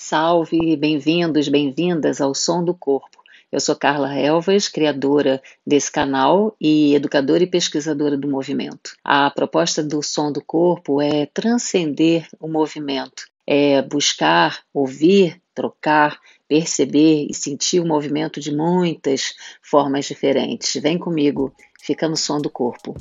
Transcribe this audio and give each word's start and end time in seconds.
Salve, 0.00 0.76
bem-vindos, 0.76 1.48
bem-vindas 1.48 2.20
ao 2.20 2.32
Som 2.32 2.62
do 2.62 2.72
Corpo. 2.72 3.18
Eu 3.50 3.58
sou 3.58 3.74
Carla 3.74 4.14
Elvas, 4.14 4.68
criadora 4.68 5.42
desse 5.66 5.90
canal 5.90 6.54
e 6.60 6.94
educadora 6.94 7.42
e 7.42 7.48
pesquisadora 7.48 8.16
do 8.16 8.28
movimento. 8.28 8.92
A 9.02 9.28
proposta 9.28 9.82
do 9.82 10.00
Som 10.00 10.30
do 10.30 10.40
Corpo 10.40 11.02
é 11.02 11.26
transcender 11.26 12.28
o 12.38 12.46
movimento, 12.46 13.24
é 13.44 13.82
buscar, 13.82 14.60
ouvir, 14.72 15.42
trocar, 15.52 16.20
perceber 16.46 17.26
e 17.28 17.34
sentir 17.34 17.80
o 17.80 17.86
movimento 17.86 18.38
de 18.38 18.54
muitas 18.54 19.34
formas 19.60 20.04
diferentes. 20.04 20.80
Vem 20.80 20.96
comigo, 20.96 21.52
fica 21.82 22.08
no 22.08 22.16
som 22.16 22.40
do 22.40 22.48
corpo. 22.48 22.94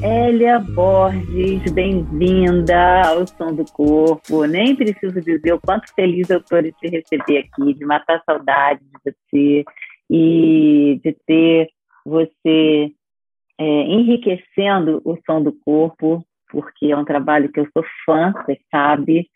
Célia 0.00 0.58
Borges, 0.58 1.72
bem-vinda 1.72 3.02
ao 3.08 3.26
Som 3.26 3.54
do 3.54 3.64
Corpo. 3.64 4.44
Nem 4.44 4.76
preciso 4.76 5.20
dizer 5.20 5.54
o 5.54 5.60
quanto 5.60 5.92
feliz 5.94 6.28
eu 6.28 6.38
estou 6.38 6.60
de 6.60 6.72
te 6.72 6.88
receber 6.88 7.38
aqui, 7.38 7.72
de 7.74 7.84
matar 7.84 8.22
saudade 8.24 8.80
de 8.80 9.12
você 9.12 9.64
e 10.10 11.00
de 11.02 11.16
ter 11.26 11.68
você 12.04 12.92
é, 13.58 13.64
enriquecendo 13.64 15.00
o 15.04 15.16
Som 15.24 15.42
do 15.42 15.52
Corpo, 15.64 16.24
porque 16.50 16.86
é 16.86 16.96
um 16.96 17.04
trabalho 17.04 17.50
que 17.50 17.60
eu 17.60 17.68
sou 17.72 17.84
fã, 18.04 18.32
você 18.32 18.58
sabe. 18.70 19.28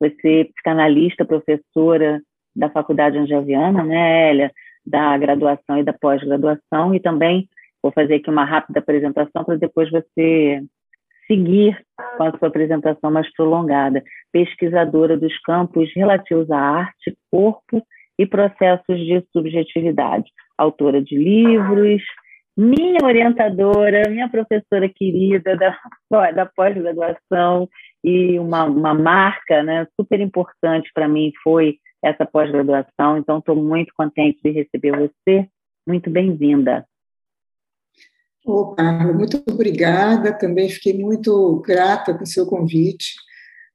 Você 0.00 0.40
é 0.40 0.44
psicanalista, 0.44 1.24
professora 1.24 2.22
da 2.54 2.70
Faculdade 2.70 3.18
Angeliana, 3.18 3.84
né, 3.84 4.30
Elia? 4.30 4.52
Da 4.84 5.16
graduação 5.18 5.78
e 5.78 5.84
da 5.84 5.92
pós-graduação, 5.92 6.94
e 6.94 7.00
também 7.00 7.48
Vou 7.86 7.92
fazer 7.92 8.16
aqui 8.16 8.28
uma 8.28 8.44
rápida 8.44 8.80
apresentação 8.80 9.44
para 9.44 9.54
depois 9.54 9.88
você 9.92 10.60
seguir 11.28 11.80
com 12.16 12.24
a 12.24 12.36
sua 12.36 12.48
apresentação 12.48 13.12
mais 13.12 13.32
prolongada. 13.32 14.02
Pesquisadora 14.32 15.16
dos 15.16 15.38
campos 15.42 15.88
relativos 15.94 16.50
à 16.50 16.58
arte, 16.58 17.16
corpo 17.30 17.80
e 18.18 18.26
processos 18.26 18.98
de 18.98 19.24
subjetividade. 19.32 20.28
Autora 20.58 21.00
de 21.00 21.16
livros, 21.16 22.02
minha 22.56 22.98
orientadora, 23.04 24.10
minha 24.10 24.28
professora 24.28 24.88
querida 24.88 25.56
da, 25.56 25.78
da 26.32 26.44
pós-graduação 26.44 27.68
e 28.02 28.36
uma, 28.40 28.64
uma 28.64 28.94
marca 28.94 29.62
né, 29.62 29.86
super 29.94 30.18
importante 30.18 30.90
para 30.92 31.06
mim 31.06 31.30
foi 31.40 31.76
essa 32.04 32.26
pós-graduação. 32.26 33.16
Então, 33.16 33.38
estou 33.38 33.54
muito 33.54 33.92
contente 33.96 34.40
de 34.42 34.50
receber 34.50 34.90
você. 34.90 35.46
Muito 35.86 36.10
bem-vinda. 36.10 36.84
Ô, 38.46 38.66
Carla, 38.76 39.12
muito 39.12 39.42
obrigada. 39.50 40.32
Também 40.32 40.68
fiquei 40.68 40.96
muito 40.96 41.60
grata 41.66 42.14
com 42.14 42.22
o 42.22 42.26
seu 42.26 42.46
convite. 42.46 43.16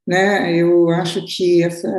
Né? 0.08 0.56
Eu 0.56 0.90
acho 0.90 1.26
que 1.26 1.62
essa, 1.62 1.92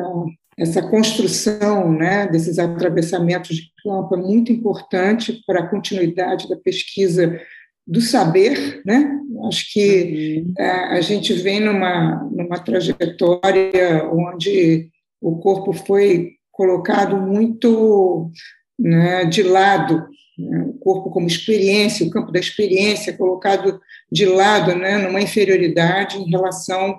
essa 0.56 0.80
construção 0.80 1.92
né, 1.92 2.26
desses 2.26 2.58
atravessamentos 2.58 3.56
de 3.56 3.70
campo 3.84 4.14
é 4.14 4.18
muito 4.18 4.50
importante 4.50 5.42
para 5.46 5.60
a 5.60 5.66
continuidade 5.66 6.48
da 6.48 6.56
pesquisa 6.56 7.38
do 7.86 8.00
saber. 8.00 8.80
Né? 8.86 9.20
Acho 9.48 9.70
que 9.70 10.42
uhum. 10.46 10.54
a, 10.58 10.94
a 10.94 11.00
gente 11.02 11.34
vem 11.34 11.60
numa, 11.60 12.26
numa 12.32 12.58
trajetória 12.58 14.10
onde 14.10 14.88
o 15.20 15.36
corpo 15.36 15.74
foi 15.74 16.36
colocado 16.50 17.18
muito 17.18 18.30
né, 18.78 19.26
de 19.26 19.42
lado 19.42 20.06
né, 20.38 20.64
o 20.66 20.72
corpo 20.74 21.10
como 21.10 21.26
experiência, 21.26 22.06
o 22.06 22.10
campo 22.10 22.32
da 22.32 22.40
experiência 22.40 23.16
colocado 23.16 23.80
de 24.10 24.24
lado, 24.26 24.74
né, 24.74 24.98
numa 24.98 25.20
inferioridade 25.20 26.18
em 26.18 26.28
relação 26.28 26.98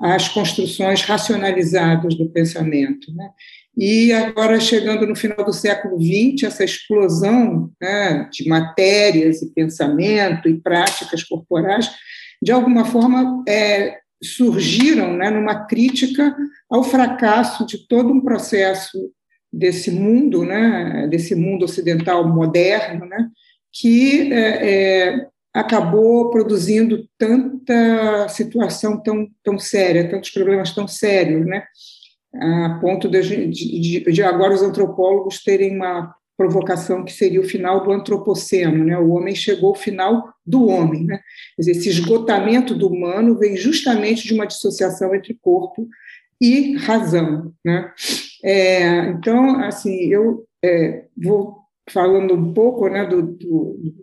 às 0.00 0.28
construções 0.28 1.02
racionalizadas 1.02 2.14
do 2.14 2.28
pensamento. 2.28 3.12
Né. 3.14 3.30
E 3.76 4.12
agora, 4.12 4.60
chegando 4.60 5.06
no 5.06 5.16
final 5.16 5.44
do 5.44 5.52
século 5.52 5.98
XX, 6.00 6.44
essa 6.44 6.64
explosão 6.64 7.70
né, 7.80 8.28
de 8.32 8.48
matérias 8.48 9.42
e 9.42 9.52
pensamento 9.52 10.48
e 10.48 10.60
práticas 10.60 11.22
corporais, 11.24 11.90
de 12.40 12.52
alguma 12.52 12.84
forma, 12.84 13.42
é, 13.48 13.98
surgiram 14.22 15.14
né, 15.14 15.30
numa 15.30 15.66
crítica 15.66 16.34
ao 16.70 16.84
fracasso 16.84 17.66
de 17.66 17.86
todo 17.88 18.12
um 18.12 18.20
processo 18.20 19.10
desse 19.58 19.90
mundo, 19.90 20.44
né, 20.44 21.06
desse 21.08 21.34
mundo 21.34 21.64
ocidental 21.64 22.26
moderno, 22.28 23.06
né, 23.06 23.28
que 23.72 24.32
é, 24.32 24.70
é, 25.10 25.26
acabou 25.52 26.30
produzindo 26.30 27.08
tanta 27.18 28.28
situação 28.28 29.00
tão, 29.02 29.28
tão 29.42 29.58
séria, 29.58 30.08
tantos 30.08 30.30
problemas 30.30 30.74
tão 30.74 30.88
sérios, 30.88 31.46
né, 31.46 31.64
a 32.34 32.78
ponto 32.80 33.08
de, 33.08 33.46
de, 33.48 34.00
de 34.00 34.22
agora 34.22 34.54
os 34.54 34.62
antropólogos 34.62 35.42
terem 35.42 35.76
uma 35.76 36.14
provocação 36.36 37.04
que 37.04 37.12
seria 37.12 37.40
o 37.40 37.48
final 37.48 37.84
do 37.84 37.92
antropoceno, 37.92 38.84
né? 38.84 38.98
O 38.98 39.10
homem 39.10 39.34
chegou 39.34 39.68
ao 39.68 39.74
final 39.74 40.34
do 40.44 40.66
homem, 40.66 41.04
né? 41.04 41.20
Dizer, 41.56 41.72
esse 41.72 41.88
esgotamento 41.88 42.74
do 42.74 42.88
humano 42.88 43.38
vem 43.38 43.56
justamente 43.56 44.26
de 44.26 44.34
uma 44.34 44.46
dissociação 44.46 45.14
entre 45.14 45.34
corpo 45.34 45.88
e 46.40 46.76
razão, 46.76 47.52
né? 47.64 47.92
É, 48.44 49.08
então, 49.08 49.58
assim, 49.60 49.94
eu 50.12 50.44
é, 50.62 51.06
vou 51.16 51.56
falando 51.90 52.34
um 52.34 52.52
pouco 52.52 52.86
né, 52.88 53.06
do, 53.06 53.22
do, 53.22 53.94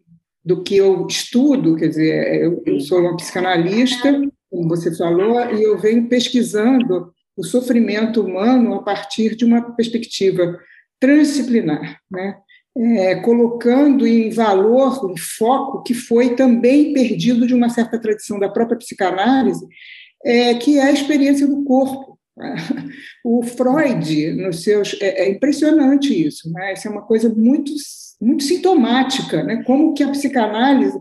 do, 0.44 0.64
que 0.64 0.76
eu 0.76 1.06
estudo, 1.06 1.76
quer 1.76 1.90
dizer, 1.90 2.42
eu, 2.42 2.64
eu 2.66 2.80
sou 2.80 3.02
uma 3.02 3.16
psicanalista, 3.16 4.20
como 4.50 4.68
você 4.68 4.96
falou, 4.98 5.40
e 5.54 5.62
eu 5.62 5.78
venho 5.78 6.10
pesquisando 6.10 7.14
o 7.38 7.44
sofrimento 7.44 8.22
humano 8.22 8.74
a 8.74 8.82
partir 8.82 9.36
de 9.36 9.46
uma 9.46 9.76
perspectiva 9.76 10.60
transdisciplinar, 11.00 12.00
né? 12.10 12.38
É, 12.78 13.16
colocando 13.16 14.08
em 14.08 14.30
valor 14.30 15.06
um 15.06 15.18
foco 15.18 15.84
que 15.84 15.94
foi 15.94 16.36
também 16.36 16.94
perdido 16.94 17.46
de 17.46 17.54
uma 17.54 17.68
certa 17.68 18.00
tradição 18.00 18.40
da 18.40 18.48
própria 18.48 18.78
psicanálise, 18.78 19.68
é, 20.24 20.54
que 20.54 20.80
é 20.80 20.84
a 20.84 20.92
experiência 20.92 21.46
do 21.46 21.66
corpo. 21.66 22.18
O 23.24 23.44
Freud, 23.44 24.32
nos 24.34 24.64
seus. 24.64 24.98
É, 25.02 25.26
é 25.26 25.30
impressionante 25.30 26.28
isso, 26.28 26.52
né? 26.52 26.74
Isso 26.74 26.88
é 26.88 26.92
uma 26.92 27.04
coisa 27.04 27.30
muito, 27.30 27.72
muito 28.20 28.44
sintomática, 28.44 29.44
né? 29.44 29.64
Como 29.64 29.94
que 29.94 30.04
a 30.04 30.10
psicanálise 30.10 31.00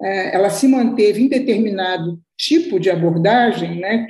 é, 0.00 0.34
ela 0.34 0.50
se 0.50 0.68
manteve 0.68 1.22
em 1.22 1.28
determinado 1.28 2.20
tipo 2.36 2.78
de 2.78 2.90
abordagem, 2.90 3.80
né? 3.80 4.06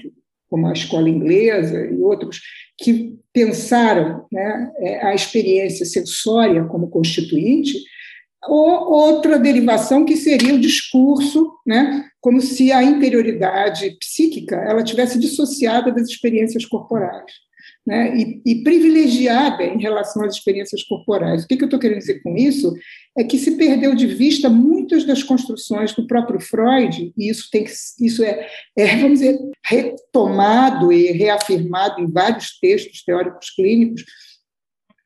Como 0.49 0.67
a 0.67 0.73
escola 0.73 1.09
inglesa 1.09 1.87
e 1.87 1.99
outros, 1.99 2.41
que 2.79 3.17
pensaram 3.33 4.27
né, 4.31 4.71
é, 4.79 5.07
a 5.07 5.15
experiência 5.15 5.87
sensória 5.87 6.65
como 6.65 6.91
constituinte, 6.91 7.79
ou 8.47 8.93
outra 8.93 9.39
derivação 9.39 10.05
que 10.05 10.17
seria 10.17 10.55
o 10.55 10.61
discurso, 10.61 11.51
né, 11.67 12.05
como 12.23 12.41
se 12.41 12.71
a 12.71 12.83
interioridade 12.85 13.99
psíquica 13.99 14.55
ela 14.57 14.85
tivesse 14.85 15.19
dissociada 15.19 15.91
das 15.91 16.09
experiências 16.09 16.65
corporais. 16.65 17.31
Né, 17.85 18.17
e, 18.17 18.43
e, 18.47 18.63
privilegiada 18.63 19.65
em 19.65 19.81
relação 19.81 20.25
às 20.25 20.37
experiências 20.37 20.85
corporais. 20.85 21.43
O 21.43 21.49
que, 21.49 21.57
que 21.57 21.65
eu 21.65 21.67
estou 21.67 21.81
querendo 21.81 21.99
dizer 21.99 22.23
com 22.23 22.37
isso? 22.37 22.73
É 23.19 23.25
que 23.25 23.37
se 23.37 23.57
perdeu 23.57 23.93
de 23.97 24.07
vista 24.07 24.49
muitas 24.49 25.05
das 25.05 25.25
construções 25.25 25.93
do 25.93 26.07
próprio 26.07 26.39
Freud, 26.39 27.13
e 27.17 27.29
isso, 27.29 27.49
tem 27.51 27.65
que, 27.65 27.73
isso 28.01 28.23
é, 28.23 28.49
é, 28.77 28.97
vamos 28.99 29.19
dizer, 29.19 29.37
retomado 29.67 30.93
e 30.93 31.11
reafirmado 31.11 32.01
em 32.01 32.11
vários 32.11 32.57
textos 32.61 33.03
teóricos 33.03 33.51
clínicos, 33.51 34.05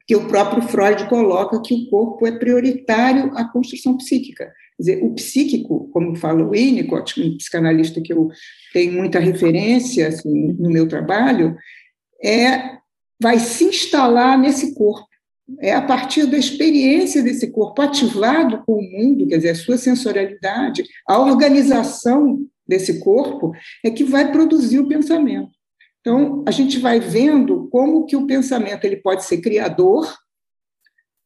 que 0.06 0.14
o 0.14 0.28
próprio 0.28 0.62
Freud 0.62 1.08
coloca 1.08 1.62
que 1.62 1.72
o 1.72 1.88
corpo 1.88 2.26
é 2.26 2.38
prioritário 2.38 3.32
à 3.36 3.50
construção 3.50 3.96
psíquica. 3.96 4.52
Quer 4.76 4.82
dizer, 4.82 5.05
o 5.05 5.14
psíquico, 5.14 5.88
como 5.93 6.14
fala 6.14 6.44
o 6.44 6.50
Winnicott, 6.50 7.20
um 7.20 7.37
psicanalista 7.37 8.00
que 8.00 8.12
eu 8.12 8.28
tenho 8.73 8.93
muita 8.93 9.19
referência 9.19 10.08
assim, 10.08 10.52
no 10.52 10.70
meu 10.70 10.87
trabalho, 10.87 11.56
é 12.23 12.76
vai 13.20 13.38
se 13.38 13.64
instalar 13.64 14.38
nesse 14.38 14.75
corpo. 14.75 15.06
É 15.61 15.73
a 15.73 15.81
partir 15.81 16.26
da 16.26 16.37
experiência 16.37 17.23
desse 17.23 17.50
corpo 17.50 17.81
ativado 17.81 18.62
com 18.67 18.75
o 18.75 18.82
mundo, 18.82 19.26
quer 19.26 19.37
dizer, 19.37 19.50
a 19.50 19.55
sua 19.55 19.78
sensorialidade, 19.78 20.84
a 21.08 21.19
organização 21.19 22.44
desse 22.67 22.99
corpo, 22.99 23.52
é 23.84 23.90
que 23.90 24.02
vai 24.02 24.32
produzir 24.32 24.81
o 24.81 24.88
pensamento. 24.88 25.50
Então, 26.00 26.44
a 26.46 26.50
gente 26.50 26.79
vai 26.79 27.00
vendo 27.00 27.69
como 27.70 28.05
que 28.06 28.17
o 28.17 28.26
pensamento 28.26 28.84
ele 28.84 28.96
pode 28.96 29.25
ser 29.25 29.38
criador, 29.38 30.12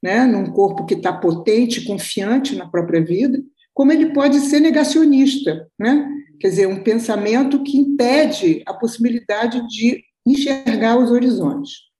né, 0.02 0.25
num 0.25 0.50
corpo 0.50 0.87
que 0.87 0.94
está 0.94 1.12
potente, 1.12 1.85
confiante 1.85 2.56
na 2.56 2.69
própria 2.69 3.05
vida, 3.05 3.43
como 3.75 3.93
ele 3.93 4.12
pode 4.12 4.41
ser 4.41 4.61
negacionista, 4.61 5.69
né? 5.79 6.08
quer 6.41 6.49
dizer, 6.49 6.67
um 6.67 6.82
pensamento 6.82 7.62
que 7.62 7.76
impede 7.76 8.62
a 8.67 8.73
possibilidade 8.73 9.67
de 9.69 10.02
enxergar 10.26 10.99
os 10.99 11.11
horizontes. 11.11 11.91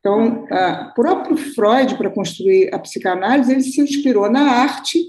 Então, 0.00 0.44
o 0.44 0.94
próprio 0.94 1.36
Freud, 1.36 1.96
para 1.96 2.10
construir 2.10 2.74
a 2.74 2.78
psicanálise, 2.78 3.52
ele 3.52 3.62
se 3.62 3.80
inspirou 3.80 4.30
na 4.30 4.42
arte, 4.42 5.02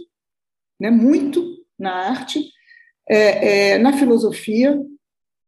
né, 0.80 0.90
muito 0.90 1.44
na 1.78 1.92
arte, 1.92 2.50
é, 3.10 3.74
é, 3.74 3.78
na 3.78 3.92
filosofia, 3.92 4.80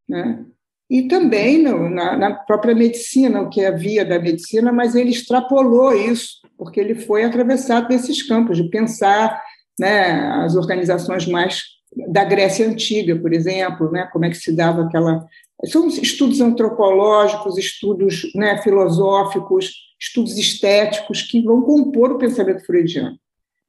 né, 0.07 0.45
e 0.89 1.07
também 1.07 1.61
no, 1.61 1.89
na, 1.89 2.17
na, 2.17 2.33
própria 2.33 2.73
medicina, 2.73 3.41
o 3.41 3.49
que 3.49 3.61
é 3.61 3.67
a 3.67 3.71
via 3.71 4.03
da 4.05 4.19
medicina, 4.19 4.71
mas 4.71 4.95
ele 4.95 5.11
extrapolou 5.11 5.93
isso, 5.93 6.41
porque 6.57 6.79
ele 6.79 6.95
foi 6.95 7.23
atravessado 7.23 7.87
desses 7.87 8.23
campos, 8.23 8.57
de 8.57 8.69
pensar 8.69 9.41
né, 9.79 10.27
as 10.43 10.55
organizações 10.55 11.25
mais 11.25 11.63
da 12.09 12.23
Grécia 12.23 12.67
Antiga, 12.67 13.15
por 13.15 13.33
exemplo, 13.33 13.91
né, 13.91 14.09
como 14.11 14.25
é 14.25 14.29
que 14.29 14.37
se 14.37 14.55
dava 14.55 14.83
aquela 14.83 15.25
são 15.65 15.87
estudos 15.87 16.39
antropológicos, 16.39 17.57
estudos 17.57 18.31
né, 18.35 18.61
filosóficos, 18.61 19.73
estudos 19.99 20.37
estéticos 20.37 21.23
que 21.23 21.41
vão 21.41 21.61
compor 21.61 22.11
o 22.11 22.17
pensamento 22.17 22.63
freudiano. 22.65 23.17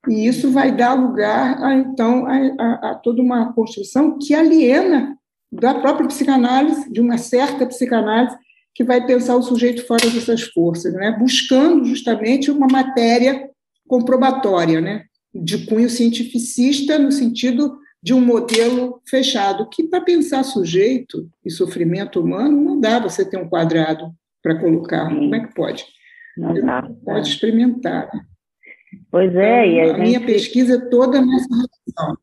E 0.06 0.26
isso 0.26 0.50
vai 0.50 0.74
dar 0.74 0.94
lugar, 0.94 1.62
a, 1.62 1.74
então, 1.74 2.26
a, 2.26 2.36
a, 2.58 2.90
a 2.90 2.94
toda 2.94 3.22
uma 3.22 3.52
construção 3.52 4.18
que 4.18 4.34
aliena 4.34 5.16
da 5.50 5.74
própria 5.74 6.06
psicanálise, 6.06 6.92
de 6.92 7.00
uma 7.00 7.16
certa 7.16 7.66
psicanálise, 7.66 8.36
que 8.78 8.84
vai 8.84 9.04
pensar 9.04 9.34
o 9.34 9.42
sujeito 9.42 9.84
fora 9.84 10.08
dessas 10.08 10.40
forças, 10.40 10.94
né? 10.94 11.10
buscando 11.18 11.84
justamente 11.84 12.48
uma 12.48 12.68
matéria 12.68 13.50
comprobatória, 13.88 14.80
né? 14.80 15.04
de 15.34 15.66
cunho 15.66 15.90
cientificista, 15.90 16.96
no 16.96 17.10
sentido 17.10 17.76
de 18.00 18.14
um 18.14 18.20
modelo 18.20 19.02
fechado, 19.10 19.68
que 19.68 19.82
para 19.82 20.00
pensar 20.02 20.44
sujeito 20.44 21.28
e 21.44 21.50
sofrimento 21.50 22.20
humano 22.20 22.56
não 22.62 22.80
dá 22.80 23.00
você 23.00 23.28
ter 23.28 23.36
um 23.36 23.48
quadrado 23.48 24.12
para 24.40 24.60
colocar. 24.60 25.08
Sim. 25.08 25.16
Como 25.16 25.34
é 25.34 25.40
que 25.40 25.54
pode? 25.54 25.84
Não 26.36 26.54
dá. 26.54 26.88
Pode 27.04 27.28
experimentar. 27.28 28.08
Pois 29.10 29.34
é, 29.34 29.66
então, 29.66 29.74
e 29.74 29.80
a, 29.80 29.82
a 29.82 29.86
gente... 29.88 30.00
minha 30.02 30.20
pesquisa 30.24 30.76
é 30.76 30.88
toda 30.88 31.20
nessa 31.20 31.48
relação. 31.50 32.16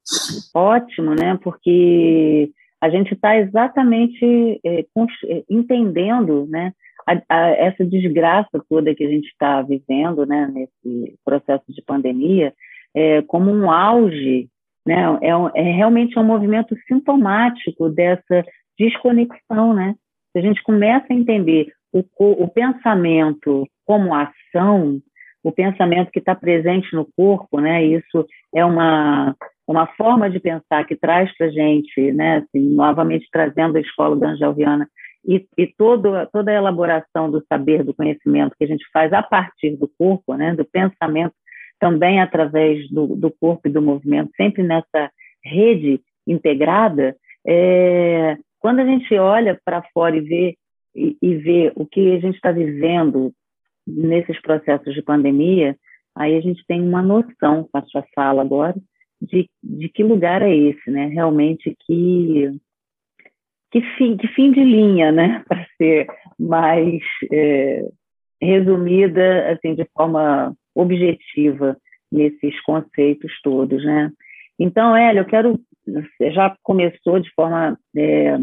Ótimo, 0.53 1.15
né? 1.15 1.37
Porque 1.43 2.49
a 2.85 2.89
gente 2.89 3.13
está 3.13 3.37
exatamente 3.37 4.59
é, 4.63 4.81
é, 4.81 5.43
entendendo, 5.49 6.45
né? 6.47 6.71
A, 7.07 7.21
a, 7.29 7.49
essa 7.49 7.85
desgraça 7.85 8.63
toda 8.69 8.95
que 8.95 9.03
a 9.03 9.09
gente 9.09 9.27
está 9.27 9.61
vivendo, 9.61 10.25
né? 10.25 10.51
Nesse 10.53 11.15
processo 11.23 11.65
de 11.69 11.81
pandemia, 11.81 12.53
é, 12.95 13.21
como 13.23 13.51
um 13.51 13.69
auge 13.71 14.49
né? 14.85 15.01
É, 15.21 15.61
é 15.61 15.71
realmente 15.71 16.17
um 16.19 16.23
movimento 16.23 16.77
sintomático 16.87 17.89
dessa 17.89 18.45
desconexão, 18.77 19.73
né? 19.73 19.95
Se 20.31 20.39
a 20.39 20.41
gente 20.41 20.61
começa 20.63 21.07
a 21.09 21.15
entender 21.15 21.71
o, 21.91 22.03
o 22.19 22.47
pensamento 22.47 23.67
como 23.85 24.13
ação, 24.13 24.99
o 25.43 25.51
pensamento 25.51 26.11
que 26.11 26.19
está 26.19 26.35
presente 26.35 26.93
no 26.93 27.07
corpo, 27.17 27.59
né? 27.59 27.83
Isso 27.83 28.27
é 28.53 28.63
uma 28.63 29.35
uma 29.67 29.87
forma 29.87 30.29
de 30.29 30.39
pensar 30.39 30.85
que 30.85 30.95
traz 30.95 31.35
para 31.37 31.47
a 31.47 31.51
gente, 31.51 32.11
né? 32.11 32.37
Assim, 32.37 32.59
novamente 32.59 33.27
trazendo 33.31 33.77
a 33.77 33.81
escola 33.81 34.15
da 34.15 34.51
Viana 34.51 34.87
e, 35.27 35.45
e 35.57 35.67
todo, 35.67 36.11
toda 36.31 36.51
a 36.51 36.55
elaboração 36.55 37.31
do 37.31 37.43
saber, 37.47 37.83
do 37.83 37.93
conhecimento 37.93 38.55
que 38.57 38.63
a 38.63 38.67
gente 38.67 38.85
faz 38.93 39.11
a 39.11 39.23
partir 39.23 39.75
do 39.75 39.89
corpo, 39.97 40.35
né? 40.35 40.53
Do 40.53 40.65
pensamento 40.65 41.33
também 41.79 42.21
através 42.21 42.89
do, 42.89 43.15
do 43.15 43.31
corpo 43.31 43.67
e 43.67 43.71
do 43.71 43.81
movimento, 43.81 44.31
sempre 44.37 44.63
nessa 44.63 45.11
rede 45.43 45.99
integrada, 46.25 47.15
é, 47.45 48.37
quando 48.59 48.79
a 48.79 48.85
gente 48.85 49.13
olha 49.15 49.59
para 49.63 49.83
fora 49.93 50.15
e 50.15 50.21
vê, 50.21 50.57
e, 50.95 51.17
e 51.21 51.35
vê 51.35 51.71
o 51.75 51.85
que 51.85 52.15
a 52.15 52.19
gente 52.19 52.35
está 52.35 52.51
vivendo 52.51 53.31
nesses 53.85 54.41
processos 54.41 54.93
de 54.93 55.01
pandemia, 55.01 55.75
aí 56.15 56.35
a 56.35 56.41
gente 56.41 56.65
tem 56.67 56.81
uma 56.81 57.01
noção, 57.01 57.67
com 57.71 57.77
a 57.77 57.83
sua 57.83 58.03
fala 58.15 58.41
agora, 58.41 58.75
de, 59.21 59.49
de 59.63 59.89
que 59.89 60.03
lugar 60.03 60.41
é 60.41 60.55
esse, 60.55 60.89
né? 60.91 61.07
Realmente 61.07 61.75
que 61.85 62.49
que 63.71 63.81
fim, 63.97 64.15
que 64.15 64.27
fim 64.29 64.51
de 64.51 64.63
linha, 64.63 65.11
né? 65.11 65.43
Para 65.49 65.67
ser 65.77 66.07
mais 66.39 67.01
é, 67.31 67.85
resumida, 68.41 69.51
assim, 69.51 69.75
de 69.75 69.85
forma 69.93 70.55
objetiva 70.73 71.77
nesses 72.11 72.59
conceitos 72.61 73.31
todos, 73.43 73.83
né? 73.83 74.11
Então, 74.57 74.95
Hélio, 74.95 75.21
eu 75.21 75.25
quero, 75.25 75.59
já 76.31 76.55
começou 76.63 77.19
de 77.19 77.29
forma 77.33 77.77
é, 77.97 78.37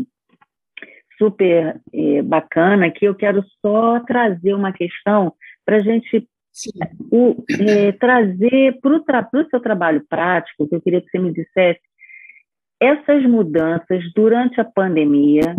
super 1.17 1.81
é, 1.95 2.23
bacana 2.23 2.87
aqui, 2.87 3.07
eu 3.07 3.15
quero 3.15 3.43
só 3.61 4.01
trazer 4.01 4.55
uma 4.55 4.73
questão 4.73 5.33
para 5.65 5.77
a 5.77 5.81
gente 5.81 6.29
o, 7.11 7.43
é, 7.61 7.93
trazer 7.93 8.79
para 8.81 9.29
o 9.35 9.49
seu 9.51 9.61
trabalho 9.61 10.05
prático, 10.09 10.69
que 10.69 10.75
eu 10.75 10.81
queria 10.81 11.01
que 11.01 11.11
você 11.11 11.19
me 11.19 11.33
dissesse, 11.33 11.81
essas 12.81 13.25
mudanças 13.25 14.03
durante 14.15 14.61
a 14.61 14.65
pandemia 14.65 15.57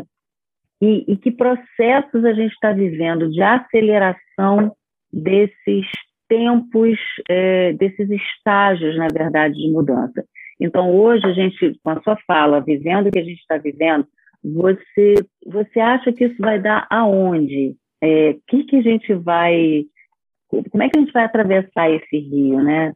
e, 0.81 1.05
e 1.07 1.17
que 1.17 1.31
processos 1.31 2.25
a 2.25 2.33
gente 2.33 2.51
está 2.53 2.73
vivendo 2.73 3.29
de 3.31 3.41
aceleração 3.41 4.75
desses 5.11 5.87
tempos, 6.27 6.97
é, 7.29 7.73
desses 7.73 8.09
estágios, 8.09 8.97
na 8.97 9.07
verdade, 9.07 9.55
de 9.55 9.71
mudança. 9.71 10.25
Então, 10.59 10.93
hoje, 10.95 11.25
a 11.25 11.33
gente, 11.33 11.79
com 11.83 11.89
a 11.91 12.01
sua 12.01 12.17
fala, 12.27 12.59
vivendo 12.59 13.07
o 13.07 13.11
que 13.11 13.19
a 13.19 13.23
gente 13.23 13.39
está 13.39 13.57
vivendo, 13.57 14.05
você, 14.43 15.15
você 15.45 15.79
acha 15.79 16.11
que 16.11 16.25
isso 16.25 16.37
vai 16.39 16.59
dar 16.59 16.85
aonde? 16.89 17.69
O 17.69 17.75
é, 18.01 18.35
que, 18.47 18.63
que 18.65 18.77
a 18.77 18.81
gente 18.81 19.13
vai. 19.13 19.85
Como 20.69 20.83
é 20.83 20.89
que 20.89 20.97
a 20.97 21.01
gente 21.01 21.13
vai 21.13 21.23
atravessar 21.23 21.89
esse 21.89 22.17
rio, 22.17 22.61
né? 22.61 22.93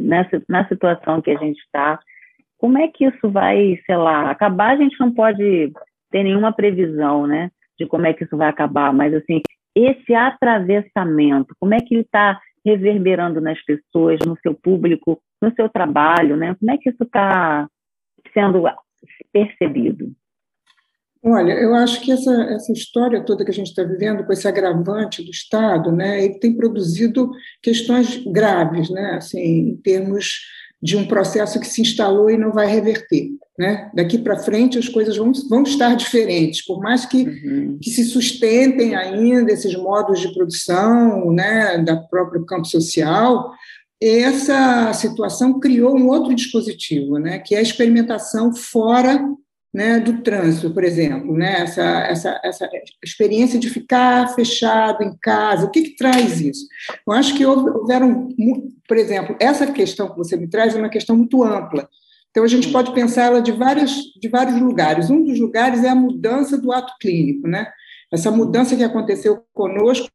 Nessa, 0.00 0.42
na 0.48 0.66
situação 0.68 1.20
que 1.20 1.30
a 1.30 1.38
gente 1.38 1.58
está, 1.58 1.98
como 2.58 2.78
é 2.78 2.88
que 2.88 3.04
isso 3.04 3.30
vai, 3.30 3.78
sei 3.86 3.96
lá, 3.96 4.30
acabar? 4.30 4.72
A 4.72 4.76
gente 4.76 4.98
não 4.98 5.12
pode 5.12 5.72
ter 6.10 6.22
nenhuma 6.22 6.52
previsão, 6.52 7.26
né? 7.26 7.50
De 7.78 7.86
como 7.86 8.06
é 8.06 8.12
que 8.12 8.24
isso 8.24 8.36
vai 8.36 8.48
acabar, 8.48 8.92
mas 8.92 9.12
assim, 9.12 9.40
esse 9.74 10.14
atravessamento, 10.14 11.54
como 11.58 11.74
é 11.74 11.78
que 11.78 11.94
ele 11.94 12.02
está 12.02 12.40
reverberando 12.64 13.40
nas 13.40 13.62
pessoas, 13.64 14.20
no 14.26 14.38
seu 14.40 14.54
público, 14.54 15.20
no 15.42 15.52
seu 15.54 15.68
trabalho, 15.68 16.36
né? 16.36 16.54
Como 16.58 16.70
é 16.70 16.78
que 16.78 16.88
isso 16.88 17.02
está 17.02 17.68
sendo 18.32 18.64
percebido? 19.32 20.12
Olha, 21.26 21.54
eu 21.54 21.74
acho 21.74 22.02
que 22.02 22.12
essa, 22.12 22.32
essa 22.50 22.70
história 22.70 23.24
toda 23.24 23.46
que 23.46 23.50
a 23.50 23.54
gente 23.54 23.68
está 23.68 23.82
vivendo, 23.82 24.24
com 24.24 24.32
esse 24.32 24.46
agravante 24.46 25.22
do 25.22 25.30
Estado, 25.30 25.90
né, 25.90 26.22
ele 26.22 26.38
tem 26.38 26.54
produzido 26.54 27.30
questões 27.62 28.22
graves, 28.26 28.90
né, 28.90 29.12
assim, 29.16 29.40
em 29.40 29.76
termos 29.76 30.42
de 30.82 30.98
um 30.98 31.06
processo 31.06 31.58
que 31.58 31.66
se 31.66 31.80
instalou 31.80 32.28
e 32.28 32.36
não 32.36 32.52
vai 32.52 32.66
reverter. 32.66 33.30
Né? 33.58 33.90
Daqui 33.94 34.18
para 34.18 34.36
frente 34.36 34.76
as 34.76 34.86
coisas 34.86 35.16
vão, 35.16 35.32
vão 35.48 35.62
estar 35.62 35.96
diferentes, 35.96 36.62
por 36.62 36.78
mais 36.80 37.06
que, 37.06 37.22
uhum. 37.22 37.78
que 37.80 37.88
se 37.88 38.04
sustentem 38.04 38.94
ainda 38.94 39.50
esses 39.50 39.74
modos 39.76 40.20
de 40.20 40.34
produção 40.34 41.32
né, 41.32 41.78
da 41.78 41.96
próprio 41.96 42.44
campo 42.44 42.66
social, 42.66 43.50
essa 43.98 44.92
situação 44.92 45.58
criou 45.58 45.96
um 45.96 46.08
outro 46.08 46.34
dispositivo, 46.34 47.18
né, 47.18 47.38
que 47.38 47.54
é 47.54 47.58
a 47.60 47.62
experimentação 47.62 48.54
fora 48.54 49.26
né, 49.74 49.98
do 49.98 50.22
trânsito, 50.22 50.72
por 50.72 50.84
exemplo, 50.84 51.36
né, 51.36 51.62
essa, 51.62 51.82
essa, 51.82 52.40
essa 52.44 52.68
experiência 53.04 53.58
de 53.58 53.68
ficar 53.68 54.32
fechado 54.34 55.02
em 55.02 55.16
casa, 55.20 55.66
o 55.66 55.70
que, 55.70 55.82
que 55.82 55.96
traz 55.96 56.40
isso? 56.40 56.66
Eu 57.04 57.12
acho 57.12 57.34
que 57.34 57.44
houveram, 57.44 58.28
por 58.86 58.96
exemplo, 58.96 59.36
essa 59.40 59.66
questão 59.66 60.08
que 60.08 60.16
você 60.16 60.36
me 60.36 60.46
traz 60.48 60.76
é 60.76 60.78
uma 60.78 60.88
questão 60.88 61.16
muito 61.16 61.42
ampla. 61.42 61.88
Então, 62.30 62.44
a 62.44 62.48
gente 62.48 62.70
pode 62.70 62.92
pensá-la 62.92 63.40
de, 63.40 63.52
várias, 63.52 63.92
de 64.20 64.28
vários 64.28 64.60
lugares. 64.60 65.10
Um 65.10 65.24
dos 65.24 65.38
lugares 65.38 65.84
é 65.84 65.88
a 65.88 65.94
mudança 65.94 66.56
do 66.56 66.72
ato 66.72 66.92
clínico, 67.00 67.46
né? 67.46 67.66
essa 68.14 68.30
mudança 68.30 68.76
que 68.76 68.84
aconteceu 68.84 69.44
conosco, 69.52 70.08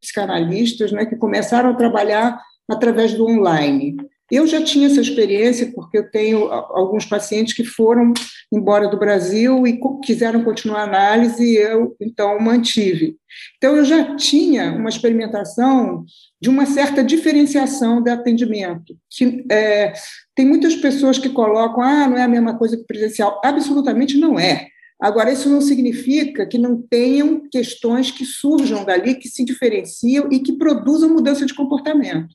psicanalistas, 0.00 0.92
né, 0.92 1.04
que 1.04 1.16
começaram 1.16 1.70
a 1.70 1.74
trabalhar 1.74 2.40
através 2.68 3.12
do 3.12 3.26
online. 3.26 3.96
Eu 4.34 4.48
já 4.48 4.60
tinha 4.60 4.88
essa 4.88 5.00
experiência, 5.00 5.70
porque 5.72 5.96
eu 5.96 6.10
tenho 6.10 6.50
alguns 6.50 7.06
pacientes 7.06 7.54
que 7.54 7.62
foram 7.62 8.12
embora 8.52 8.88
do 8.88 8.98
Brasil 8.98 9.64
e 9.64 9.78
quiseram 10.04 10.42
continuar 10.42 10.80
a 10.80 10.84
análise, 10.84 11.44
e 11.44 11.56
eu, 11.56 11.94
então, 12.00 12.40
mantive. 12.40 13.16
Então, 13.56 13.76
eu 13.76 13.84
já 13.84 14.16
tinha 14.16 14.72
uma 14.72 14.88
experimentação 14.88 16.04
de 16.42 16.48
uma 16.48 16.66
certa 16.66 17.04
diferenciação 17.04 18.02
de 18.02 18.10
atendimento. 18.10 18.96
Que, 19.08 19.44
é, 19.52 19.92
tem 20.34 20.44
muitas 20.44 20.74
pessoas 20.74 21.16
que 21.16 21.28
colocam, 21.28 21.80
ah, 21.80 22.08
não 22.08 22.18
é 22.18 22.24
a 22.24 22.28
mesma 22.28 22.58
coisa 22.58 22.76
que 22.76 22.84
presencial. 22.84 23.40
Absolutamente 23.44 24.16
não 24.16 24.36
é. 24.36 24.66
Agora, 25.00 25.32
isso 25.32 25.48
não 25.48 25.60
significa 25.60 26.44
que 26.44 26.58
não 26.58 26.82
tenham 26.82 27.48
questões 27.48 28.10
que 28.10 28.24
surjam 28.24 28.84
dali, 28.84 29.14
que 29.14 29.28
se 29.28 29.44
diferenciam 29.44 30.28
e 30.32 30.40
que 30.40 30.58
produzam 30.58 31.10
mudança 31.10 31.46
de 31.46 31.54
comportamento. 31.54 32.34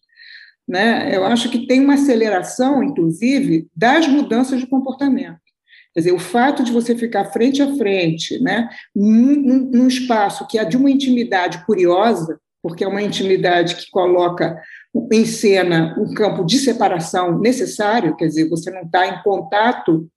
Né, 0.70 1.10
eu 1.12 1.26
acho 1.26 1.50
que 1.50 1.66
tem 1.66 1.84
uma 1.84 1.96
aceleração, 1.96 2.84
inclusive, 2.84 3.68
das 3.76 4.08
mudanças 4.08 4.60
de 4.60 4.68
comportamento. 4.68 5.40
Quer 5.92 6.02
dizer, 6.02 6.12
o 6.12 6.20
fato 6.20 6.64
de 6.64 6.72
você 6.72 6.96
ficar 6.96 7.26
frente 7.26 7.64
a 7.64 7.76
frente, 7.76 8.40
né, 8.40 8.70
num, 8.96 9.68
num 9.74 9.88
espaço 9.88 10.48
que 10.48 10.60
é 10.60 10.64
de 10.64 10.78
uma 10.78 10.92
intimidade 10.92 11.66
curiosa, 11.66 12.40
porque 12.62 12.84
é 12.84 12.88
uma 12.88 13.02
intimidade 13.02 13.76
que 13.76 13.90
coloca 13.90 14.62
em 15.12 15.26
cena 15.26 15.96
um 15.98 16.14
campo 16.14 16.46
de 16.46 16.60
separação 16.60 17.40
necessário, 17.40 18.16
quer 18.16 18.28
dizer, 18.28 18.48
você 18.48 18.70
não 18.70 18.84
está 18.84 19.08
em 19.08 19.24
contato 19.24 20.08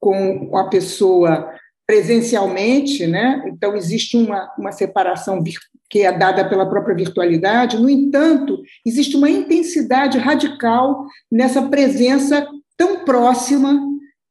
com 0.00 0.56
a 0.56 0.64
pessoa 0.64 1.52
presencialmente, 1.90 3.04
né? 3.04 3.42
então 3.48 3.74
existe 3.74 4.16
uma, 4.16 4.48
uma 4.56 4.70
separação 4.70 5.42
que 5.90 6.02
é 6.02 6.16
dada 6.16 6.48
pela 6.48 6.64
própria 6.64 6.94
virtualidade, 6.94 7.76
no 7.76 7.90
entanto, 7.90 8.62
existe 8.86 9.16
uma 9.16 9.28
intensidade 9.28 10.16
radical 10.16 11.04
nessa 11.28 11.62
presença 11.62 12.46
tão 12.76 13.04
próxima 13.04 13.76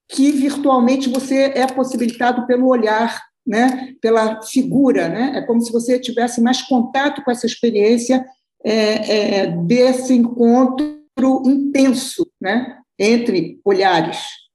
que 0.07 0.31
virtualmente 0.31 1.09
você 1.09 1.51
é 1.53 1.67
possibilitado 1.67 2.47
pelo 2.47 2.65
olhar, 2.69 3.21
né? 3.45 3.93
pela 4.01 4.41
figura, 4.41 5.09
né? 5.09 5.33
é 5.35 5.41
como 5.41 5.59
se 5.59 5.69
você 5.69 5.99
tivesse 5.99 6.39
mais 6.39 6.61
contato 6.61 7.21
com 7.25 7.29
essa 7.29 7.45
experiência 7.45 8.25
é, 8.63 9.41
é, 9.41 9.47
desse 9.65 10.13
encontro 10.13 10.97
intenso 11.45 12.25
né? 12.39 12.77
entre 12.97 13.59
olhares. 13.65 14.48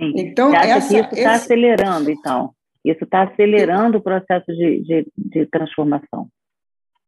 Sim. 0.00 0.14
Então, 0.16 0.54
essa, 0.54 0.78
isso 0.78 0.96
está 0.96 1.12
esse... 1.12 1.26
acelerando, 1.26 2.10
então? 2.10 2.54
Isso 2.82 3.04
está 3.04 3.24
acelerando 3.24 3.98
o 3.98 4.02
processo 4.02 4.46
de, 4.46 4.80
de, 4.82 5.06
de, 5.16 5.46
transformação. 5.46 6.28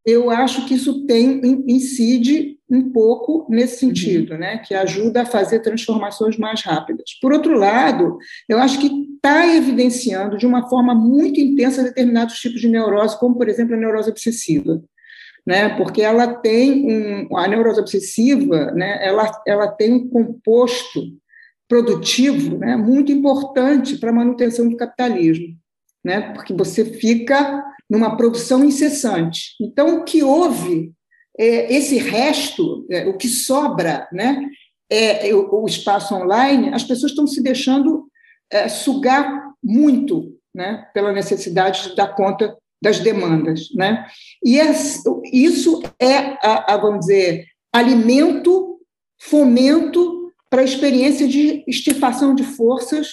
Eu 0.04 0.30
acho 0.30 0.66
que 0.66 0.74
isso 0.74 1.06
tem 1.06 1.40
incide 1.66 2.58
um 2.68 2.92
pouco 2.92 3.46
nesse 3.48 3.84
uhum. 3.84 3.90
sentido, 3.90 4.32
uhum. 4.34 4.38
né, 4.38 4.58
que 4.58 4.74
ajuda 4.74 5.22
a 5.22 5.26
fazer 5.26 5.60
transformações 5.60 6.36
mais 6.36 6.62
rápidas. 6.62 7.04
Por 7.20 7.32
outro 7.32 7.58
lado, 7.58 8.18
eu 8.48 8.58
acho 8.58 8.78
que 8.78 8.90
está 9.14 9.46
evidenciando 9.46 10.36
de 10.36 10.46
uma 10.46 10.68
forma 10.68 10.94
muito 10.94 11.40
intensa 11.40 11.82
determinados 11.82 12.38
tipos 12.38 12.60
de 12.60 12.68
neurose, 12.68 13.18
como 13.18 13.36
por 13.36 13.48
exemplo 13.48 13.74
a 13.74 13.78
neurose 13.78 14.10
obsessiva, 14.10 14.82
né, 15.46 15.70
porque 15.76 16.02
ela 16.02 16.34
tem 16.34 17.28
um, 17.30 17.36
a 17.36 17.48
neurose 17.48 17.80
obsessiva, 17.80 18.72
né, 18.72 18.98
ela, 19.00 19.30
ela 19.46 19.68
tem 19.68 19.92
um 19.92 20.08
composto 20.08 21.21
produtivo 21.72 22.58
né, 22.58 22.76
muito 22.76 23.10
importante 23.10 23.96
para 23.96 24.10
a 24.10 24.12
manutenção 24.12 24.68
do 24.68 24.76
capitalismo, 24.76 25.56
né, 26.04 26.32
porque 26.34 26.52
você 26.52 26.84
fica 26.84 27.64
numa 27.88 28.14
produção 28.14 28.62
incessante. 28.62 29.54
Então, 29.58 29.96
o 29.96 30.04
que 30.04 30.22
houve, 30.22 30.92
é, 31.38 31.74
esse 31.74 31.96
resto, 31.96 32.86
é, 32.90 33.08
o 33.08 33.16
que 33.16 33.26
sobra, 33.26 34.06
né, 34.12 34.46
é, 34.90 35.34
o, 35.34 35.62
o, 35.62 35.66
espaço 35.66 36.14
online, 36.14 36.74
as 36.74 36.84
pessoas 36.84 37.12
estão 37.12 37.26
se 37.26 37.42
deixando 37.42 38.06
é, 38.50 38.68
sugar 38.68 39.54
muito 39.64 40.36
né, 40.54 40.86
pela 40.92 41.10
necessidade 41.10 41.88
de 41.88 41.96
dar 41.96 42.08
conta 42.08 42.54
das 42.82 42.98
demandas. 42.98 43.68
Né? 43.74 44.06
E 44.44 44.60
é, 44.60 44.70
isso 45.32 45.82
é, 45.98 46.36
a, 46.46 46.74
a, 46.74 46.76
vamos 46.76 47.06
dizer, 47.06 47.46
alimento, 47.72 48.78
fomento 49.18 50.21
para 50.52 50.60
a 50.60 50.64
experiência 50.66 51.26
de 51.26 51.64
extirpação 51.66 52.34
de 52.34 52.44
forças, 52.44 53.08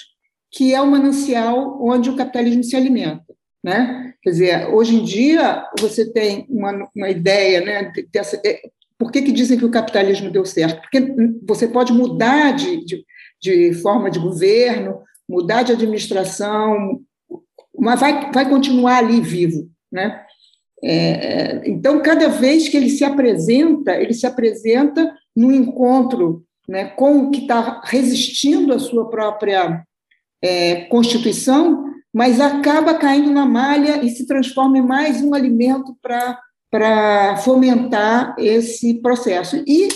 que 0.51 0.75
é 0.75 0.81
o 0.81 0.91
manancial 0.91 1.79
onde 1.81 2.09
o 2.09 2.15
capitalismo 2.17 2.65
se 2.65 2.75
alimenta. 2.75 3.33
Né? 3.63 4.13
Quer 4.21 4.29
dizer, 4.29 4.67
hoje 4.67 4.95
em 4.95 5.05
dia, 5.05 5.65
você 5.79 6.11
tem 6.11 6.45
uma, 6.49 6.89
uma 6.93 7.09
ideia, 7.09 7.61
né, 7.61 7.93
dessa, 8.11 8.41
é, 8.45 8.59
por 8.97 9.09
que, 9.09 9.21
que 9.21 9.31
dizem 9.31 9.57
que 9.57 9.63
o 9.63 9.71
capitalismo 9.71 10.29
deu 10.29 10.45
certo? 10.45 10.81
Porque 10.81 10.99
você 11.47 11.65
pode 11.65 11.93
mudar 11.93 12.51
de, 12.51 12.83
de, 12.83 13.05
de 13.41 13.73
forma 13.75 14.11
de 14.11 14.19
governo, 14.19 15.01
mudar 15.27 15.63
de 15.63 15.71
administração, 15.71 16.99
mas 17.73 18.01
vai, 18.01 18.33
vai 18.33 18.49
continuar 18.49 18.97
ali 18.97 19.21
vivo. 19.21 19.69
Né? 19.89 20.21
É, 20.83 20.97
é 20.97 21.69
então, 21.69 22.01
cada 22.01 22.27
vez 22.27 22.67
que 22.67 22.75
ele 22.75 22.89
se 22.89 23.05
apresenta, 23.05 23.95
ele 23.95 24.13
se 24.13 24.27
apresenta 24.27 25.09
no 25.33 25.53
encontro 25.53 26.45
né, 26.69 26.85
com 26.85 27.23
o 27.23 27.31
que 27.31 27.41
está 27.41 27.81
resistindo 27.83 28.71
à 28.71 28.77
sua 28.77 29.09
própria 29.09 29.83
é, 30.39 30.81
constituição, 30.81 31.83
mas 32.13 32.39
acaba 32.39 32.93
caindo 32.93 33.31
na 33.31 33.43
malha 33.43 34.05
e 34.05 34.09
se 34.11 34.27
transforma 34.27 34.77
em 34.77 34.85
mais 34.85 35.19
um 35.19 35.33
alimento 35.33 35.97
para 35.99 37.37
fomentar 37.37 38.35
esse 38.37 39.01
processo 39.01 39.63
e 39.65 39.87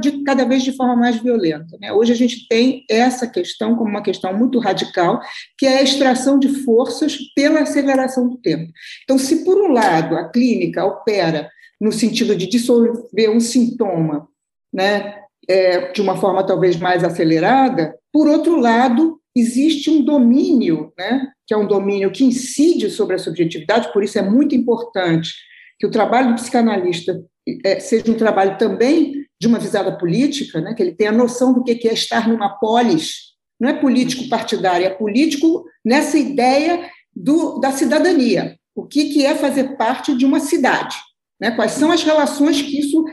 de, 0.00 0.22
cada 0.22 0.44
vez 0.44 0.62
de 0.62 0.70
forma 0.70 0.94
mais 0.94 1.20
violenta. 1.20 1.76
Né? 1.80 1.92
Hoje 1.92 2.12
a 2.12 2.16
gente 2.16 2.46
tem 2.46 2.84
essa 2.88 3.26
questão 3.26 3.74
como 3.74 3.90
uma 3.90 4.02
questão 4.02 4.32
muito 4.32 4.60
radical, 4.60 5.20
que 5.58 5.66
é 5.66 5.78
a 5.78 5.82
extração 5.82 6.38
de 6.38 6.48
forças 6.62 7.18
pela 7.34 7.60
aceleração 7.60 8.28
do 8.28 8.36
tempo. 8.36 8.70
Então, 9.02 9.18
se 9.18 9.44
por 9.44 9.60
um 9.60 9.72
lado 9.72 10.16
a 10.16 10.28
clínica 10.28 10.84
opera 10.84 11.50
no 11.80 11.90
sentido 11.90 12.36
de 12.36 12.46
dissolver 12.46 13.30
um 13.30 13.40
sintoma, 13.40 14.28
né, 14.72 15.20
é, 15.50 15.90
de 15.90 16.00
uma 16.00 16.16
forma 16.16 16.46
talvez 16.46 16.76
mais 16.76 17.02
acelerada, 17.02 17.92
por 18.12 18.28
outro 18.28 18.54
lado, 18.60 19.18
existe 19.36 19.90
um 19.90 20.04
domínio, 20.04 20.92
né, 20.96 21.26
que 21.44 21.52
é 21.52 21.56
um 21.56 21.66
domínio 21.66 22.12
que 22.12 22.24
incide 22.24 22.88
sobre 22.88 23.16
a 23.16 23.18
subjetividade, 23.18 23.92
por 23.92 24.04
isso 24.04 24.16
é 24.16 24.22
muito 24.22 24.54
importante 24.54 25.32
que 25.76 25.86
o 25.86 25.90
trabalho 25.90 26.28
do 26.28 26.34
psicanalista 26.36 27.20
é, 27.64 27.80
seja 27.80 28.12
um 28.12 28.16
trabalho 28.16 28.58
também 28.58 29.26
de 29.40 29.48
uma 29.48 29.58
visada 29.58 29.98
política, 29.98 30.60
né, 30.60 30.72
que 30.72 30.82
ele 30.84 30.94
tenha 30.94 31.10
noção 31.10 31.52
do 31.52 31.64
que 31.64 31.88
é 31.88 31.92
estar 31.92 32.28
numa 32.28 32.50
polis, 32.50 33.30
não 33.58 33.70
é 33.70 33.72
político 33.72 34.28
partidário, 34.28 34.86
é 34.86 34.90
político 34.90 35.64
nessa 35.84 36.16
ideia 36.16 36.88
do, 37.12 37.58
da 37.58 37.72
cidadania, 37.72 38.56
o 38.72 38.86
que, 38.86 39.06
que 39.06 39.26
é 39.26 39.34
fazer 39.34 39.76
parte 39.76 40.16
de 40.16 40.24
uma 40.24 40.38
cidade, 40.38 40.96
né, 41.40 41.50
quais 41.50 41.72
são 41.72 41.90
as 41.90 42.04
relações 42.04 42.62
que 42.62 42.78
isso 42.78 43.04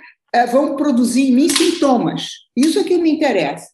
vão 0.46 0.76
produzir 0.76 1.30
em 1.30 1.32
mim 1.32 1.50
sintomas. 1.50 2.30
Isso 2.56 2.80
é 2.80 2.84
que 2.84 2.98
me 2.98 3.12
interessa. 3.12 3.68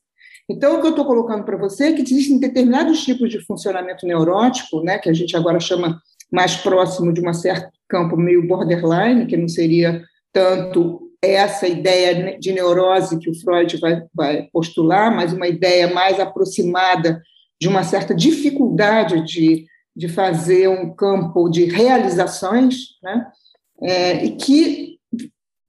Então, 0.50 0.77
o 0.77 0.82
que 0.82 0.88
eu 0.88 0.91
estou 0.91 1.05
colocando 1.05 1.43
para 1.43 1.58
você 1.58 1.86
é 1.86 1.93
que 1.93 2.01
existem 2.01 2.38
determinados 2.38 3.03
tipos 3.03 3.29
de 3.29 3.39
funcionamento 3.46 4.05
neurótico, 4.05 4.82
né, 4.82 4.98
que 4.98 5.10
a 5.10 5.13
gente 5.13 5.36
agora 5.36 5.60
chama 5.60 6.01
mais 6.32 6.55
próximo 6.55 7.13
de 7.13 7.25
um 7.25 7.34
certo 7.34 7.72
campo 7.88 8.17
meio 8.17 8.46
borderline, 8.48 9.25
que 9.25 9.38
não 9.38 9.48
seria 9.48 10.03
tanto 10.32 11.12
essa 11.22 11.67
ideia 11.67 12.38
de 12.38 12.51
neurose 12.51 13.17
que 13.17 13.29
o 13.29 13.39
Freud 13.39 13.77
vai, 13.77 14.03
vai 14.13 14.50
postular, 14.51 15.15
mas 15.15 15.32
uma 15.32 15.48
ideia 15.48 15.93
mais 15.93 16.20
aproximada 16.20 17.22
de 17.62 17.70
uma 17.70 17.84
certa 17.84 18.13
dificuldade 18.13 19.24
de, 19.24 19.65
de 19.96 20.10
fazer 20.10 20.67
um 20.67 20.93
campo 20.93 21.48
de 21.50 21.63
realizações, 21.63 22.75
né? 23.01 23.25
É, 23.82 24.25
e 24.25 24.32
que 24.32 24.93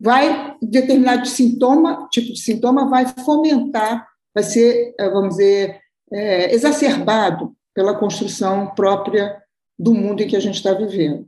vai 0.00 0.56
determinado 0.60 1.26
sintoma, 1.26 2.08
tipo 2.10 2.32
de 2.32 2.40
sintoma 2.40 2.88
vai 2.88 3.06
fomentar, 3.24 4.06
vai 4.34 4.42
ser, 4.42 4.94
eh, 4.98 5.10
vamos 5.10 5.36
dizer, 5.36 5.80
é, 6.12 6.54
exacerbado 6.54 7.54
pela 7.74 7.96
construção 7.98 8.72
própria 8.74 9.36
do 9.78 9.92
mundo 9.92 10.22
em 10.22 10.28
que 10.28 10.36
a 10.36 10.40
gente 10.40 10.56
está 10.56 10.72
vivendo. 10.72 11.26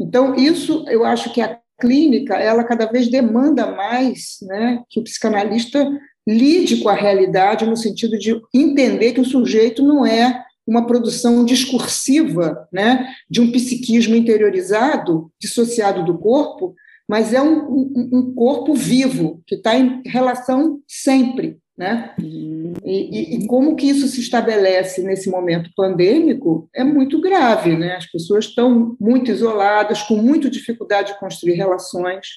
Então, 0.00 0.34
isso 0.34 0.84
eu 0.88 1.04
acho 1.04 1.32
que 1.32 1.40
a 1.40 1.58
clínica, 1.80 2.34
ela 2.36 2.64
cada 2.64 2.86
vez 2.86 3.08
demanda 3.08 3.66
mais 3.66 4.38
né, 4.42 4.82
que 4.88 5.00
o 5.00 5.04
psicanalista 5.04 5.86
lide 6.26 6.78
com 6.78 6.88
a 6.88 6.94
realidade 6.94 7.66
no 7.66 7.76
sentido 7.76 8.18
de 8.18 8.40
entender 8.54 9.12
que 9.12 9.20
o 9.20 9.24
sujeito 9.24 9.82
não 9.82 10.06
é 10.06 10.42
uma 10.66 10.86
produção 10.86 11.44
discursiva 11.44 12.66
né, 12.72 13.12
de 13.28 13.40
um 13.40 13.52
psiquismo 13.52 14.14
interiorizado, 14.14 15.30
dissociado 15.38 16.04
do 16.04 16.16
corpo, 16.16 16.74
mas 17.08 17.32
é 17.32 17.40
um, 17.40 17.68
um, 17.68 18.10
um 18.12 18.34
corpo 18.34 18.74
vivo, 18.74 19.42
que 19.46 19.56
está 19.56 19.76
em 19.76 20.02
relação 20.06 20.80
sempre. 20.88 21.58
Né? 21.76 22.14
Uhum. 22.20 22.72
E, 22.84 23.34
e, 23.34 23.36
e, 23.36 23.46
como 23.48 23.74
que 23.74 23.86
isso 23.86 24.06
se 24.06 24.20
estabelece 24.20 25.02
nesse 25.02 25.28
momento 25.28 25.70
pandêmico 25.76 26.68
é 26.72 26.84
muito 26.84 27.20
grave. 27.20 27.76
Né? 27.76 27.96
As 27.96 28.06
pessoas 28.06 28.44
estão 28.44 28.96
muito 29.00 29.30
isoladas, 29.30 30.02
com 30.02 30.16
muita 30.16 30.48
dificuldade 30.48 31.12
de 31.12 31.18
construir 31.18 31.54
relações, 31.54 32.28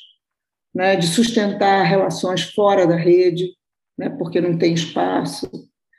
né? 0.74 0.96
de 0.96 1.06
sustentar 1.06 1.84
relações 1.84 2.44
fora 2.44 2.88
da 2.88 2.96
rede, 2.96 3.54
né? 3.98 4.10
porque 4.10 4.42
não 4.42 4.58
tem 4.58 4.74
espaço. 4.74 5.48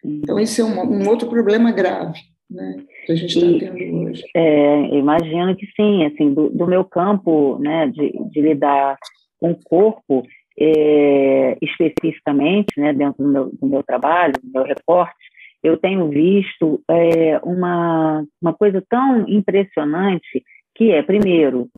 Então, 0.05 0.39
esse 0.41 0.61
é 0.61 0.65
um, 0.65 0.81
um 0.81 1.09
outro 1.09 1.29
problema 1.29 1.71
grave 1.71 2.19
né, 2.51 2.85
que 3.05 3.13
a 3.13 3.15
gente 3.15 3.39
está 3.39 3.75
tendo 3.75 4.09
hoje. 4.09 4.25
É, 4.35 4.97
imagino 4.97 5.55
que 5.57 5.67
sim, 5.77 6.05
assim, 6.07 6.33
do, 6.33 6.49
do 6.51 6.67
meu 6.67 6.85
campo 6.85 7.59
né, 7.59 7.87
de, 7.89 8.13
de, 8.31 8.41
lidar 8.41 8.97
com 9.39 9.53
o 9.53 9.63
corpo, 9.63 10.23
é, 10.59 11.57
especificamente, 11.63 12.79
né, 12.79 12.93
dentro 12.93 13.25
do 13.25 13.31
meu, 13.31 13.51
do 13.53 13.67
meu, 13.67 13.83
trabalho, 13.83 14.35
do 14.43 14.51
meu 14.53 14.65
reporte, 14.65 15.15
eu 15.63 15.77
tenho 15.77 16.09
visto 16.09 16.83
é, 16.91 17.39
uma, 17.43 18.25
uma 18.41 18.55
coisa 18.55 18.83
tão 18.89 19.29
impressionante 19.29 20.43
que 20.75 20.93
é, 20.93 21.03
primeiro, 21.03 21.69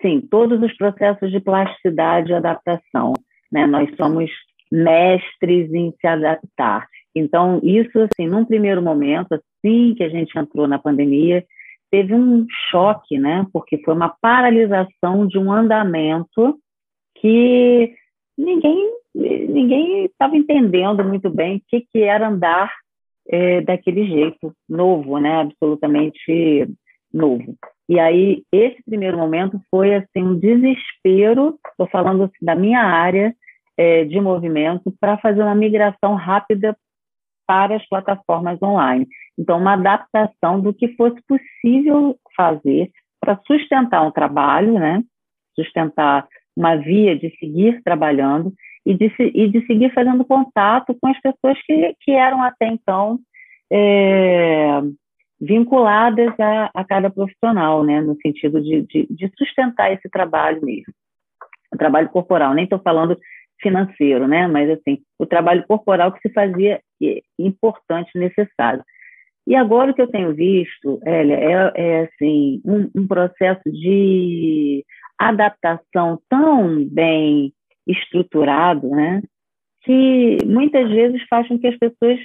sim, 0.00 0.20
todos 0.30 0.62
os 0.62 0.76
processos 0.76 1.30
de 1.30 1.40
plasticidade 1.40 2.30
e 2.30 2.34
adaptação. 2.34 3.14
Né, 3.50 3.66
nós 3.66 3.90
somos 3.96 4.30
mestres 4.70 5.72
em 5.74 5.92
se 6.00 6.06
adaptar. 6.06 6.86
Então, 7.14 7.60
isso, 7.62 7.98
assim, 7.98 8.28
num 8.28 8.44
primeiro 8.44 8.82
momento, 8.82 9.32
assim 9.32 9.94
que 9.94 10.02
a 10.02 10.08
gente 10.08 10.38
entrou 10.38 10.68
na 10.68 10.78
pandemia, 10.78 11.44
teve 11.90 12.14
um 12.14 12.46
choque, 12.70 13.18
né? 13.18 13.46
Porque 13.52 13.78
foi 13.78 13.94
uma 13.94 14.14
paralisação 14.20 15.26
de 15.26 15.38
um 15.38 15.52
andamento 15.52 16.58
que 17.16 17.92
ninguém 18.38 19.00
ninguém 19.12 20.04
estava 20.04 20.36
entendendo 20.36 21.04
muito 21.04 21.28
bem 21.28 21.56
o 21.56 21.62
que, 21.66 21.80
que 21.80 22.02
era 22.02 22.28
andar 22.28 22.72
é, 23.28 23.60
daquele 23.60 24.06
jeito 24.06 24.54
novo, 24.68 25.18
né? 25.18 25.40
Absolutamente 25.40 26.68
novo. 27.12 27.56
E 27.88 27.98
aí 27.98 28.44
esse 28.52 28.80
primeiro 28.84 29.18
momento 29.18 29.60
foi 29.68 29.94
assim 29.94 30.22
um 30.22 30.38
desespero. 30.38 31.58
Estou 31.70 31.88
falando 31.88 32.24
assim, 32.24 32.44
da 32.44 32.54
minha 32.54 32.80
área 32.80 33.34
é, 33.76 34.04
de 34.04 34.20
movimento 34.20 34.94
para 35.00 35.18
fazer 35.18 35.42
uma 35.42 35.54
migração 35.54 36.14
rápida 36.14 36.76
para 37.50 37.74
as 37.74 37.88
plataformas 37.88 38.62
online. 38.62 39.08
Então, 39.36 39.58
uma 39.58 39.72
adaptação 39.72 40.60
do 40.60 40.72
que 40.72 40.94
fosse 40.94 41.20
possível 41.26 42.16
fazer 42.36 42.92
para 43.20 43.40
sustentar 43.44 44.06
um 44.06 44.12
trabalho, 44.12 44.74
né? 44.74 45.02
sustentar 45.56 46.28
uma 46.56 46.76
via 46.76 47.18
de 47.18 47.28
seguir 47.40 47.82
trabalhando 47.82 48.52
e 48.86 48.94
de, 48.94 49.12
e 49.18 49.48
de 49.48 49.66
seguir 49.66 49.92
fazendo 49.92 50.24
contato 50.24 50.96
com 51.00 51.08
as 51.08 51.20
pessoas 51.20 51.60
que, 51.66 51.96
que 52.02 52.12
eram 52.12 52.40
até 52.40 52.68
então 52.68 53.18
é, 53.72 54.80
vinculadas 55.40 56.32
a, 56.38 56.70
a, 56.72 56.84
cada 56.84 57.10
profissional, 57.10 57.82
né? 57.82 58.00
no 58.00 58.16
sentido 58.22 58.62
de, 58.62 58.82
de, 58.82 59.08
de 59.10 59.32
sustentar 59.36 59.92
esse 59.92 60.08
trabalho 60.08 60.64
mesmo. 60.64 60.94
O 61.74 61.76
trabalho 61.76 62.08
corporal, 62.10 62.54
nem 62.54 62.62
estou 62.62 62.78
falando 62.78 63.18
financeiro, 63.60 64.28
né? 64.28 64.46
Mas 64.46 64.70
assim, 64.70 64.98
o 65.18 65.26
trabalho 65.26 65.64
corporal 65.66 66.12
que 66.12 66.20
se 66.20 66.32
fazia 66.32 66.80
é 67.08 67.22
importante, 67.38 68.10
necessário. 68.18 68.84
E 69.46 69.54
agora 69.54 69.90
o 69.90 69.94
que 69.94 70.02
eu 70.02 70.10
tenho 70.10 70.34
visto, 70.34 71.00
Elia, 71.04 71.36
é, 71.36 71.72
é 71.74 72.00
assim, 72.04 72.60
um, 72.64 72.90
um, 72.94 73.06
processo 73.06 73.62
de 73.64 74.84
adaptação 75.18 76.20
tão 76.28 76.84
bem 76.84 77.52
estruturado, 77.86 78.88
né? 78.90 79.22
Que 79.82 80.38
muitas 80.46 80.88
vezes 80.90 81.22
faz 81.28 81.48
com 81.48 81.58
que 81.58 81.66
as 81.66 81.76
pessoas 81.78 82.18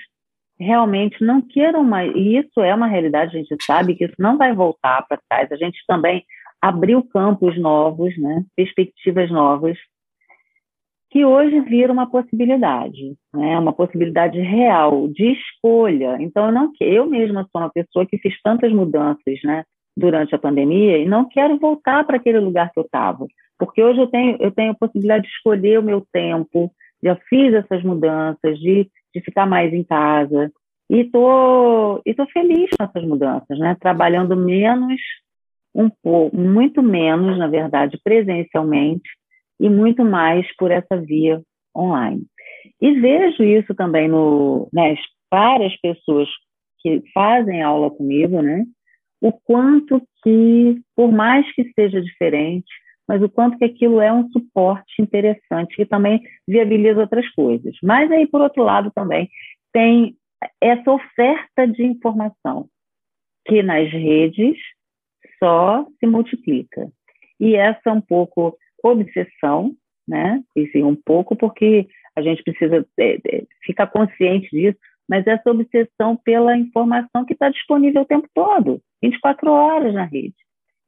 realmente 0.59 1.23
não 1.23 1.41
queiram 1.41 1.83
mais. 1.83 2.13
E 2.15 2.37
isso 2.37 2.61
é 2.61 2.73
uma 2.75 2.87
realidade, 2.87 3.35
a 3.35 3.39
gente 3.39 3.55
sabe 3.63 3.95
que 3.95 4.05
isso 4.05 4.15
não 4.19 4.37
vai 4.37 4.53
voltar 4.53 5.05
para 5.07 5.19
trás. 5.29 5.51
A 5.51 5.55
gente 5.55 5.79
também 5.87 6.23
abriu 6.61 7.03
campos 7.03 7.57
novos, 7.57 8.17
né? 8.17 8.43
Perspectivas 8.55 9.31
novas 9.31 9.77
que 11.15 11.23
hoje 11.23 11.61
vira 11.61 11.93
uma 11.93 12.11
possibilidade, 12.11 13.15
né? 13.33 13.57
uma 13.57 13.71
possibilidade 13.71 14.37
real 14.37 15.07
de 15.07 15.31
escolha. 15.31 16.17
Então, 16.19 16.47
eu, 16.47 16.51
não, 16.51 16.71
eu 16.81 17.05
mesma 17.05 17.47
sou 17.49 17.61
uma 17.61 17.69
pessoa 17.69 18.05
que 18.05 18.17
fiz 18.17 18.33
tantas 18.43 18.69
mudanças 18.73 19.39
né, 19.45 19.63
durante 19.95 20.35
a 20.35 20.37
pandemia 20.37 20.97
e 20.97 21.05
não 21.05 21.23
quero 21.23 21.57
voltar 21.57 22.05
para 22.05 22.17
aquele 22.17 22.41
lugar 22.41 22.69
que 22.73 22.77
eu 22.77 22.83
estava, 22.83 23.25
porque 23.57 23.81
hoje 23.81 24.01
eu 24.01 24.07
tenho, 24.07 24.35
eu 24.41 24.51
tenho 24.51 24.73
a 24.73 24.75
possibilidade 24.75 25.23
de 25.23 25.29
escolher 25.29 25.79
o 25.79 25.83
meu 25.83 26.05
tempo, 26.11 26.69
já 27.01 27.15
fiz 27.29 27.53
essas 27.53 27.81
mudanças, 27.81 28.59
de, 28.59 28.89
de 29.15 29.21
ficar 29.21 29.45
mais 29.45 29.73
em 29.73 29.85
casa, 29.85 30.51
e 30.89 30.99
estou 30.99 32.01
e 32.05 32.13
tô 32.13 32.25
feliz 32.25 32.69
com 32.77 32.83
essas 32.83 33.05
mudanças, 33.05 33.57
né? 33.57 33.77
trabalhando 33.79 34.35
menos, 34.35 34.99
um 35.73 35.89
pouco, 35.89 36.35
muito 36.35 36.83
menos, 36.83 37.37
na 37.37 37.47
verdade, 37.47 37.97
presencialmente, 38.03 39.09
e 39.59 39.69
muito 39.69 40.03
mais 40.03 40.45
por 40.57 40.71
essa 40.71 40.97
via 40.97 41.41
online. 41.75 42.23
E 42.81 42.99
vejo 42.99 43.43
isso 43.43 43.73
também 43.75 44.07
no, 44.07 44.69
né, 44.73 44.95
para 45.29 45.65
as 45.65 45.75
pessoas 45.79 46.29
que 46.79 47.01
fazem 47.13 47.61
aula 47.61 47.89
comigo, 47.89 48.41
né, 48.41 48.65
o 49.21 49.31
quanto 49.31 50.01
que, 50.23 50.81
por 50.95 51.11
mais 51.11 51.51
que 51.53 51.71
seja 51.73 52.01
diferente, 52.01 52.71
mas 53.07 53.21
o 53.21 53.29
quanto 53.29 53.57
que 53.57 53.65
aquilo 53.65 54.01
é 54.01 54.11
um 54.11 54.29
suporte 54.29 55.01
interessante 55.01 55.75
que 55.75 55.85
também 55.85 56.21
viabiliza 56.47 57.01
outras 57.01 57.27
coisas. 57.33 57.75
Mas 57.83 58.11
aí, 58.11 58.27
por 58.27 58.41
outro 58.41 58.63
lado, 58.63 58.91
também 58.93 59.29
tem 59.71 60.15
essa 60.61 60.91
oferta 60.91 61.67
de 61.67 61.83
informação 61.83 62.67
que 63.47 63.61
nas 63.61 63.91
redes 63.91 64.57
só 65.39 65.85
se 65.99 66.07
multiplica. 66.07 66.89
E 67.39 67.55
essa 67.55 67.81
é 67.87 67.91
um 67.91 68.01
pouco 68.01 68.57
obsessão, 68.91 69.73
né? 70.07 70.41
E 70.55 70.67
sim, 70.67 70.83
um 70.83 70.95
pouco 70.95 71.35
porque 71.35 71.87
a 72.15 72.21
gente 72.21 72.43
precisa 72.43 72.85
é, 72.97 73.15
é, 73.15 73.43
ficar 73.63 73.87
consciente 73.87 74.49
disso, 74.49 74.77
mas 75.07 75.25
essa 75.27 75.51
obsessão 75.51 76.15
pela 76.15 76.57
informação 76.57 77.25
que 77.25 77.33
está 77.33 77.49
disponível 77.49 78.01
o 78.01 78.05
tempo 78.05 78.27
todo, 78.33 78.81
24 79.03 79.51
horas 79.51 79.93
na 79.93 80.05
rede. 80.05 80.35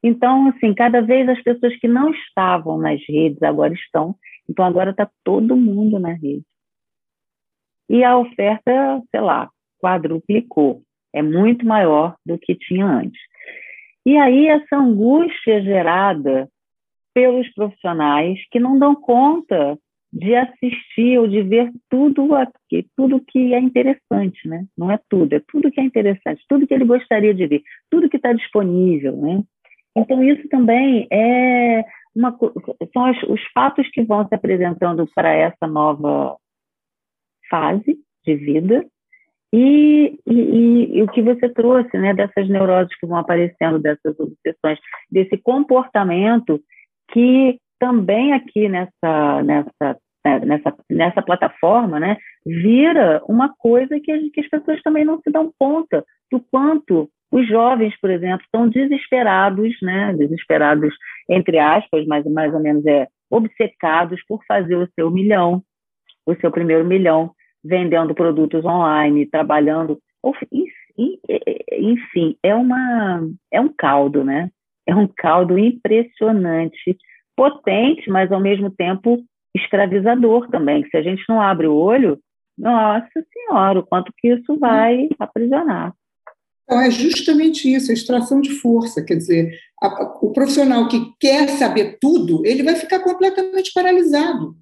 Então, 0.03 0.47
assim, 0.49 0.73
cada 0.73 1.01
vez 1.01 1.27
as 1.27 1.41
pessoas 1.41 1.75
que 1.79 1.87
não 1.87 2.11
estavam 2.11 2.77
nas 2.77 2.99
redes 3.07 3.41
agora 3.43 3.73
estão. 3.73 4.15
Então, 4.49 4.63
agora 4.63 4.91
está 4.91 5.09
todo 5.23 5.55
mundo 5.55 5.99
na 5.99 6.13
rede. 6.13 6.43
E 7.89 8.03
a 8.03 8.17
oferta, 8.17 9.01
sei 9.11 9.21
lá, 9.21 9.49
quadruplicou. 9.81 10.81
É 11.13 11.21
muito 11.21 11.65
maior 11.65 12.15
do 12.25 12.37
que 12.37 12.55
tinha 12.55 12.85
antes. 12.85 13.19
E 14.05 14.15
aí, 14.17 14.47
essa 14.47 14.77
angústia 14.77 15.61
gerada 15.61 16.47
pelos 17.17 17.51
profissionais 17.55 18.37
que 18.51 18.59
não 18.59 18.77
dão 18.77 18.93
conta 18.93 19.75
de 20.13 20.35
assistir 20.35 21.17
ou 21.17 21.27
de 21.27 21.41
ver 21.41 21.71
tudo 21.89 22.35
aqui, 22.35 22.85
tudo 22.95 23.25
que 23.27 23.55
é 23.55 23.59
interessante, 23.59 24.47
né? 24.47 24.67
Não 24.77 24.91
é 24.91 24.99
tudo, 25.09 25.33
é 25.33 25.41
tudo 25.47 25.71
que 25.71 25.81
é 25.81 25.83
interessante, 25.83 26.45
tudo 26.47 26.67
que 26.67 26.75
ele 26.75 26.85
gostaria 26.85 27.33
de 27.33 27.47
ver, 27.47 27.63
tudo 27.89 28.07
que 28.07 28.17
está 28.17 28.31
disponível, 28.33 29.17
né? 29.17 29.41
Então 29.95 30.23
isso 30.23 30.47
também 30.47 31.07
é 31.11 31.83
uma 32.15 32.37
são 32.93 33.09
os, 33.09 33.23
os 33.23 33.41
fatos 33.51 33.89
que 33.89 34.03
vão 34.03 34.27
se 34.27 34.35
apresentando 34.35 35.09
para 35.15 35.33
essa 35.33 35.65
nova 35.65 36.37
fase 37.49 37.97
de 38.23 38.35
vida 38.35 38.85
e, 39.51 40.19
e, 40.27 40.97
e, 40.99 41.01
o 41.01 41.07
que 41.07 41.23
você 41.23 41.49
trouxe, 41.49 41.97
né, 41.97 42.13
dessas 42.13 42.47
neuroses 42.47 42.95
que 42.99 43.07
vão 43.07 43.17
aparecendo, 43.17 43.79
dessas 43.79 44.19
obsessões, 44.19 44.77
desse 45.09 45.35
comportamento 45.37 46.61
que 47.17 47.59
também 47.79 48.33
aqui 48.33 48.69
nessa, 48.69 49.43
nessa, 49.43 49.97
né, 50.23 50.39
nessa, 50.45 50.77
nessa 50.87 51.21
plataforma, 51.23 51.99
né, 51.99 52.15
vira 52.45 53.23
uma 53.27 53.51
coisa 53.57 53.99
que, 53.99 54.29
que 54.29 54.41
as 54.41 54.47
pessoas 54.47 54.79
também 54.83 55.03
não 55.03 55.19
se 55.21 55.31
dão 55.31 55.51
conta 55.57 56.05
do 56.31 56.39
quanto 56.39 57.09
os 57.31 57.47
jovens, 57.47 57.99
por 57.99 58.11
exemplo, 58.11 58.45
estão 58.45 58.69
desesperados, 58.69 59.75
né, 59.81 60.13
desesperados 60.13 60.93
entre 61.27 61.57
aspas, 61.57 62.05
mas 62.05 62.23
mais 62.25 62.53
ou 62.53 62.59
menos 62.59 62.85
é 62.85 63.07
obcecados 63.31 64.21
por 64.27 64.43
fazer 64.47 64.75
o 64.75 64.87
seu 64.93 65.09
milhão, 65.09 65.63
o 66.23 66.35
seu 66.35 66.51
primeiro 66.51 66.85
milhão, 66.85 67.31
vendendo 67.63 68.13
produtos 68.13 68.63
online, 68.63 69.25
trabalhando, 69.25 69.97
enfim, 71.71 72.37
é 72.43 72.53
uma 72.53 73.27
é 73.51 73.59
um 73.59 73.73
caldo, 73.75 74.23
né? 74.23 74.51
é 74.87 74.95
um 74.95 75.07
caldo 75.07 75.59
impressionante, 75.59 76.97
potente, 77.37 78.09
mas 78.09 78.31
ao 78.31 78.41
mesmo 78.41 78.71
tempo 78.71 79.23
escravizador 79.55 80.49
também. 80.49 80.83
Se 80.89 80.97
a 80.97 81.01
gente 81.01 81.23
não 81.29 81.39
abre 81.39 81.67
o 81.67 81.75
olho, 81.75 82.19
nossa 82.57 83.23
senhora, 83.31 83.79
o 83.79 83.85
quanto 83.85 84.11
que 84.17 84.29
isso 84.29 84.57
vai 84.57 85.07
aprisionar. 85.19 85.93
Então, 86.63 86.81
é 86.81 86.91
justamente 86.91 87.73
isso, 87.73 87.91
a 87.91 87.93
extração 87.93 88.41
de 88.41 88.49
força. 88.49 89.03
Quer 89.03 89.15
dizer, 89.15 89.57
a, 89.81 90.17
o 90.21 90.33
profissional 90.33 90.87
que 90.87 91.13
quer 91.19 91.47
saber 91.49 91.97
tudo, 92.01 92.45
ele 92.45 92.63
vai 92.63 92.75
ficar 92.75 92.99
completamente 92.99 93.71
paralisado. 93.73 94.55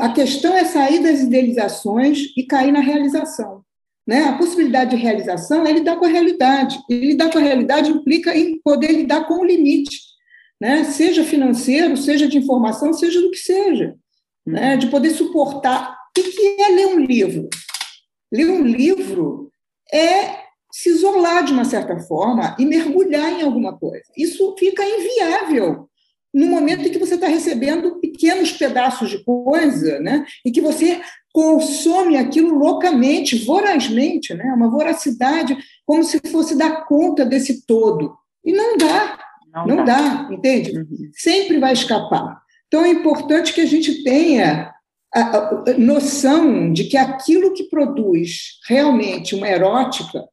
A 0.00 0.08
questão 0.10 0.54
é 0.54 0.64
sair 0.64 1.02
das 1.02 1.20
idealizações 1.20 2.32
e 2.36 2.44
cair 2.44 2.72
na 2.72 2.80
realização. 2.80 3.62
Né? 4.06 4.24
A 4.24 4.34
possibilidade 4.34 4.90
de 4.90 5.02
realização 5.02 5.66
é 5.66 5.72
lidar 5.72 5.96
com 5.96 6.04
a 6.04 6.08
realidade. 6.08 6.78
E 6.88 6.94
lidar 6.94 7.30
com 7.30 7.38
a 7.38 7.42
realidade 7.42 7.90
implica 7.90 8.36
em 8.36 8.60
poder 8.60 8.92
lidar 8.92 9.26
com 9.26 9.40
o 9.40 9.44
limite, 9.44 9.98
né? 10.60 10.84
seja 10.84 11.24
financeiro, 11.24 11.96
seja 11.96 12.28
de 12.28 12.38
informação, 12.38 12.92
seja 12.92 13.20
do 13.20 13.30
que 13.30 13.38
seja. 13.38 13.94
Né? 14.46 14.72
Uhum. 14.72 14.78
De 14.78 14.86
poder 14.88 15.10
suportar. 15.10 15.96
O 16.16 16.22
que 16.22 16.62
é 16.62 16.68
ler 16.68 16.86
um 16.86 16.98
livro? 16.98 17.48
Ler 18.32 18.50
um 18.50 18.62
livro 18.62 19.50
é 19.92 20.46
se 20.72 20.90
isolar 20.90 21.44
de 21.44 21.52
uma 21.52 21.64
certa 21.64 21.98
forma 22.00 22.56
e 22.58 22.64
mergulhar 22.64 23.32
em 23.32 23.42
alguma 23.42 23.76
coisa. 23.78 24.04
Isso 24.16 24.54
fica 24.58 24.84
inviável 24.84 25.88
no 26.34 26.46
momento 26.46 26.86
em 26.86 26.90
que 26.90 26.98
você 26.98 27.14
está 27.14 27.28
recebendo 27.28 27.98
pequenos 27.98 28.52
pedaços 28.52 29.08
de 29.08 29.24
coisa, 29.24 29.98
né? 30.00 30.26
E 30.44 30.50
que 30.50 30.60
você 30.60 31.00
consome 31.32 32.18
aquilo 32.18 32.54
loucamente, 32.54 33.42
vorazmente, 33.44 34.34
né? 34.34 34.44
Uma 34.54 34.70
voracidade, 34.70 35.56
como 35.86 36.04
se 36.04 36.20
fosse 36.30 36.54
dar 36.54 36.84
conta 36.84 37.24
desse 37.24 37.64
todo. 37.66 38.14
E 38.44 38.52
não 38.52 38.76
dá, 38.76 39.18
não, 39.64 39.76
não 39.76 39.84
dá. 39.84 40.24
dá. 40.24 40.28
entende? 40.32 40.76
Uhum. 40.76 41.10
Sempre 41.12 41.58
vai 41.58 41.72
escapar. 41.72 42.40
Então 42.66 42.84
é 42.84 42.88
importante 42.88 43.52
que 43.52 43.60
a 43.60 43.66
gente 43.66 44.02
tenha 44.02 44.74
a, 45.14 45.20
a 45.70 45.78
noção 45.78 46.72
de 46.72 46.84
que 46.84 46.96
aquilo 46.96 47.54
que 47.54 47.64
produz 47.64 48.58
realmente 48.68 49.34
uma 49.34 49.48
erótica, 49.48 50.24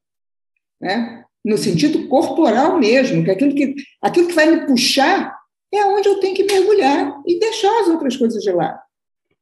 né, 0.81 1.23
no 1.45 1.57
sentido 1.57 2.07
corporal 2.07 2.79
mesmo, 2.79 3.23
que 3.23 3.31
aquilo 3.31 3.53
que, 3.53 3.75
aquilo 4.01 4.27
que 4.27 4.33
vai 4.33 4.49
me 4.49 4.65
puxar 4.65 5.35
é 5.73 5.85
onde 5.85 6.07
eu 6.07 6.19
tenho 6.19 6.35
que 6.35 6.43
mergulhar 6.43 7.21
e 7.25 7.39
deixar 7.39 7.81
as 7.81 7.87
outras 7.87 8.15
coisas 8.15 8.41
de 8.41 8.51
lado. 8.51 8.79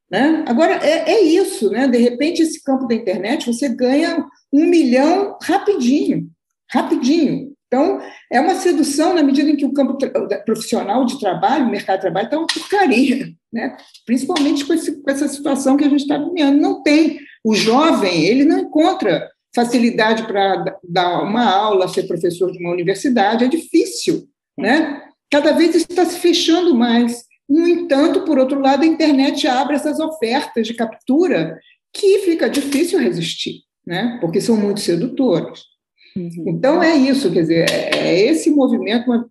Né? 0.09 0.43
Agora, 0.47 0.73
é, 0.85 1.11
é 1.11 1.21
isso, 1.21 1.69
né? 1.69 1.87
de 1.87 1.97
repente, 1.97 2.41
esse 2.41 2.61
campo 2.63 2.87
da 2.87 2.95
internet, 2.95 3.45
você 3.45 3.69
ganha 3.69 4.25
um 4.51 4.65
milhão 4.65 5.37
rapidinho, 5.41 6.29
rapidinho. 6.69 7.50
Então, 7.73 8.01
é 8.29 8.41
uma 8.41 8.55
sedução 8.55 9.13
na 9.13 9.23
medida 9.23 9.49
em 9.49 9.55
que 9.55 9.65
o 9.65 9.71
campo 9.71 9.97
profissional 10.43 11.05
de 11.05 11.17
trabalho, 11.17 11.67
o 11.67 11.71
mercado 11.71 11.99
de 11.99 12.01
trabalho, 12.01 12.25
está 12.25 12.37
uma 12.37 12.47
porcaria, 12.47 13.29
né? 13.51 13.77
principalmente 14.05 14.65
com, 14.65 14.73
esse, 14.73 15.01
com 15.01 15.09
essa 15.09 15.25
situação 15.29 15.77
que 15.77 15.85
a 15.85 15.89
gente 15.89 16.01
está 16.01 16.17
vivendo. 16.17 16.59
Não 16.59 16.83
tem. 16.83 17.21
O 17.45 17.55
jovem, 17.55 18.25
ele 18.25 18.43
não 18.43 18.59
encontra 18.59 19.25
facilidade 19.55 20.27
para 20.27 20.77
dar 20.83 21.23
uma 21.23 21.49
aula, 21.49 21.87
ser 21.87 22.03
professor 22.03 22.51
de 22.51 22.59
uma 22.59 22.73
universidade, 22.73 23.45
é 23.45 23.47
difícil. 23.47 24.27
Né? 24.59 25.01
Cada 25.29 25.53
vez 25.53 25.73
está 25.73 26.03
se 26.03 26.19
fechando 26.19 26.75
mais. 26.75 27.23
No 27.47 27.65
entanto, 27.65 28.25
por 28.25 28.37
outro 28.37 28.59
lado, 28.59 28.83
a 28.83 28.87
internet 28.87 29.47
abre 29.47 29.77
essas 29.77 29.97
ofertas 29.97 30.67
de 30.67 30.73
captura 30.73 31.57
que 31.93 32.19
fica 32.19 32.49
difícil 32.49 32.99
resistir, 32.99 33.61
né? 33.87 34.17
porque 34.19 34.41
são 34.41 34.57
muito 34.57 34.81
sedutoras. 34.81 35.70
Uhum. 36.15 36.43
Então, 36.47 36.83
é 36.83 36.95
isso, 36.95 37.31
quer 37.31 37.41
dizer, 37.41 37.69
é, 37.69 37.89
é 37.97 38.19
esse 38.27 38.49
movimento. 38.49 39.29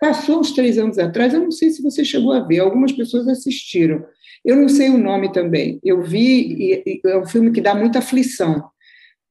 Passou 0.00 0.40
uns 0.40 0.52
três 0.52 0.78
anos 0.78 0.98
atrás, 0.98 1.34
eu 1.34 1.40
não 1.40 1.50
sei 1.50 1.70
se 1.70 1.82
você 1.82 2.04
chegou 2.04 2.32
a 2.32 2.40
ver, 2.40 2.60
algumas 2.60 2.92
pessoas 2.92 3.28
assistiram. 3.28 4.04
Eu 4.44 4.56
não 4.56 4.68
sei 4.68 4.88
o 4.88 4.98
nome 4.98 5.32
também. 5.32 5.78
Eu 5.84 6.02
vi, 6.02 6.82
e, 6.86 7.00
é 7.04 7.18
um 7.18 7.26
filme 7.26 7.52
que 7.52 7.60
dá 7.60 7.74
muita 7.74 7.98
aflição, 7.98 8.64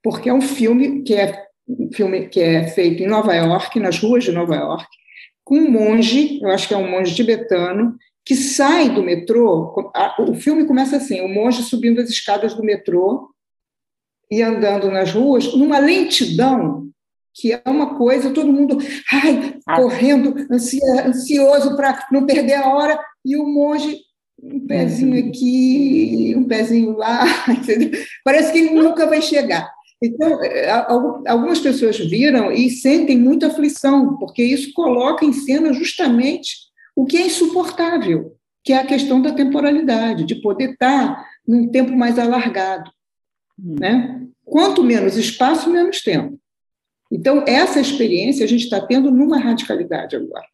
porque 0.03 0.29
é 0.29 0.33
um 0.33 0.41
filme 0.41 1.03
que 1.03 1.15
é, 1.15 1.45
um 1.67 1.89
filme 1.93 2.27
que 2.27 2.39
é 2.39 2.67
feito 2.67 3.03
em 3.03 3.07
Nova 3.07 3.33
York, 3.33 3.79
nas 3.79 3.99
ruas 3.99 4.23
de 4.23 4.31
Nova 4.31 4.55
York, 4.55 4.87
com 5.43 5.57
um 5.57 5.71
monge, 5.71 6.39
eu 6.41 6.49
acho 6.49 6.67
que 6.67 6.73
é 6.73 6.77
um 6.77 6.89
monge 6.89 7.15
tibetano, 7.15 7.97
que 8.23 8.35
sai 8.35 8.89
do 8.89 9.03
metrô. 9.03 9.73
O 10.19 10.33
filme 10.35 10.65
começa 10.65 10.97
assim: 10.97 11.21
o 11.21 11.27
monge 11.27 11.63
subindo 11.63 11.99
as 11.99 12.09
escadas 12.09 12.53
do 12.53 12.63
metrô 12.63 13.27
e 14.31 14.41
andando 14.41 14.89
nas 14.89 15.11
ruas, 15.11 15.53
numa 15.53 15.77
lentidão 15.77 16.89
que 17.33 17.53
é 17.53 17.61
uma 17.65 17.95
coisa, 17.95 18.31
todo 18.31 18.51
mundo 18.51 18.77
ai, 19.11 19.55
ah. 19.65 19.77
correndo, 19.77 20.35
ansioso 20.51 21.75
para 21.75 22.07
não 22.11 22.25
perder 22.25 22.55
a 22.55 22.69
hora, 22.69 22.99
e 23.25 23.37
o 23.37 23.45
monge, 23.45 23.97
um 24.41 24.65
pezinho 24.65 25.21
uhum. 25.21 25.29
aqui, 25.29 26.33
um 26.35 26.43
pezinho 26.43 26.97
lá, 26.97 27.23
entendeu? 27.47 27.91
parece 28.23 28.51
que 28.51 28.57
ele 28.57 28.71
nunca 28.71 29.05
vai 29.07 29.21
chegar. 29.21 29.69
Então, 30.03 30.39
algumas 31.27 31.59
pessoas 31.59 31.97
viram 31.99 32.51
e 32.51 32.71
sentem 32.71 33.17
muita 33.17 33.47
aflição, 33.47 34.17
porque 34.17 34.43
isso 34.43 34.73
coloca 34.73 35.23
em 35.23 35.31
cena 35.31 35.71
justamente 35.73 36.55
o 36.95 37.05
que 37.05 37.17
é 37.17 37.27
insuportável, 37.27 38.35
que 38.63 38.73
é 38.73 38.77
a 38.77 38.85
questão 38.85 39.21
da 39.21 39.31
temporalidade, 39.31 40.25
de 40.25 40.35
poder 40.41 40.71
estar 40.71 41.23
num 41.47 41.67
tempo 41.69 41.95
mais 41.95 42.17
alargado. 42.17 42.91
Né? 43.63 44.27
Quanto 44.43 44.83
menos 44.83 45.15
espaço, 45.17 45.69
menos 45.69 46.01
tempo. 46.01 46.39
Então, 47.11 47.43
essa 47.47 47.79
experiência 47.79 48.45
a 48.45 48.47
gente 48.47 48.63
está 48.63 48.79
tendo 48.79 49.11
numa 49.11 49.37
radicalidade 49.37 50.15
agora. 50.15 50.45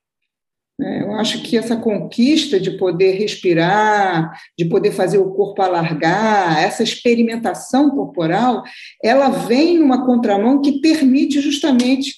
É, 0.79 1.01
eu 1.01 1.13
acho 1.13 1.41
que 1.41 1.57
essa 1.57 1.75
conquista 1.75 2.59
de 2.59 2.77
poder 2.77 3.13
respirar, 3.13 4.39
de 4.57 4.65
poder 4.65 4.91
fazer 4.91 5.17
o 5.17 5.31
corpo 5.31 5.61
alargar, 5.61 6.59
essa 6.61 6.83
experimentação 6.83 7.89
corporal, 7.89 8.63
ela 9.03 9.29
vem 9.29 9.79
numa 9.79 10.05
contramão 10.05 10.61
que 10.61 10.79
permite 10.79 11.41
justamente 11.41 12.13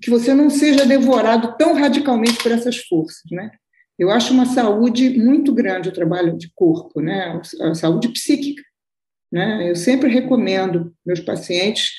que 0.00 0.10
você 0.10 0.34
não 0.34 0.50
seja 0.50 0.84
devorado 0.84 1.56
tão 1.56 1.74
radicalmente 1.74 2.42
por 2.42 2.50
essas 2.50 2.76
forças, 2.76 3.22
né? 3.30 3.50
Eu 3.98 4.10
acho 4.10 4.32
uma 4.34 4.46
saúde 4.46 5.16
muito 5.16 5.52
grande 5.52 5.88
o 5.88 5.92
trabalho 5.92 6.36
de 6.36 6.50
corpo, 6.54 7.00
né? 7.00 7.40
A 7.60 7.74
saúde 7.74 8.08
psíquica, 8.08 8.62
né? 9.32 9.70
Eu 9.70 9.76
sempre 9.76 10.10
recomendo 10.10 10.92
meus 11.04 11.20
pacientes 11.20 11.90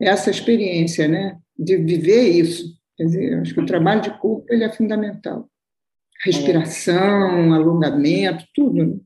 essa 0.00 0.30
experiência, 0.30 1.08
né? 1.08 1.38
De 1.58 1.76
viver 1.76 2.28
isso. 2.28 2.78
Quer 2.96 3.04
dizer, 3.04 3.40
acho 3.40 3.54
que 3.54 3.60
o 3.60 3.66
trabalho 3.66 4.02
de 4.02 4.10
corpo 4.18 4.46
ele 4.50 4.64
é 4.64 4.72
fundamental 4.72 5.48
respiração, 6.24 7.52
alongamento, 7.52 8.44
tudo. 8.54 8.86
Né? 8.86 8.96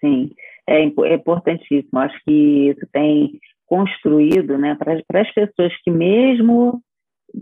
Sim, 0.00 0.30
é, 0.66 0.80
é 0.80 1.14
importantíssimo. 1.14 1.98
Acho 1.98 2.18
que 2.24 2.70
isso 2.70 2.86
tem 2.92 3.38
construído 3.66 4.56
né, 4.56 4.74
para 4.74 5.20
as 5.20 5.32
pessoas 5.32 5.72
que 5.82 5.90
mesmo 5.90 6.82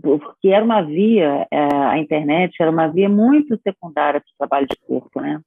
porque 0.01 0.49
era 0.49 0.65
uma 0.65 0.81
via, 0.81 1.47
é, 1.49 1.57
a 1.73 1.97
internet 1.97 2.53
era 2.59 2.69
uma 2.69 2.87
via 2.87 3.07
muito 3.07 3.57
secundária 3.63 4.19
para 4.19 4.27
o 4.27 4.37
trabalho 4.37 4.67
de 4.67 4.75
corpo, 4.85 5.21
né? 5.21 5.39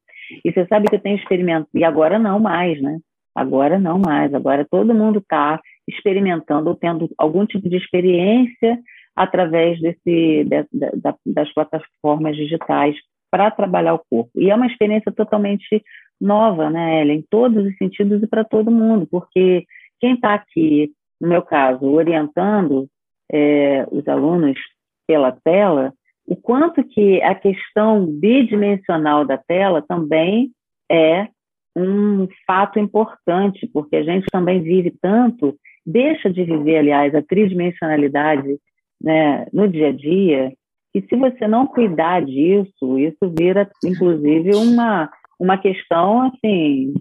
E 0.42 0.50
você 0.50 0.66
sabe 0.66 0.88
que 0.88 0.94
eu 0.94 1.00
tenho 1.00 1.18
experimentado, 1.18 1.68
e 1.74 1.85
agora 1.85 2.18
não 2.18 2.40
mais, 2.40 2.81
né? 2.81 3.00
Agora 3.34 3.78
não 3.78 3.98
mais, 3.98 4.34
agora 4.34 4.66
todo 4.68 4.94
mundo 4.94 5.18
está 5.18 5.60
experimentando 5.88 6.68
ou 6.68 6.76
tendo 6.76 7.08
algum 7.16 7.46
tipo 7.46 7.68
de 7.68 7.76
experiência 7.76 8.78
através 9.14 9.80
desse, 9.80 9.98
de, 10.04 10.44
de, 10.44 11.14
das 11.26 11.52
plataformas 11.52 12.36
digitais 12.36 12.96
para 13.30 13.50
trabalhar 13.50 13.94
o 13.94 14.02
corpo. 14.10 14.30
E 14.34 14.50
é 14.50 14.54
uma 14.54 14.66
experiência 14.66 15.12
totalmente 15.12 15.82
nova, 16.20 16.68
né, 16.68 17.00
Ellen, 17.00 17.18
em 17.18 17.24
todos 17.28 17.64
os 17.64 17.76
sentidos 17.76 18.22
e 18.22 18.26
para 18.26 18.44
todo 18.44 18.70
mundo, 18.70 19.06
porque 19.10 19.64
quem 20.00 20.14
está 20.14 20.34
aqui, 20.34 20.90
no 21.20 21.28
meu 21.28 21.42
caso, 21.42 21.86
orientando 21.86 22.88
é, 23.32 23.86
os 23.90 24.06
alunos 24.08 24.58
pela 25.06 25.32
tela, 25.32 25.92
o 26.26 26.36
quanto 26.36 26.84
que 26.84 27.22
a 27.22 27.34
questão 27.34 28.06
bidimensional 28.06 29.24
da 29.24 29.38
tela 29.38 29.82
também 29.82 30.50
é 30.90 31.28
um 31.76 32.28
fato 32.46 32.78
importante, 32.78 33.68
porque 33.72 33.96
a 33.96 34.02
gente 34.02 34.26
também 34.30 34.62
vive 34.62 34.92
tanto, 35.00 35.56
deixa 35.87 36.30
de 36.30 36.44
viver, 36.44 36.78
aliás, 36.78 37.14
a 37.14 37.22
tridimensionalidade 37.22 38.59
né, 39.00 39.46
no 39.52 39.68
dia 39.68 39.88
a 39.88 39.92
dia, 39.92 40.52
e 40.94 41.00
se 41.02 41.16
você 41.16 41.46
não 41.46 41.66
cuidar 41.66 42.20
disso, 42.24 42.98
isso 42.98 43.33
vira, 43.38 43.70
inclusive, 43.85 44.50
uma, 44.56 45.11
uma 45.38 45.56
questão, 45.56 46.22
assim, 46.22 46.92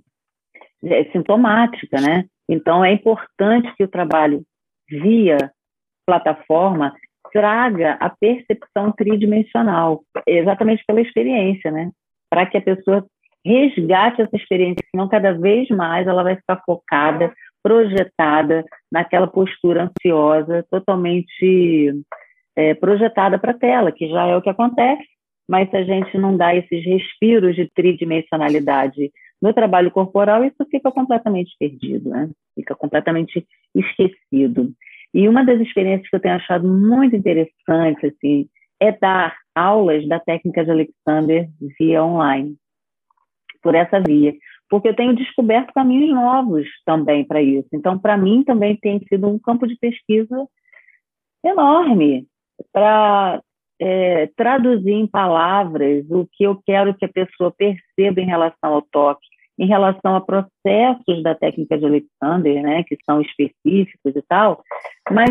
é, 0.83 1.05
sintomática, 1.05 1.99
né? 1.99 2.25
Então, 2.47 2.85
é 2.85 2.93
importante 2.93 3.73
que 3.75 3.83
o 3.83 3.87
trabalho 3.87 4.43
via 4.87 5.37
plataforma 6.05 6.93
traga 7.31 7.93
a 7.99 8.09
percepção 8.09 8.91
tridimensional, 8.91 10.03
exatamente 10.25 10.83
pela 10.85 11.01
experiência, 11.01 11.71
né? 11.71 11.91
Para 12.29 12.45
que 12.45 12.57
a 12.57 12.61
pessoa 12.61 13.05
resgate 13.45 14.21
essa 14.21 14.35
experiência, 14.35 14.83
senão 14.91 15.07
cada 15.07 15.33
vez 15.33 15.67
mais 15.69 16.07
ela 16.07 16.23
vai 16.23 16.35
ficar 16.35 16.61
focada, 16.65 17.33
projetada 17.63 18.65
naquela 18.91 19.27
postura 19.27 19.89
ansiosa, 19.89 20.65
totalmente 20.69 21.93
é, 22.55 22.73
projetada 22.73 23.37
para 23.37 23.51
a 23.51 23.57
tela, 23.57 23.91
que 23.91 24.07
já 24.09 24.27
é 24.27 24.35
o 24.35 24.41
que 24.41 24.49
acontece, 24.49 25.07
mas 25.47 25.69
se 25.69 25.77
a 25.77 25.83
gente 25.83 26.17
não 26.17 26.37
dá 26.37 26.55
esses 26.55 26.85
respiros 26.85 27.55
de 27.55 27.69
tridimensionalidade 27.73 29.11
no 29.41 29.53
trabalho 29.53 29.89
corporal, 29.89 30.43
isso 30.43 30.65
fica 30.69 30.91
completamente 30.91 31.51
perdido, 31.57 32.09
né? 32.09 32.29
fica 32.55 32.75
completamente 32.75 33.45
esquecido. 33.73 34.71
E 35.13 35.27
uma 35.27 35.43
das 35.43 35.59
experiências 35.59 36.09
que 36.09 36.15
eu 36.15 36.19
tenho 36.19 36.35
achado 36.35 36.67
muito 36.67 37.15
interessante 37.15 38.05
assim, 38.05 38.47
é 38.79 38.91
dar 38.91 39.35
aulas 39.55 40.07
da 40.07 40.19
técnica 40.19 40.63
de 40.63 40.71
Alexander 40.71 41.49
via 41.79 42.03
online, 42.03 42.55
por 43.61 43.75
essa 43.75 43.99
via, 43.99 44.33
porque 44.69 44.87
eu 44.87 44.95
tenho 44.95 45.15
descoberto 45.15 45.73
caminhos 45.73 46.09
novos 46.13 46.67
também 46.85 47.25
para 47.25 47.41
isso. 47.41 47.67
Então, 47.73 47.97
para 47.97 48.17
mim, 48.17 48.43
também 48.43 48.75
tem 48.75 48.99
sido 49.07 49.27
um 49.27 49.39
campo 49.39 49.67
de 49.67 49.75
pesquisa 49.77 50.47
enorme 51.43 52.27
para 52.71 53.41
é, 53.79 54.27
traduzir 54.35 54.91
em 54.91 55.07
palavras 55.07 56.05
o 56.09 56.27
que 56.31 56.43
eu 56.43 56.61
quero 56.65 56.93
que 56.93 57.05
a 57.05 57.09
pessoa 57.09 57.51
perceba 57.51 58.21
em 58.21 58.25
relação 58.25 58.73
ao 58.73 58.81
toque, 58.81 59.25
em 59.57 59.65
relação 59.65 60.15
a 60.15 60.21
processos 60.21 61.23
da 61.23 61.33
técnica 61.33 61.77
de 61.77 61.85
Alexander, 61.85 62.61
né, 62.61 62.83
que 62.83 62.97
são 63.05 63.21
específicos 63.21 64.15
e 64.15 64.21
tal, 64.27 64.63
mas 65.09 65.29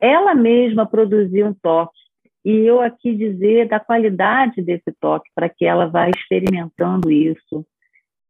ela 0.00 0.34
mesma 0.34 0.86
produzir 0.86 1.44
um 1.44 1.54
toque 1.54 1.99
e 2.44 2.50
eu 2.66 2.80
aqui 2.80 3.14
dizer 3.14 3.68
da 3.68 3.78
qualidade 3.78 4.62
desse 4.62 4.92
toque 5.00 5.30
para 5.34 5.48
que 5.48 5.64
ela 5.64 5.86
vá 5.86 6.08
experimentando 6.08 7.10
isso 7.10 7.66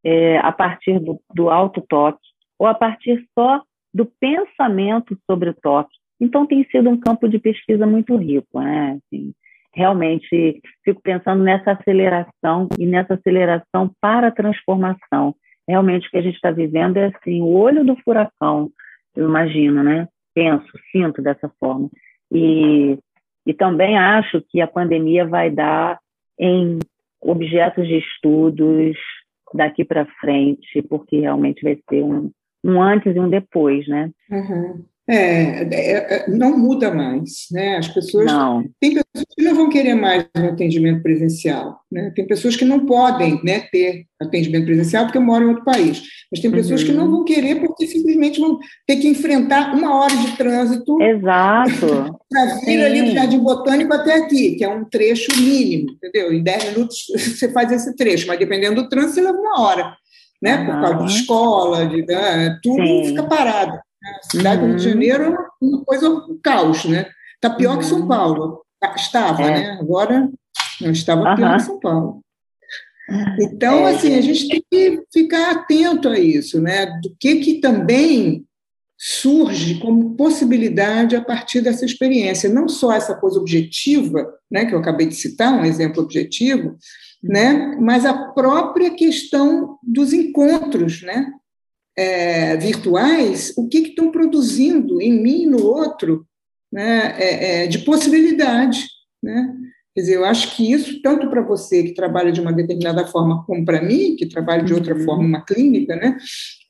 é, 0.04 0.38
a 0.38 0.50
partir 0.52 0.98
do, 0.98 1.20
do 1.34 1.80
toque 1.88 2.28
ou 2.58 2.66
a 2.66 2.74
partir 2.74 3.24
só 3.38 3.62
do 3.92 4.06
pensamento 4.06 5.16
sobre 5.26 5.50
o 5.50 5.54
toque 5.54 6.00
então, 6.20 6.46
tem 6.46 6.64
sido 6.70 6.90
um 6.90 7.00
campo 7.00 7.26
de 7.28 7.38
pesquisa 7.38 7.86
muito 7.86 8.14
rico, 8.16 8.60
né? 8.60 8.98
Assim, 8.98 9.32
realmente, 9.74 10.60
fico 10.84 11.00
pensando 11.00 11.42
nessa 11.42 11.72
aceleração 11.72 12.68
e 12.78 12.86
nessa 12.86 13.14
aceleração 13.14 13.90
para 14.00 14.28
a 14.28 14.32
transformação. 14.32 15.34
realmente 15.66 16.08
o 16.08 16.10
que 16.10 16.18
a 16.18 16.22
gente 16.22 16.34
está 16.34 16.50
vivendo 16.50 16.98
é 16.98 17.06
assim, 17.06 17.40
o 17.40 17.52
olho 17.52 17.84
do 17.84 17.96
furacão, 18.02 18.70
eu 19.16 19.28
imagino, 19.28 19.82
né? 19.82 20.06
Penso, 20.34 20.66
sinto 20.92 21.22
dessa 21.22 21.50
forma. 21.58 21.88
E, 22.30 22.98
e 23.46 23.54
também 23.54 23.98
acho 23.98 24.42
que 24.48 24.60
a 24.60 24.66
pandemia 24.66 25.26
vai 25.26 25.50
dar 25.50 25.98
em 26.38 26.78
objetos 27.20 27.86
de 27.86 27.98
estudos 27.98 28.96
daqui 29.52 29.84
para 29.84 30.06
frente, 30.20 30.82
porque 30.82 31.20
realmente 31.20 31.62
vai 31.62 31.78
ser 31.88 32.02
um, 32.02 32.30
um 32.64 32.80
antes 32.80 33.14
e 33.14 33.20
um 33.20 33.28
depois, 33.28 33.86
né? 33.88 34.10
Uhum. 34.30 34.84
É, 35.12 35.66
é, 35.72 36.14
é, 36.14 36.24
não 36.28 36.56
muda 36.56 36.94
mais, 36.94 37.46
né? 37.50 37.78
As 37.78 37.88
pessoas 37.88 38.26
não. 38.26 38.62
tem 38.80 38.90
pessoas 38.90 39.26
que 39.36 39.42
não 39.42 39.56
vão 39.56 39.68
querer 39.68 39.94
mais 39.94 40.24
um 40.38 40.46
atendimento 40.46 41.02
presencial, 41.02 41.80
né? 41.90 42.12
Tem 42.14 42.24
pessoas 42.24 42.54
que 42.54 42.64
não 42.64 42.86
podem, 42.86 43.40
né, 43.42 43.58
ter 43.72 44.04
atendimento 44.22 44.66
presencial 44.66 45.06
porque 45.06 45.18
moram 45.18 45.46
em 45.46 45.48
outro 45.48 45.64
país, 45.64 46.00
mas 46.30 46.40
tem 46.40 46.48
pessoas 46.48 46.82
uhum. 46.82 46.86
que 46.86 46.92
não 46.92 47.06
uhum. 47.06 47.10
vão 47.10 47.24
querer 47.24 47.56
porque 47.56 47.88
simplesmente 47.88 48.38
vão 48.38 48.60
ter 48.86 48.96
que 48.98 49.08
enfrentar 49.08 49.74
uma 49.74 49.96
hora 49.96 50.14
de 50.14 50.36
trânsito. 50.36 51.02
Exato. 51.02 52.16
Para 52.30 52.44
vir 52.60 52.78
Sim. 52.78 52.84
ali 52.84 53.02
do 53.02 53.10
Jardim 53.10 53.40
Botânico 53.40 53.92
até 53.92 54.14
aqui, 54.14 54.54
que 54.54 54.62
é 54.62 54.68
um 54.68 54.84
trecho 54.84 55.32
mínimo, 55.36 55.90
entendeu? 55.90 56.32
Em 56.32 56.40
10 56.40 56.64
minutos 56.66 57.06
você 57.18 57.50
faz 57.50 57.72
esse 57.72 57.96
trecho, 57.96 58.28
mas 58.28 58.38
dependendo 58.38 58.80
do 58.80 58.88
trânsito 58.88 59.14
você 59.14 59.20
leva 59.22 59.38
uma 59.38 59.60
hora, 59.60 59.92
né? 60.40 60.64
Por 60.64 60.80
causa 60.80 61.04
de 61.04 61.12
escola, 61.12 61.84
de, 61.86 62.06
né? 62.06 62.60
tudo 62.62 62.86
Sim. 62.86 63.04
fica 63.06 63.24
parado. 63.24 63.76
A 64.02 64.30
cidade 64.30 64.62
uhum. 64.62 64.68
do 64.68 64.72
Rio 64.72 64.76
de 64.76 64.86
uhum. 64.86 64.92
Janeiro 64.92 65.24
é 65.24 65.64
uma 65.64 65.84
coisa, 65.84 66.08
um 66.08 66.38
caos, 66.42 66.84
né? 66.84 67.06
Está 67.34 67.50
pior 67.50 67.72
uhum. 67.72 67.78
que 67.78 67.84
São 67.84 68.00
uhum. 68.00 68.08
Paulo. 68.08 68.62
Tá, 68.80 68.94
estava, 68.96 69.42
é. 69.42 69.50
né? 69.50 69.78
Agora 69.80 70.30
não 70.80 70.90
estava 70.90 71.22
uhum. 71.22 71.36
pior 71.36 71.56
que 71.56 71.62
São 71.62 71.80
Paulo. 71.80 72.20
Então, 73.40 73.88
é. 73.88 73.94
assim, 73.94 74.14
a 74.14 74.20
gente 74.20 74.48
tem 74.48 74.64
que 74.70 75.02
ficar 75.12 75.50
atento 75.50 76.08
a 76.08 76.18
isso, 76.18 76.60
né? 76.60 76.86
Do 77.02 77.14
que, 77.18 77.36
que 77.36 77.60
também 77.60 78.46
surge 79.02 79.76
como 79.80 80.14
possibilidade 80.14 81.16
a 81.16 81.22
partir 81.22 81.62
dessa 81.62 81.86
experiência. 81.86 82.50
Não 82.50 82.68
só 82.68 82.92
essa 82.92 83.14
coisa 83.14 83.40
objetiva, 83.40 84.30
né, 84.50 84.66
que 84.66 84.74
eu 84.74 84.78
acabei 84.78 85.06
de 85.06 85.14
citar, 85.14 85.54
um 85.54 85.64
exemplo 85.64 86.02
objetivo, 86.02 86.76
né, 87.22 87.78
mas 87.80 88.04
a 88.04 88.12
própria 88.12 88.90
questão 88.90 89.78
dos 89.82 90.12
encontros, 90.12 91.02
né? 91.02 91.32
É, 92.00 92.56
virtuais, 92.56 93.52
o 93.58 93.68
que 93.68 93.78
estão 93.78 94.10
produzindo 94.10 95.02
em 95.02 95.12
mim 95.22 95.42
e 95.42 95.46
no 95.46 95.62
outro 95.62 96.26
né, 96.72 97.14
é, 97.18 97.64
é, 97.64 97.66
de 97.66 97.80
possibilidade. 97.80 98.86
Né? 99.22 99.54
Quer 99.94 100.00
dizer, 100.00 100.14
eu 100.14 100.24
acho 100.24 100.56
que 100.56 100.72
isso, 100.72 101.02
tanto 101.02 101.28
para 101.28 101.42
você 101.42 101.82
que 101.82 101.92
trabalha 101.92 102.32
de 102.32 102.40
uma 102.40 102.54
determinada 102.54 103.06
forma, 103.06 103.44
como 103.44 103.66
para 103.66 103.82
mim, 103.82 104.16
que 104.16 104.24
trabalha 104.24 104.64
de 104.64 104.72
outra 104.72 104.96
uhum. 104.96 105.04
forma, 105.04 105.24
uma 105.24 105.44
clínica, 105.44 105.94
né, 105.94 106.16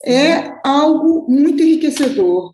é 0.05 0.53
algo 0.65 1.31
muito 1.31 1.63
enriquecedor 1.63 2.53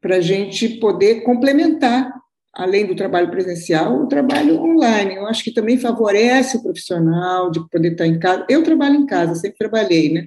para 0.00 0.16
a 0.16 0.20
gente 0.22 0.66
poder 0.80 1.24
complementar, 1.24 2.10
além 2.54 2.86
do 2.86 2.94
trabalho 2.94 3.30
presencial, 3.30 4.00
o 4.00 4.06
trabalho 4.06 4.62
online. 4.62 5.16
Eu 5.16 5.26
acho 5.26 5.44
que 5.44 5.52
também 5.52 5.76
favorece 5.76 6.56
o 6.56 6.62
profissional 6.62 7.50
de 7.50 7.60
poder 7.68 7.92
estar 7.92 8.06
em 8.06 8.18
casa. 8.18 8.46
Eu 8.48 8.62
trabalho 8.62 8.94
em 8.94 9.04
casa, 9.04 9.34
sempre 9.34 9.58
trabalhei, 9.58 10.10
né? 10.10 10.26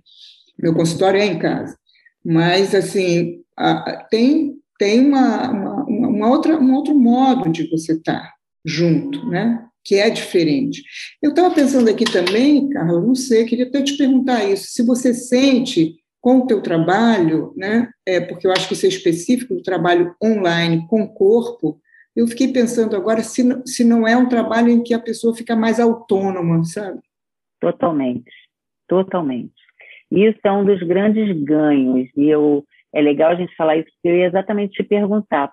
Meu 0.60 0.76
consultório 0.76 1.20
é 1.20 1.26
em 1.26 1.40
casa. 1.40 1.76
Mas, 2.30 2.76
assim, 2.76 3.42
tem, 4.10 4.58
tem 4.78 5.00
uma, 5.00 5.50
uma, 5.50 5.86
uma, 5.86 6.30
outra, 6.30 6.60
um 6.60 6.74
outro 6.74 6.94
modo 6.94 7.50
de 7.50 7.70
você 7.70 7.94
estar 7.94 8.34
junto, 8.66 9.26
né? 9.30 9.64
que 9.86 9.96
é 9.96 10.10
diferente. 10.10 10.84
Eu 11.22 11.30
estava 11.30 11.56
pensando 11.56 11.90
aqui 11.90 12.04
também, 12.04 12.68
Carla, 12.72 13.00
não 13.00 13.16
sei, 13.16 13.46
queria 13.46 13.66
até 13.66 13.82
te 13.82 13.96
perguntar 13.96 14.44
isso, 14.44 14.66
se 14.68 14.84
você 14.84 15.14
sente 15.14 15.96
com 16.20 16.40
o 16.40 16.46
teu 16.46 16.62
trabalho, 16.62 17.54
né, 17.56 17.90
é, 18.06 18.20
porque 18.20 18.46
eu 18.46 18.52
acho 18.52 18.68
que 18.68 18.74
isso 18.74 18.86
é 18.86 18.90
específico 18.90 19.56
do 19.56 19.64
trabalho 19.64 20.14
online 20.22 20.86
com 20.90 21.04
o 21.04 21.14
corpo, 21.14 21.80
eu 22.14 22.28
fiquei 22.28 22.52
pensando 22.52 22.98
agora 22.98 23.24
se, 23.24 23.44
se 23.66 23.86
não 23.86 24.06
é 24.06 24.18
um 24.18 24.28
trabalho 24.28 24.70
em 24.70 24.84
que 24.84 24.94
a 24.94 25.00
pessoa 25.00 25.34
fica 25.34 25.56
mais 25.56 25.80
autônoma, 25.80 26.66
sabe? 26.66 27.00
Totalmente, 27.62 28.30
totalmente. 28.90 29.54
Isso 30.12 30.40
é 30.44 30.52
um 30.52 30.64
dos 30.64 30.82
grandes 30.82 31.32
ganhos, 31.44 32.10
e 32.16 32.30
eu, 32.30 32.64
é 32.94 33.02
legal 33.02 33.32
a 33.32 33.36
gente 33.36 33.56
falar 33.56 33.78
isso, 33.78 33.90
porque 33.92 34.08
eu 34.08 34.16
ia 34.16 34.28
exatamente 34.28 34.74
te 34.74 34.84
perguntar 34.84 35.52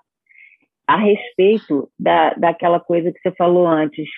a 0.86 0.96
respeito 0.96 1.88
da, 1.98 2.34
daquela 2.34 2.78
coisa 2.78 3.10
que 3.10 3.20
você 3.20 3.34
falou 3.36 3.66
antes. 3.66 4.08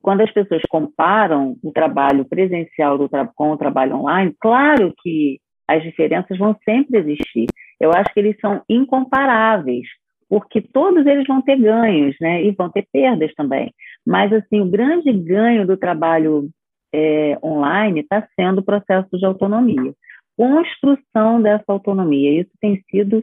Quando 0.00 0.22
as 0.22 0.32
pessoas 0.32 0.62
comparam 0.68 1.56
o 1.62 1.72
trabalho 1.72 2.24
presencial 2.24 3.08
tra 3.08 3.26
com 3.34 3.50
o 3.50 3.56
trabalho 3.56 3.96
online, 3.96 4.34
claro 4.40 4.94
que 5.02 5.40
as 5.66 5.82
diferenças 5.82 6.36
vão 6.38 6.56
sempre 6.64 6.98
existir. 6.98 7.46
Eu 7.80 7.92
acho 7.92 8.12
que 8.12 8.20
eles 8.20 8.36
são 8.40 8.62
incomparáveis, 8.68 9.86
porque 10.28 10.60
todos 10.60 11.06
eles 11.06 11.26
vão 11.26 11.42
ter 11.42 11.56
ganhos, 11.56 12.16
né? 12.20 12.42
E 12.44 12.50
vão 12.52 12.70
ter 12.70 12.86
perdas 12.92 13.32
também. 13.34 13.72
Mas 14.06 14.32
assim, 14.32 14.60
o 14.60 14.70
grande 14.70 15.12
ganho 15.12 15.66
do 15.66 15.76
trabalho 15.76 16.48
é, 16.92 17.38
online 17.42 18.00
está 18.00 18.26
sendo 18.34 18.58
o 18.58 18.64
processo 18.64 19.16
de 19.16 19.24
autonomia. 19.24 19.94
Construção 20.36 21.40
dessa 21.42 21.64
autonomia, 21.68 22.40
isso 22.40 22.50
tem 22.60 22.82
sido 22.90 23.22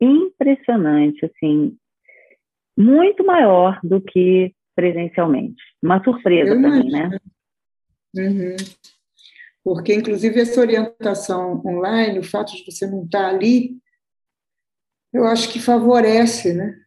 impressionante, 0.00 1.24
assim, 1.24 1.76
muito 2.76 3.24
maior 3.24 3.78
do 3.82 4.00
que 4.00 4.54
presencialmente. 4.74 5.62
Uma 5.82 6.02
surpresa 6.02 6.54
também, 6.54 6.90
né? 6.90 7.10
Uhum. 8.16 8.56
Porque, 9.62 9.94
inclusive, 9.94 10.40
essa 10.40 10.60
orientação 10.60 11.62
online, 11.64 12.18
o 12.18 12.24
fato 12.24 12.54
de 12.54 12.64
você 12.64 12.86
não 12.86 13.04
estar 13.04 13.28
ali, 13.28 13.78
eu 15.12 15.24
acho 15.24 15.50
que 15.52 15.60
favorece, 15.60 16.52
né? 16.52 16.83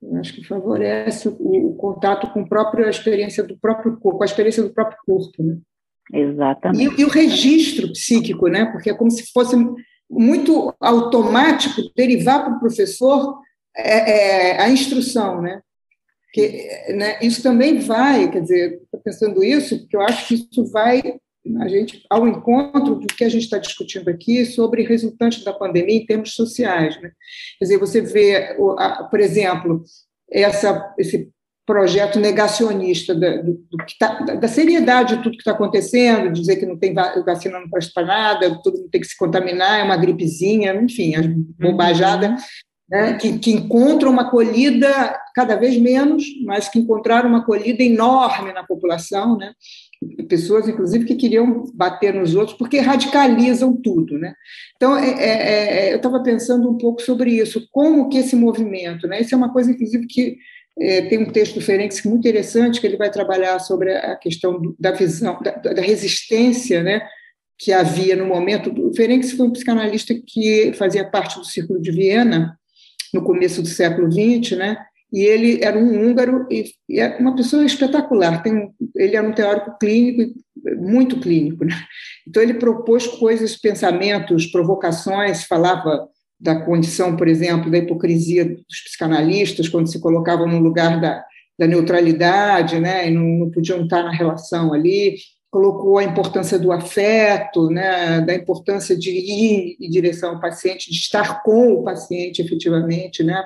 Eu 0.00 0.16
acho 0.16 0.32
que 0.32 0.44
favorece 0.44 1.28
o, 1.28 1.70
o, 1.70 1.74
contato 1.74 2.30
com 2.32 2.40
a 2.40 2.46
própria 2.46 2.88
experiência 2.88 3.42
do 3.42 3.58
próprio 3.58 3.96
corpo, 3.96 4.22
a 4.22 4.26
experiência 4.26 4.62
do 4.62 4.72
próprio 4.72 4.98
corpo, 5.04 5.42
né? 5.42 5.58
Exatamente. 6.12 6.94
E, 6.94 7.00
e, 7.00 7.04
o 7.04 7.08
registro 7.08 7.92
psíquico, 7.92 8.48
né? 8.48 8.66
Porque 8.66 8.90
é 8.90 8.94
como 8.94 9.10
se 9.10 9.30
fosse 9.32 9.56
muito 10.08 10.74
automático 10.80 11.82
derivar 11.96 12.44
para 12.44 12.56
o 12.56 12.60
professor 12.60 13.40
é, 13.76 14.52
é, 14.52 14.62
a 14.62 14.70
instrução, 14.70 15.42
né? 15.42 15.60
Que, 16.32 16.92
né? 16.94 17.18
Isso 17.20 17.42
também 17.42 17.80
vai, 17.80 18.30
quer 18.30 18.40
dizer, 18.40 18.80
estou 18.82 19.00
pensando 19.00 19.42
isso, 19.42 19.80
porque 19.80 19.96
eu 19.96 20.02
acho 20.02 20.28
que 20.28 20.34
isso 20.34 20.70
vai 20.70 21.18
a 21.60 21.68
gente 21.68 22.04
ao 22.08 22.26
encontro 22.26 22.96
do 22.96 23.06
que 23.06 23.24
a 23.24 23.28
gente 23.28 23.44
está 23.44 23.58
discutindo 23.58 24.08
aqui 24.08 24.44
sobre 24.44 24.82
resultante 24.82 25.44
da 25.44 25.52
pandemia 25.52 25.96
em 25.96 26.06
termos 26.06 26.34
sociais. 26.34 27.00
Né? 27.00 27.10
Quer 27.58 27.64
dizer, 27.64 27.78
você 27.78 28.00
vê, 28.00 28.56
por 29.10 29.20
exemplo, 29.20 29.82
essa, 30.30 30.94
esse 30.98 31.30
projeto 31.68 32.18
negacionista 32.18 33.14
da, 33.14 33.36
do, 33.36 33.52
do 33.70 33.76
tá, 33.98 34.14
da 34.20 34.48
seriedade 34.48 35.16
de 35.16 35.22
tudo 35.22 35.32
que 35.32 35.42
está 35.42 35.52
acontecendo, 35.52 36.32
dizer 36.32 36.56
que 36.56 36.64
não 36.64 36.78
tem 36.78 36.94
vacina 36.94 37.60
não 37.60 37.68
presta 37.68 37.92
para 37.94 38.06
nada, 38.06 38.48
mundo 38.48 38.88
tem 38.90 39.00
que 39.02 39.06
se 39.06 39.16
contaminar, 39.16 39.78
é 39.78 39.82
uma 39.82 39.98
gripezinha, 39.98 40.74
enfim, 40.74 41.14
a 41.14 41.20
bobajada, 41.60 42.30
uhum. 42.30 42.36
né, 42.88 43.18
que, 43.18 43.38
que 43.38 43.50
encontram 43.50 44.10
uma 44.10 44.22
acolhida 44.22 45.20
cada 45.34 45.56
vez 45.56 45.76
menos, 45.76 46.24
mas 46.42 46.70
que 46.70 46.78
encontraram 46.78 47.28
uma 47.28 47.40
acolhida 47.40 47.82
enorme 47.82 48.50
na 48.54 48.64
população, 48.64 49.36
né? 49.36 49.52
Pessoas, 50.28 50.68
inclusive, 50.68 51.04
que 51.04 51.16
queriam 51.16 51.64
bater 51.74 52.14
nos 52.14 52.34
outros, 52.34 52.56
porque 52.56 52.78
radicalizam 52.78 53.76
tudo. 53.76 54.18
Né? 54.18 54.34
Então, 54.76 54.96
é, 54.96 55.10
é, 55.10 55.88
é 55.88 55.92
eu 55.92 55.96
estava 55.96 56.22
pensando 56.22 56.70
um 56.70 56.76
pouco 56.76 57.02
sobre 57.02 57.32
isso, 57.32 57.66
como 57.70 58.08
que 58.08 58.18
esse 58.18 58.36
movimento, 58.36 59.06
né? 59.06 59.20
isso 59.20 59.34
é 59.34 59.38
uma 59.38 59.52
coisa, 59.52 59.70
inclusive, 59.70 60.06
que 60.06 60.36
é, 60.80 61.02
tem 61.02 61.18
um 61.18 61.30
texto 61.30 61.54
do 61.54 61.60
Ferenc 61.60 61.94
muito 62.06 62.20
interessante, 62.20 62.80
que 62.80 62.86
ele 62.86 62.96
vai 62.96 63.10
trabalhar 63.10 63.58
sobre 63.58 63.92
a 63.94 64.16
questão 64.16 64.60
da 64.78 64.92
visão, 64.92 65.40
da, 65.42 65.50
da, 65.50 65.82
resistência 65.82 66.82
né? 66.82 67.02
que 67.58 67.72
havia 67.72 68.14
no 68.14 68.26
momento. 68.26 68.72
O 68.86 68.94
Ferenc 68.94 69.26
foi 69.36 69.46
um 69.46 69.52
psicanalista 69.52 70.14
que 70.14 70.72
fazia 70.74 71.04
parte 71.04 71.38
do 71.38 71.44
Círculo 71.44 71.80
de 71.80 71.90
Viena, 71.90 72.56
no 73.12 73.22
começo 73.22 73.62
do 73.62 73.68
século 73.68 74.10
XX, 74.10 74.56
né? 74.56 74.76
E 75.12 75.24
ele 75.24 75.62
era 75.62 75.78
um 75.78 76.08
húngaro 76.08 76.46
e, 76.50 76.64
e 76.88 77.00
é 77.00 77.16
uma 77.18 77.34
pessoa 77.34 77.64
espetacular. 77.64 78.42
Tem, 78.42 78.70
ele 78.94 79.16
era 79.16 79.26
um 79.26 79.32
teórico 79.32 79.78
clínico, 79.78 80.34
muito 80.76 81.18
clínico. 81.20 81.64
Né? 81.64 81.74
Então, 82.26 82.42
ele 82.42 82.54
propôs 82.54 83.06
coisas, 83.06 83.56
pensamentos, 83.56 84.46
provocações, 84.46 85.44
falava 85.44 86.08
da 86.40 86.60
condição, 86.64 87.16
por 87.16 87.26
exemplo, 87.26 87.70
da 87.70 87.78
hipocrisia 87.78 88.44
dos 88.44 88.80
psicanalistas, 88.84 89.68
quando 89.68 89.90
se 89.90 90.00
colocavam 90.00 90.46
no 90.46 90.60
lugar 90.60 91.00
da, 91.00 91.24
da 91.58 91.66
neutralidade, 91.66 92.78
né, 92.78 93.08
e 93.08 93.10
não, 93.10 93.24
não 93.24 93.50
podiam 93.50 93.82
estar 93.82 94.04
na 94.04 94.12
relação 94.12 94.72
ali, 94.72 95.16
colocou 95.50 95.98
a 95.98 96.04
importância 96.04 96.58
do 96.58 96.70
afeto, 96.70 97.68
né, 97.70 98.20
da 98.20 98.34
importância 98.34 98.96
de 98.96 99.10
ir 99.10 99.76
em 99.80 99.90
direção 99.90 100.34
ao 100.34 100.40
paciente, 100.40 100.90
de 100.90 100.96
estar 100.96 101.42
com 101.42 101.72
o 101.72 101.82
paciente 101.82 102.40
efetivamente, 102.40 103.24
né, 103.24 103.42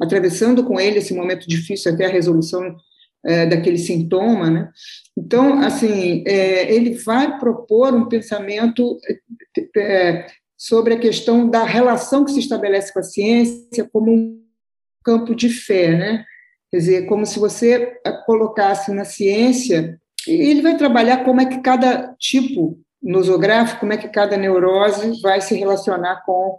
atravessando 0.00 0.64
com 0.64 0.80
ele 0.80 0.98
esse 0.98 1.14
momento 1.14 1.48
difícil 1.48 1.92
até 1.92 2.06
a 2.06 2.10
resolução 2.10 2.76
é, 3.24 3.46
daquele 3.46 3.78
sintoma, 3.78 4.50
né? 4.50 4.70
Então, 5.16 5.60
assim, 5.60 6.24
é, 6.26 6.72
ele 6.72 6.94
vai 6.94 7.38
propor 7.38 7.94
um 7.94 8.08
pensamento 8.08 8.98
é, 9.76 10.26
sobre 10.56 10.94
a 10.94 10.98
questão 10.98 11.48
da 11.48 11.64
relação 11.64 12.24
que 12.24 12.32
se 12.32 12.40
estabelece 12.40 12.92
com 12.92 13.00
a 13.00 13.02
ciência 13.02 13.88
como 13.92 14.10
um 14.10 14.42
campo 15.04 15.34
de 15.34 15.48
fé, 15.48 15.96
né? 15.96 16.24
Quer 16.70 16.76
dizer, 16.78 17.06
como 17.06 17.26
se 17.26 17.38
você 17.38 17.98
colocasse 18.26 18.92
na 18.92 19.04
ciência, 19.04 19.98
ele 20.26 20.62
vai 20.62 20.76
trabalhar 20.76 21.24
como 21.24 21.40
é 21.40 21.46
que 21.46 21.60
cada 21.60 22.14
tipo 22.18 22.78
nosográfico, 23.02 23.80
como 23.80 23.92
é 23.92 23.96
que 23.96 24.08
cada 24.08 24.36
neurose 24.36 25.20
vai 25.20 25.40
se 25.40 25.54
relacionar 25.54 26.22
com 26.24 26.58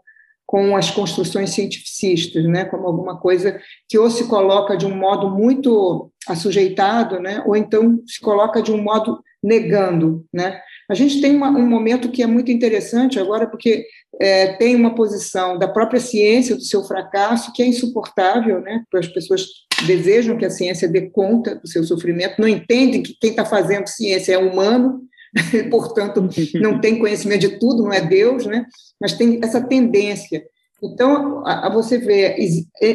com 0.51 0.75
as 0.75 0.91
construções 0.91 1.51
cientificistas, 1.51 2.43
né, 2.43 2.65
como 2.65 2.85
alguma 2.85 3.17
coisa 3.17 3.57
que 3.87 3.97
ou 3.97 4.09
se 4.11 4.27
coloca 4.27 4.75
de 4.75 4.85
um 4.85 4.93
modo 4.93 5.29
muito 5.29 6.11
assujeitado, 6.27 7.21
né, 7.21 7.41
ou 7.45 7.55
então 7.55 8.03
se 8.05 8.19
coloca 8.19 8.61
de 8.61 8.69
um 8.69 8.83
modo 8.83 9.23
negando, 9.41 10.25
né. 10.31 10.59
A 10.89 10.93
gente 10.93 11.21
tem 11.21 11.33
uma, 11.33 11.49
um 11.51 11.65
momento 11.65 12.11
que 12.11 12.21
é 12.21 12.27
muito 12.27 12.51
interessante 12.51 13.17
agora, 13.17 13.47
porque 13.47 13.85
é, 14.19 14.57
tem 14.57 14.75
uma 14.75 14.93
posição 14.93 15.57
da 15.57 15.69
própria 15.69 16.01
ciência 16.01 16.53
do 16.53 16.63
seu 16.63 16.83
fracasso 16.83 17.53
que 17.53 17.63
é 17.63 17.65
insuportável, 17.65 18.59
né, 18.59 18.83
porque 18.91 19.07
as 19.07 19.13
pessoas 19.13 19.45
desejam 19.87 20.37
que 20.37 20.43
a 20.43 20.49
ciência 20.49 20.85
dê 20.85 21.09
conta 21.09 21.55
do 21.55 21.67
seu 21.67 21.81
sofrimento, 21.85 22.41
não 22.41 22.47
entendem 22.47 23.01
que 23.01 23.15
quem 23.21 23.29
está 23.29 23.45
fazendo 23.45 23.87
ciência 23.87 24.33
é 24.33 24.37
humano, 24.37 25.01
portanto, 25.69 26.27
não 26.55 26.79
tem 26.79 26.99
conhecimento 26.99 27.41
de 27.41 27.59
tudo, 27.59 27.83
não 27.83 27.93
é 27.93 28.01
Deus, 28.01 28.45
né? 28.45 28.65
mas 28.99 29.13
tem 29.13 29.39
essa 29.43 29.61
tendência. 29.61 30.43
Então, 30.83 31.45
a, 31.45 31.67
a 31.67 31.69
você 31.69 31.97
vê, 31.97 32.35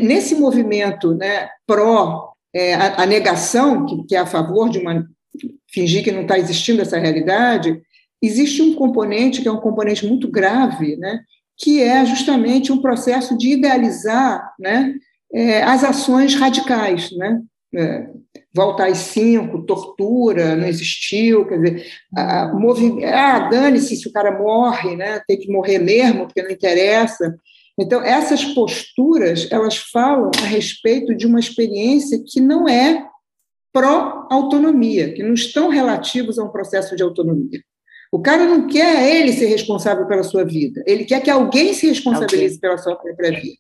nesse 0.03 0.35
movimento 0.35 1.15
né, 1.15 1.49
pró 1.67 2.33
é, 2.55 2.75
a, 2.75 3.03
a, 3.03 3.07
negação, 3.07 3.87
que, 3.87 4.05
que 4.05 4.17
é 4.17 4.19
a 4.19 4.27
favor 4.27 4.69
de 4.69 4.79
uma. 4.79 5.07
fingir 5.73 6.03
que 6.03 6.13
não 6.13 6.23
está 6.23 6.39
existindo 6.39 6.83
essa 6.83 6.99
realidade, 6.99 7.81
existe 8.23 8.63
um 8.63 8.75
componente 8.75 9.41
que 9.41 9.49
é 9.49 9.53
um 9.53 9.61
componente 9.61 10.07
muito 10.07 10.29
grave, 10.29 10.97
né, 10.97 11.21
que 11.57 11.83
é 11.83 12.05
justamente 12.05 12.73
um 12.73 12.83
processo 12.83 13.37
de 13.37 13.53
idealizar 13.53 14.53
né, 14.59 14.95
é, 15.33 15.63
as 15.63 15.85
ações 15.85 16.35
radicais. 16.35 17.11
Né? 17.13 17.41
É, 17.75 18.09
volta 18.57 18.87
às 18.87 18.97
cinco, 18.99 19.67
tortura, 19.67 20.57
não 20.57 20.67
existiu, 20.67 21.47
quer 21.47 21.59
dizer, 21.61 21.87
a, 22.17 22.45
ah, 22.45 23.49
dane-se 23.51 23.97
se 23.97 24.09
o 24.09 24.13
cara 24.13 24.37
morre, 24.37 24.97
né? 24.97 25.21
tem 25.29 25.39
que 25.39 25.53
morrer 25.53 25.79
mesmo, 25.79 26.25
porque 26.25 26.43
não 26.43 26.51
interessa. 26.51 27.37
Então, 27.79 28.01
essas 28.03 28.43
posturas, 28.43 29.47
elas 29.53 29.77
falam 29.77 30.31
a 30.43 30.47
respeito 30.47 31.15
de 31.15 31.27
uma 31.27 31.39
experiência 31.39 32.19
que 32.27 32.41
não 32.41 32.67
é 32.67 33.07
pró-autonomia, 33.71 35.13
que 35.13 35.23
não 35.23 35.35
estão 35.35 35.69
relativos 35.69 36.39
a 36.39 36.45
um 36.45 36.49
processo 36.49 36.97
de 36.97 37.03
autonomia. 37.03 37.61
O 38.11 38.23
cara 38.23 38.47
não 38.47 38.67
quer 38.67 39.15
ele 39.15 39.35
ser 39.35 39.47
responsável 39.47 40.07
pela 40.07 40.23
sua 40.23 40.45
vida, 40.45 40.83
ele 40.87 41.05
quer 41.05 41.21
que 41.21 41.29
alguém 41.29 41.75
se 41.75 41.87
responsabilize 41.87 42.59
pela 42.59 42.79
sua 42.79 42.97
própria 42.97 43.39
vida. 43.39 43.59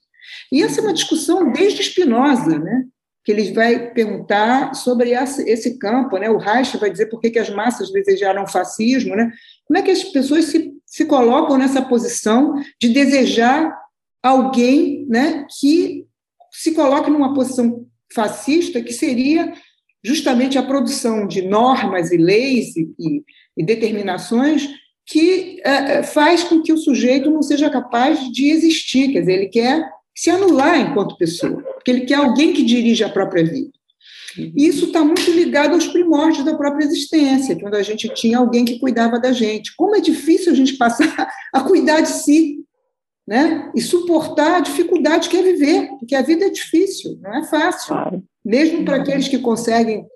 E 0.50 0.62
essa 0.62 0.80
é 0.80 0.82
uma 0.82 0.94
discussão 0.94 1.52
desde 1.52 1.82
Spinoza, 1.82 2.58
né? 2.58 2.84
Que 3.26 3.32
ele 3.32 3.52
vai 3.52 3.90
perguntar 3.90 4.72
sobre 4.74 5.10
esse 5.10 5.76
campo, 5.78 6.16
né? 6.16 6.30
O 6.30 6.38
Reich 6.38 6.76
vai 6.76 6.88
dizer 6.88 7.06
por 7.06 7.20
que, 7.20 7.36
as 7.40 7.50
massas 7.50 7.90
desejaram 7.90 8.46
fascismo, 8.46 9.16
né? 9.16 9.32
Como 9.66 9.76
é 9.76 9.82
que 9.82 9.90
as 9.90 10.04
pessoas 10.04 10.44
se, 10.44 10.72
se 10.86 11.04
colocam 11.06 11.58
nessa 11.58 11.82
posição 11.82 12.54
de 12.80 12.88
desejar 12.90 13.76
alguém, 14.22 15.06
né, 15.08 15.44
que 15.58 16.06
se 16.52 16.72
coloque 16.72 17.10
numa 17.10 17.34
posição 17.34 17.84
fascista, 18.14 18.80
que 18.80 18.92
seria 18.92 19.52
justamente 20.04 20.56
a 20.56 20.62
produção 20.62 21.26
de 21.26 21.42
normas 21.42 22.12
e 22.12 22.16
leis 22.16 22.76
e, 22.76 22.94
e, 22.96 23.24
e 23.56 23.64
determinações 23.64 24.68
que 25.04 25.60
é, 25.64 26.04
faz 26.04 26.44
com 26.44 26.62
que 26.62 26.72
o 26.72 26.78
sujeito 26.78 27.28
não 27.28 27.42
seja 27.42 27.68
capaz 27.68 28.20
de 28.30 28.50
existir, 28.50 29.12
quer 29.12 29.20
dizer, 29.20 29.32
ele 29.32 29.48
quer 29.48 29.95
se 30.16 30.30
anular 30.30 30.80
enquanto 30.80 31.18
pessoa, 31.18 31.62
porque 31.62 31.90
ele 31.90 32.06
quer 32.06 32.14
alguém 32.14 32.54
que 32.54 32.64
dirige 32.64 33.04
a 33.04 33.08
própria 33.08 33.44
vida. 33.44 33.70
E 34.38 34.66
isso 34.66 34.86
está 34.86 35.04
muito 35.04 35.30
ligado 35.30 35.74
aos 35.74 35.86
primórdios 35.86 36.44
da 36.44 36.56
própria 36.56 36.84
existência, 36.84 37.58
quando 37.58 37.74
a 37.74 37.82
gente 37.82 38.08
tinha 38.10 38.38
alguém 38.38 38.64
que 38.64 38.78
cuidava 38.78 39.18
da 39.18 39.32
gente. 39.32 39.74
Como 39.76 39.94
é 39.94 40.00
difícil 40.00 40.52
a 40.52 40.54
gente 40.54 40.76
passar 40.76 41.28
a 41.52 41.60
cuidar 41.60 42.00
de 42.00 42.08
si, 42.08 42.64
né? 43.26 43.70
E 43.74 43.80
suportar 43.80 44.56
a 44.56 44.60
dificuldade 44.60 45.28
que 45.28 45.36
é 45.36 45.42
viver, 45.42 45.88
porque 45.98 46.14
a 46.14 46.22
vida 46.22 46.46
é 46.46 46.50
difícil, 46.50 47.18
não 47.20 47.34
é 47.34 47.44
fácil. 47.44 47.94
Mesmo 48.44 48.84
para 48.84 48.96
aqueles 48.96 49.26
que 49.28 49.38
conseguem 49.38 50.06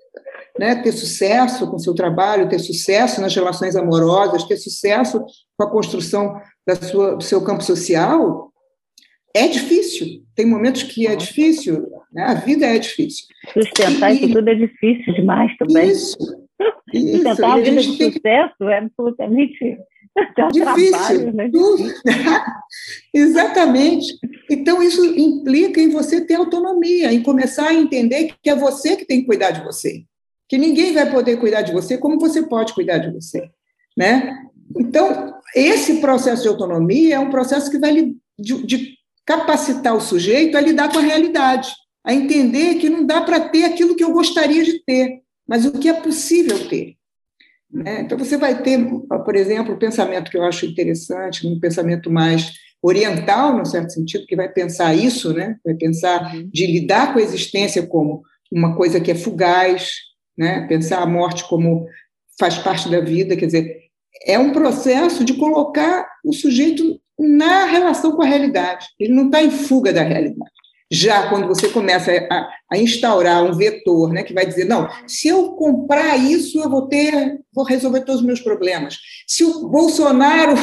né, 0.57 0.75
ter 0.75 0.91
sucesso 0.91 1.69
com 1.69 1.79
seu 1.79 1.93
trabalho, 1.93 2.47
ter 2.47 2.59
sucesso 2.59 3.21
nas 3.21 3.35
relações 3.35 3.75
amorosas, 3.75 4.43
ter 4.43 4.57
sucesso 4.57 5.23
com 5.57 5.63
a 5.65 5.69
construção 5.69 6.39
da 6.65 6.75
sua, 6.75 7.15
do 7.15 7.23
seu 7.23 7.41
campo 7.43 7.63
social, 7.63 8.50
é 9.35 9.47
difícil. 9.47 10.23
Tem 10.35 10.45
momentos 10.45 10.83
que 10.83 11.07
é 11.07 11.15
difícil, 11.15 11.87
né? 12.11 12.23
a 12.23 12.33
vida 12.33 12.65
é 12.65 12.77
difícil. 12.77 13.25
Sustentar 13.53 14.13
isso 14.13 14.31
tudo 14.31 14.49
é 14.49 14.55
difícil 14.55 15.13
demais 15.13 15.55
também. 15.57 15.89
Isso. 15.89 16.17
isso. 16.93 17.11
Sustentar 17.13 17.51
a 17.51 17.61
vida 17.61 17.81
de 17.81 17.97
sucesso 17.97 18.55
que... 18.57 18.63
é 18.63 18.77
absolutamente 18.77 19.77
difícil. 20.51 20.91
Trabalho, 20.91 21.33
né? 21.33 21.51
Exatamente. 23.13 24.13
Então, 24.49 24.81
isso 24.83 25.03
implica 25.05 25.79
em 25.79 25.89
você 25.89 26.25
ter 26.25 26.35
autonomia, 26.35 27.13
em 27.13 27.23
começar 27.23 27.69
a 27.69 27.73
entender 27.73 28.33
que 28.41 28.49
é 28.49 28.55
você 28.55 28.95
que 28.95 29.05
tem 29.05 29.21
que 29.21 29.27
cuidar 29.27 29.51
de 29.51 29.63
você. 29.63 30.03
Que 30.47 30.57
ninguém 30.57 30.93
vai 30.93 31.09
poder 31.09 31.37
cuidar 31.37 31.61
de 31.61 31.71
você 31.71 31.97
como 31.97 32.19
você 32.19 32.43
pode 32.43 32.73
cuidar 32.73 32.97
de 32.97 33.11
você. 33.11 33.49
Né? 33.97 34.37
Então, 34.77 35.33
esse 35.55 36.01
processo 36.01 36.43
de 36.43 36.49
autonomia 36.49 37.15
é 37.15 37.19
um 37.19 37.29
processo 37.29 37.69
que 37.71 37.79
vai 37.79 37.93
de, 37.93 38.65
de 38.65 39.00
capacitar 39.31 39.95
o 39.95 40.01
sujeito 40.01 40.57
a 40.57 40.61
lidar 40.61 40.91
com 40.91 40.99
a 40.99 41.01
realidade, 41.01 41.71
a 42.03 42.13
entender 42.13 42.75
que 42.75 42.89
não 42.89 43.05
dá 43.05 43.21
para 43.21 43.39
ter 43.39 43.63
aquilo 43.63 43.95
que 43.95 44.03
eu 44.03 44.11
gostaria 44.11 44.63
de 44.63 44.83
ter, 44.83 45.21
mas 45.47 45.65
o 45.65 45.71
que 45.71 45.87
é 45.87 45.93
possível 45.93 46.67
ter. 46.67 46.95
Né? 47.71 48.01
Então, 48.01 48.17
você 48.17 48.35
vai 48.35 48.61
ter, 48.61 48.77
por 49.07 49.35
exemplo, 49.35 49.73
o 49.73 49.79
pensamento 49.79 50.29
que 50.29 50.37
eu 50.37 50.43
acho 50.43 50.65
interessante, 50.65 51.47
um 51.47 51.59
pensamento 51.59 52.11
mais 52.11 52.51
oriental, 52.81 53.57
no 53.57 53.65
certo 53.65 53.93
sentido, 53.93 54.25
que 54.25 54.35
vai 54.35 54.49
pensar 54.49 54.93
isso, 54.93 55.33
né? 55.33 55.55
vai 55.63 55.75
pensar 55.75 56.35
uhum. 56.35 56.49
de 56.51 56.65
lidar 56.65 57.13
com 57.13 57.19
a 57.19 57.21
existência 57.21 57.85
como 57.87 58.23
uma 58.51 58.75
coisa 58.75 58.99
que 58.99 59.11
é 59.11 59.15
fugaz, 59.15 59.91
né? 60.37 60.67
pensar 60.67 61.01
a 61.01 61.05
morte 61.05 61.47
como 61.47 61.87
faz 62.37 62.57
parte 62.57 62.89
da 62.89 62.99
vida, 62.99 63.37
quer 63.37 63.45
dizer, 63.45 63.77
é 64.25 64.37
um 64.37 64.51
processo 64.51 65.23
de 65.23 65.35
colocar 65.35 66.09
o 66.25 66.33
sujeito 66.33 67.00
na 67.21 67.65
relação 67.65 68.11
com 68.13 68.21
a 68.21 68.25
realidade. 68.25 68.87
Ele 68.99 69.13
não 69.13 69.25
está 69.25 69.41
em 69.43 69.51
fuga 69.51 69.93
da 69.93 70.01
realidade. 70.01 70.51
Já 70.93 71.29
quando 71.29 71.47
você 71.47 71.69
começa 71.69 72.11
a, 72.29 72.49
a, 72.69 72.77
instaurar 72.77 73.45
um 73.45 73.53
vetor, 73.53 74.11
né, 74.11 74.23
que 74.23 74.33
vai 74.33 74.45
dizer, 74.45 74.65
não, 74.65 74.89
se 75.07 75.29
eu 75.29 75.53
comprar 75.53 76.17
isso, 76.17 76.59
eu 76.59 76.69
vou 76.69 76.87
ter, 76.87 77.39
vou 77.53 77.63
resolver 77.63 78.01
todos 78.01 78.19
os 78.19 78.27
meus 78.27 78.41
problemas. 78.41 78.97
Se 79.25 79.45
o 79.45 79.69
Bolsonaro 79.69 80.53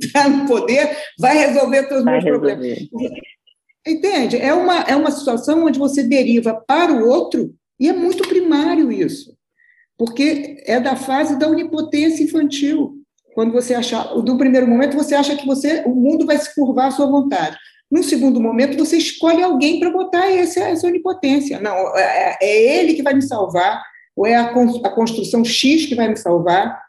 está 0.00 0.26
no 0.30 0.46
poder, 0.46 0.96
vai 1.18 1.36
resolver 1.36 1.82
todos 1.82 1.98
os 1.98 2.04
meus 2.04 2.24
resolver. 2.24 2.52
problemas. 2.54 2.88
Entende? 3.86 4.38
É 4.38 4.54
uma, 4.54 4.80
é 4.82 4.96
uma 4.96 5.10
situação 5.10 5.66
onde 5.66 5.78
você 5.78 6.02
deriva 6.02 6.54
para 6.66 6.92
o 6.92 7.06
outro, 7.06 7.54
e 7.78 7.88
é 7.88 7.92
muito 7.92 8.26
primário 8.26 8.90
isso, 8.90 9.36
porque 9.98 10.62
é 10.66 10.80
da 10.80 10.96
fase 10.96 11.38
da 11.38 11.46
onipotência 11.46 12.24
infantil 12.24 12.97
quando 13.38 13.52
você 13.52 13.72
achar, 13.72 14.02
do 14.16 14.36
primeiro 14.36 14.66
momento 14.66 14.96
você 14.96 15.14
acha 15.14 15.36
que 15.36 15.46
você, 15.46 15.84
o 15.86 15.94
mundo 15.94 16.26
vai 16.26 16.36
se 16.38 16.52
curvar 16.56 16.88
à 16.88 16.90
sua 16.90 17.06
vontade. 17.06 17.56
No 17.88 18.02
segundo 18.02 18.40
momento, 18.40 18.76
você 18.76 18.96
escolhe 18.96 19.40
alguém 19.40 19.78
para 19.78 19.92
botar 19.92 20.28
essa, 20.28 20.58
essa 20.58 20.88
onipotência. 20.88 21.60
Não, 21.60 21.96
é, 21.96 22.36
é, 22.42 22.80
ele 22.80 22.94
que 22.94 23.02
vai 23.04 23.14
me 23.14 23.22
salvar, 23.22 23.80
ou 24.16 24.26
é 24.26 24.34
a, 24.34 24.46
a 24.46 24.90
construção 24.90 25.44
X 25.44 25.86
que 25.86 25.94
vai 25.94 26.08
me 26.08 26.16
salvar. 26.16 26.80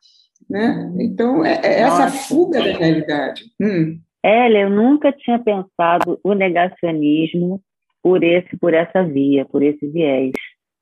Né? 0.50 0.92
Então, 1.00 1.46
é, 1.46 1.62
é 1.64 1.82
essa 1.82 2.06
Nossa. 2.06 2.18
fuga 2.18 2.58
da 2.58 2.80
realidade. 2.80 3.44
Hum. 3.62 4.00
Hélia, 4.26 4.62
eu 4.62 4.72
nunca 4.72 5.12
tinha 5.12 5.38
pensado 5.38 6.20
o 6.24 6.34
negacionismo 6.34 7.62
por 8.02 8.24
esse, 8.24 8.58
por 8.58 8.74
essa 8.74 9.04
via, 9.04 9.46
por 9.46 9.62
esse 9.62 9.88
viés. 9.88 10.32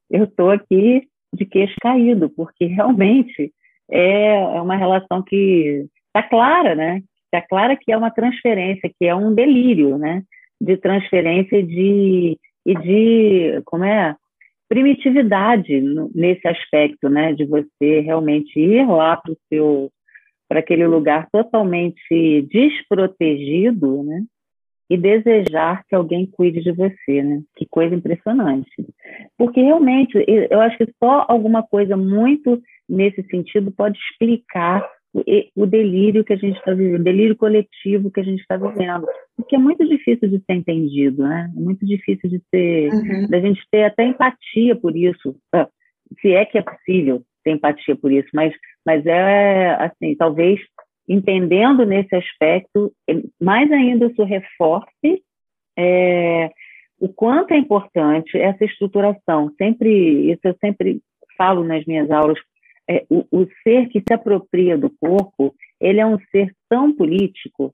Eu 0.10 0.24
estou 0.24 0.50
aqui 0.50 1.10
de 1.34 1.46
queixo 1.46 1.76
caído, 1.82 2.30
porque 2.30 2.68
realmente 2.68 3.52
é, 3.90 4.36
é 4.36 4.62
uma 4.62 4.76
relação 4.76 5.22
que 5.22 5.86
está 6.08 6.24
clara, 6.24 6.76
né? 6.76 7.02
Está 7.26 7.46
clara 7.48 7.76
que 7.76 7.92
é 7.92 7.98
uma 7.98 8.12
transferência, 8.12 8.92
que 8.98 9.06
é 9.06 9.16
um 9.16 9.34
delírio, 9.34 9.98
né? 9.98 10.24
De 10.60 10.78
transferência 10.78 11.62
de, 11.64 12.38
e 12.66 12.76
de, 12.76 13.62
como 13.66 13.84
é? 13.84 14.16
Primitividade 14.70 15.82
nesse 16.14 16.48
aspecto, 16.48 17.10
né? 17.10 17.34
De 17.34 17.46
você 17.46 18.02
realmente 18.02 18.60
ir 18.60 18.86
lá 18.88 19.18
para 19.18 19.32
o 19.32 19.38
seu 19.50 19.92
para 20.50 20.60
aquele 20.62 20.88
lugar 20.88 21.28
totalmente 21.30 22.48
desprotegido, 22.50 24.02
né? 24.04 24.24
E 24.90 24.98
desejar 24.98 25.84
que 25.88 25.96
alguém 25.96 26.26
cuide 26.26 26.62
de 26.62 26.72
você, 26.72 27.22
né? 27.22 27.42
Que 27.56 27.66
coisa 27.66 27.94
impressionante. 27.94 28.70
porque 29.38 29.62
realmente 29.62 30.14
eu 30.28 30.62
acho 30.62 30.78
que 30.78 30.92
só 31.04 31.26
alguma 31.28 31.62
coisa 31.62 31.98
muito 31.98 32.62
nesse 32.88 33.22
sentido 33.24 33.72
pode 33.72 33.98
explicar 33.98 34.88
o, 35.56 35.66
delírio 35.66 36.24
que 36.24 36.34
a 36.34 36.38
gente 36.38 36.58
está 36.58 36.74
vivendo, 36.74 37.02
o 37.02 37.04
delírio 37.04 37.36
coletivo 37.36 38.12
que 38.12 38.20
a 38.20 38.24
gente 38.24 38.42
está 38.42 38.58
vivendo, 38.58 39.08
porque 39.36 39.56
é 39.56 39.60
muito 39.60 39.88
difícil 39.88 40.30
de 40.30 40.38
ser 40.46 40.54
entendido, 40.54 41.24
né? 41.24 41.52
É 41.56 41.60
muito 41.60 41.86
difícil 41.86 42.30
de 42.30 42.42
ser, 42.50 42.90
uhum. 42.92 43.28
da 43.28 43.40
gente 43.40 43.62
ter 43.72 43.86
até 43.86 44.06
empatia 44.06 44.76
por 44.76 44.96
isso, 44.96 45.36
ah, 45.54 45.68
se 46.22 46.34
é 46.34 46.46
que 46.46 46.58
é 46.58 46.62
possível 46.62 47.24
ter 47.44 47.52
empatia 47.52 47.96
por 47.96 48.12
isso, 48.12 48.30
mas, 48.34 48.54
mas 48.86 49.06
é 49.06 49.70
assim, 49.76 50.16
talvez 50.16 50.60
entendendo 51.08 51.86
nesse 51.86 52.16
aspecto, 52.16 52.92
mais 53.40 53.72
ainda 53.72 54.08
isso 54.08 54.24
reforce 54.24 55.24
é, 55.78 56.52
o 57.00 57.08
quanto 57.08 57.54
é 57.54 57.58
importante 57.58 58.38
essa 58.38 58.66
estruturação. 58.66 59.52
Sempre, 59.58 60.32
isso 60.32 60.42
eu 60.44 60.56
sempre 60.60 61.02
falo 61.38 61.64
nas 61.64 61.86
minhas 61.86 62.10
aulas, 62.10 62.38
é, 62.90 63.06
o, 63.10 63.26
o, 63.32 63.48
ser 63.64 63.88
que 63.90 64.00
se 64.00 64.14
apropria 64.14 64.78
do 64.78 64.90
corpo, 64.90 65.54
ele 65.80 66.00
é 66.00 66.06
um 66.06 66.18
ser 66.32 66.52
tão 66.70 66.94
político, 66.94 67.72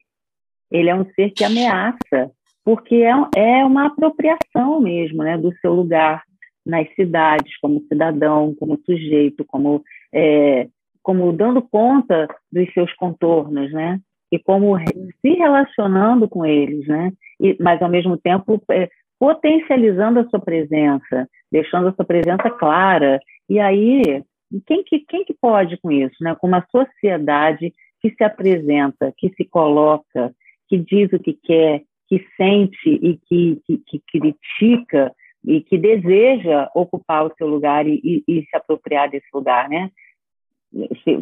ele 0.71 0.89
é 0.89 0.95
um 0.95 1.05
ser 1.13 1.31
que 1.31 1.43
ameaça, 1.43 2.31
porque 2.65 2.95
é, 2.95 3.11
é 3.35 3.65
uma 3.65 3.87
apropriação 3.87 4.81
mesmo 4.81 5.23
né, 5.23 5.37
do 5.37 5.55
seu 5.59 5.73
lugar 5.73 6.23
nas 6.65 6.87
cidades, 6.95 7.57
como 7.61 7.85
cidadão, 7.87 8.55
como 8.55 8.79
sujeito, 8.85 9.45
como, 9.45 9.83
é, 10.13 10.67
como 11.03 11.31
dando 11.33 11.61
conta 11.61 12.27
dos 12.51 12.71
seus 12.73 12.91
contornos, 12.93 13.71
né? 13.71 13.99
E 14.31 14.39
como 14.39 14.75
se 14.79 15.29
relacionando 15.33 16.27
com 16.27 16.45
eles, 16.45 16.87
né? 16.87 17.11
E, 17.39 17.55
mas, 17.59 17.81
ao 17.81 17.89
mesmo 17.89 18.17
tempo, 18.17 18.59
é, 18.71 18.89
potencializando 19.19 20.19
a 20.19 20.27
sua 20.29 20.39
presença, 20.39 21.27
deixando 21.51 21.89
a 21.89 21.93
sua 21.93 22.05
presença 22.05 22.49
clara. 22.49 23.19
E 23.47 23.59
aí, 23.59 24.23
quem 24.65 24.83
que, 24.83 24.99
quem 25.01 25.23
que 25.23 25.33
pode 25.33 25.77
com 25.77 25.91
isso? 25.91 26.15
Né? 26.21 26.35
Com 26.35 26.47
uma 26.47 26.65
sociedade 26.71 27.73
que 28.01 28.09
se 28.15 28.23
apresenta, 28.23 29.13
que 29.17 29.29
se 29.35 29.45
coloca, 29.45 30.33
que 30.67 30.77
diz 30.77 31.11
o 31.13 31.19
que 31.19 31.33
quer, 31.33 31.83
que 32.07 32.25
sente 32.35 32.89
e 32.89 33.17
que, 33.27 33.61
que, 33.65 33.81
que 33.87 34.01
critica 34.11 35.13
e 35.45 35.61
que 35.61 35.77
deseja 35.77 36.69
ocupar 36.73 37.25
o 37.25 37.33
seu 37.37 37.47
lugar 37.47 37.87
e, 37.87 37.99
e, 38.03 38.23
e 38.27 38.41
se 38.45 38.55
apropriar 38.55 39.09
desse 39.09 39.27
lugar, 39.33 39.69
né? 39.69 39.89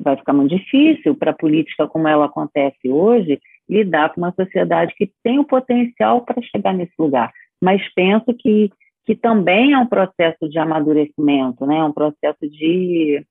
Vai 0.02 0.16
ficar 0.18 0.34
muito 0.34 0.56
difícil 0.56 1.16
para 1.16 1.32
a 1.32 1.38
política 1.38 1.88
como 1.88 2.08
ela 2.08 2.26
acontece 2.26 2.90
hoje 2.90 3.40
lidar 3.70 4.14
com 4.14 4.22
uma 4.22 4.34
sociedade 4.34 4.94
que 4.96 5.12
tem 5.24 5.40
o 5.40 5.46
potencial 5.46 6.22
para 6.22 6.42
chegar 6.42 6.74
nesse 6.74 6.94
lugar. 6.98 7.32
Mas 7.62 7.82
penso 7.94 8.34
que 8.34 8.72
que 9.04 9.16
também 9.16 9.74
é 9.74 9.78
um 9.78 9.88
processo 9.88 10.48
de 10.48 10.60
amadurecimento, 10.60 11.66
né? 11.66 11.78
É 11.78 11.84
um 11.84 11.92
processo 11.92 12.48
de 12.48 13.26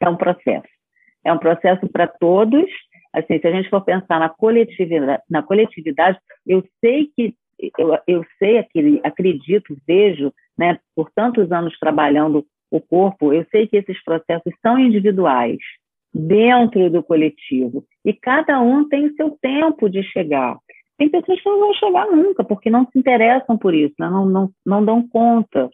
é 0.00 0.08
um 0.08 0.16
processo. 0.16 0.68
É 1.24 1.32
um 1.32 1.38
processo 1.38 1.86
para 1.88 2.06
todos. 2.06 2.64
Assim, 3.12 3.38
se 3.38 3.46
a 3.46 3.52
gente 3.52 3.68
for 3.68 3.82
pensar 3.82 4.18
na 4.18 4.28
coletividade, 4.28 5.22
na 5.28 5.42
coletividade, 5.42 6.18
eu 6.46 6.64
sei 6.80 7.10
que 7.14 7.34
eu, 7.78 7.98
eu 8.06 8.24
sei, 8.38 8.58
acredito, 9.02 9.76
vejo, 9.86 10.32
né, 10.58 10.78
por 10.94 11.10
tantos 11.14 11.50
anos 11.50 11.78
trabalhando 11.78 12.44
o 12.70 12.80
corpo, 12.80 13.32
eu 13.32 13.46
sei 13.50 13.66
que 13.66 13.76
esses 13.76 14.02
processos 14.02 14.52
são 14.60 14.78
individuais 14.78 15.58
dentro 16.12 16.90
do 16.90 17.02
coletivo 17.02 17.84
e 18.04 18.12
cada 18.12 18.60
um 18.60 18.88
tem 18.88 19.14
seu 19.14 19.36
tempo 19.40 19.88
de 19.88 20.02
chegar. 20.02 20.56
Tem 20.98 21.10
pessoas 21.10 21.40
que 21.40 21.48
não 21.48 21.60
vão 21.60 21.74
chegar 21.74 22.06
nunca, 22.06 22.42
porque 22.42 22.70
não 22.70 22.86
se 22.86 22.98
interessam 22.98 23.58
por 23.58 23.74
isso, 23.74 23.94
né? 23.98 24.08
não, 24.08 24.24
não, 24.24 24.50
não 24.64 24.84
dão 24.84 25.06
conta 25.06 25.70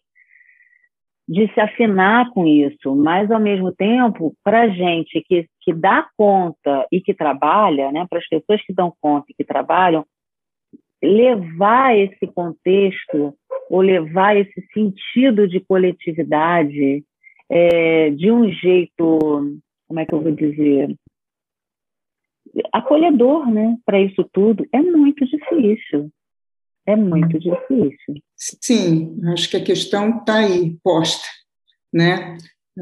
de 1.29 1.47
se 1.55 1.61
afinar 1.61 2.31
com 2.31 2.47
isso, 2.47 2.95
mas 2.97 3.31
ao 3.31 3.41
mesmo 3.41 3.73
tempo, 3.73 4.35
para 4.43 4.69
gente 4.69 5.23
que, 5.23 5.47
que 5.61 5.73
dá 5.73 6.09
conta 6.17 6.87
e 6.91 7.01
que 7.01 7.15
trabalha, 7.15 7.93
né, 7.93 8.05
para 8.11 8.19
as 8.19 8.29
pessoas 8.29 8.61
que 8.63 8.73
dão 8.73 8.93
conta 9.01 9.27
e 9.31 9.35
que 9.35 9.45
trabalham, 9.45 10.05
levar 11.03 11.97
esse 11.97 12.27
contexto 12.29 13.35
ou 13.73 13.81
levar 13.81 14.37
esse 14.37 14.63
sentido 14.75 15.49
de 15.49 15.59
coletividade 15.59 17.03
é, 17.49 18.11
de 18.11 18.31
um 18.31 18.47
jeito, 18.53 19.19
como 19.89 19.99
é 19.99 20.05
que 20.05 20.13
eu 20.13 20.21
vou 20.21 20.31
dizer, 20.31 20.95
acolhedor, 22.71 23.51
né, 23.51 23.79
para 23.87 23.99
isso 23.99 24.29
tudo, 24.31 24.67
é 24.71 24.83
muito 24.83 25.25
difícil. 25.25 26.13
É 26.85 26.95
muito 26.95 27.39
difícil. 27.39 28.23
Sim, 28.37 29.19
acho 29.29 29.49
que 29.49 29.57
a 29.57 29.65
questão 29.65 30.19
está 30.19 30.41
aí 30.41 30.77
posta, 30.83 31.27
né? 31.91 32.37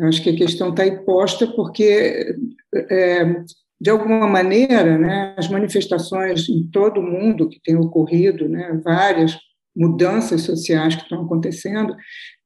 Acho 0.04 0.20
que 0.24 0.30
a 0.30 0.36
questão 0.36 0.70
está 0.70 0.82
aí 0.82 1.04
posta 1.04 1.46
porque, 1.46 2.34
é, 2.74 3.44
de 3.80 3.90
alguma 3.90 4.26
maneira, 4.26 4.98
né, 4.98 5.34
as 5.36 5.48
manifestações 5.48 6.48
em 6.48 6.66
todo 6.66 6.98
o 6.98 7.02
mundo 7.02 7.48
que 7.48 7.60
tem 7.62 7.76
ocorrido, 7.76 8.48
né, 8.48 8.80
várias 8.82 9.38
mudanças 9.74 10.42
sociais 10.42 10.96
que 10.96 11.02
estão 11.02 11.22
acontecendo, 11.22 11.94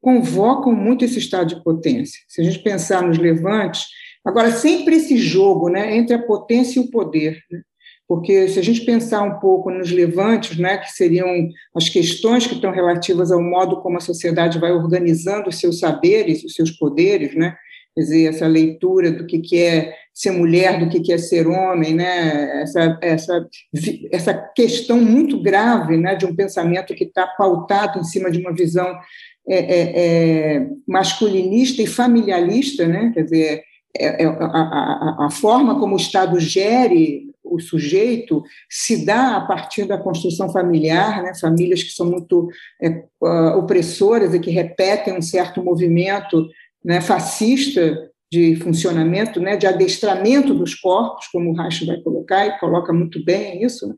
convocam 0.00 0.74
muito 0.74 1.04
esse 1.04 1.18
estado 1.18 1.54
de 1.54 1.62
potência. 1.62 2.20
Se 2.28 2.40
a 2.40 2.44
gente 2.44 2.58
pensar 2.62 3.02
nos 3.02 3.18
levantes, 3.18 3.86
Agora, 4.24 4.50
sempre 4.50 4.96
esse 4.96 5.18
jogo 5.18 5.68
né, 5.68 5.96
entre 5.96 6.14
a 6.14 6.22
potência 6.22 6.80
e 6.80 6.82
o 6.82 6.90
poder. 6.90 7.38
Né? 7.50 7.60
Porque 8.08 8.48
se 8.48 8.58
a 8.58 8.62
gente 8.62 8.84
pensar 8.84 9.22
um 9.22 9.38
pouco 9.38 9.70
nos 9.70 9.90
levantes, 9.90 10.56
né, 10.56 10.78
que 10.78 10.90
seriam 10.92 11.28
as 11.74 11.88
questões 11.88 12.46
que 12.46 12.54
estão 12.54 12.72
relativas 12.72 13.30
ao 13.30 13.42
modo 13.42 13.82
como 13.82 13.98
a 13.98 14.00
sociedade 14.00 14.58
vai 14.58 14.72
organizando 14.72 15.50
os 15.50 15.58
seus 15.58 15.78
saberes, 15.78 16.42
os 16.42 16.54
seus 16.54 16.70
poderes, 16.70 17.34
né? 17.34 17.54
quer 17.94 18.00
dizer, 18.00 18.28
essa 18.28 18.46
leitura 18.46 19.12
do 19.12 19.26
que 19.26 19.58
é 19.58 19.94
ser 20.14 20.30
mulher, 20.30 20.78
do 20.78 20.88
que 20.88 21.12
é 21.12 21.18
ser 21.18 21.48
homem, 21.48 21.92
né? 21.92 22.62
essa, 22.62 22.98
essa, 23.02 23.48
essa 24.12 24.34
questão 24.54 25.00
muito 25.00 25.42
grave 25.42 25.96
né, 25.96 26.14
de 26.14 26.24
um 26.24 26.36
pensamento 26.36 26.94
que 26.94 27.02
está 27.02 27.26
pautado 27.26 27.98
em 27.98 28.04
cima 28.04 28.30
de 28.30 28.38
uma 28.38 28.54
visão 28.54 28.96
é, 29.48 29.58
é, 29.58 29.92
é, 29.96 30.66
masculinista 30.86 31.82
e 31.82 31.86
familiarista, 31.86 32.86
né? 32.86 33.10
quer 33.12 33.24
dizer, 33.24 33.62
é, 33.98 34.22
é, 34.22 34.26
a, 34.26 34.30
a, 34.30 35.26
a, 35.26 35.30
forma 35.30 35.80
como 35.80 35.94
o 35.94 35.98
Estado 35.98 36.38
gere 36.38 37.24
o 37.42 37.60
sujeito 37.60 38.42
se 38.70 39.04
dá 39.04 39.36
a 39.36 39.40
partir 39.40 39.84
da 39.84 39.98
construção 39.98 40.48
familiar, 40.48 41.22
né? 41.22 41.32
famílias 41.38 41.82
que 41.82 41.90
são 41.90 42.06
muito 42.06 42.48
é, 42.80 43.04
opressoras 43.56 44.32
e 44.32 44.38
que 44.38 44.50
repetem 44.50 45.18
um 45.18 45.22
certo 45.22 45.62
movimento 45.62 46.46
né, 46.84 47.00
fascista 47.00 48.10
de 48.34 48.56
funcionamento, 48.56 49.40
né, 49.40 49.56
de 49.56 49.66
adestramento 49.66 50.52
dos 50.52 50.74
corpos, 50.74 51.28
como 51.28 51.50
o 51.50 51.54
Reich 51.54 51.86
vai 51.86 52.00
colocar, 52.00 52.46
e 52.46 52.58
coloca 52.58 52.92
muito 52.92 53.24
bem 53.24 53.62
isso, 53.62 53.86
né? 53.86 53.94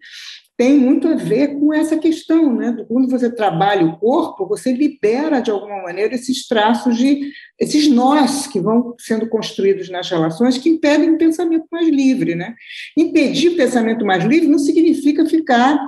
tem 0.56 0.78
muito 0.78 1.06
a 1.06 1.14
ver 1.14 1.58
com 1.58 1.72
essa 1.72 1.98
questão, 1.98 2.54
né? 2.54 2.74
Quando 2.88 3.10
você 3.10 3.30
trabalha 3.30 3.84
o 3.84 3.98
corpo, 3.98 4.48
você 4.48 4.72
libera 4.72 5.40
de 5.40 5.50
alguma 5.50 5.82
maneira 5.82 6.14
esses 6.14 6.48
traços 6.48 6.96
de 6.96 7.30
esses 7.60 7.90
nós 7.90 8.46
que 8.46 8.58
vão 8.58 8.94
sendo 8.98 9.28
construídos 9.28 9.90
nas 9.90 10.08
relações 10.08 10.56
que 10.56 10.70
impedem 10.70 11.10
o 11.10 11.18
pensamento 11.18 11.66
mais 11.70 11.86
livre, 11.88 12.34
né? 12.34 12.54
Impedir 12.96 13.50
o 13.50 13.56
pensamento 13.56 14.06
mais 14.06 14.24
livre 14.24 14.48
não 14.48 14.58
significa 14.58 15.26
ficar 15.26 15.78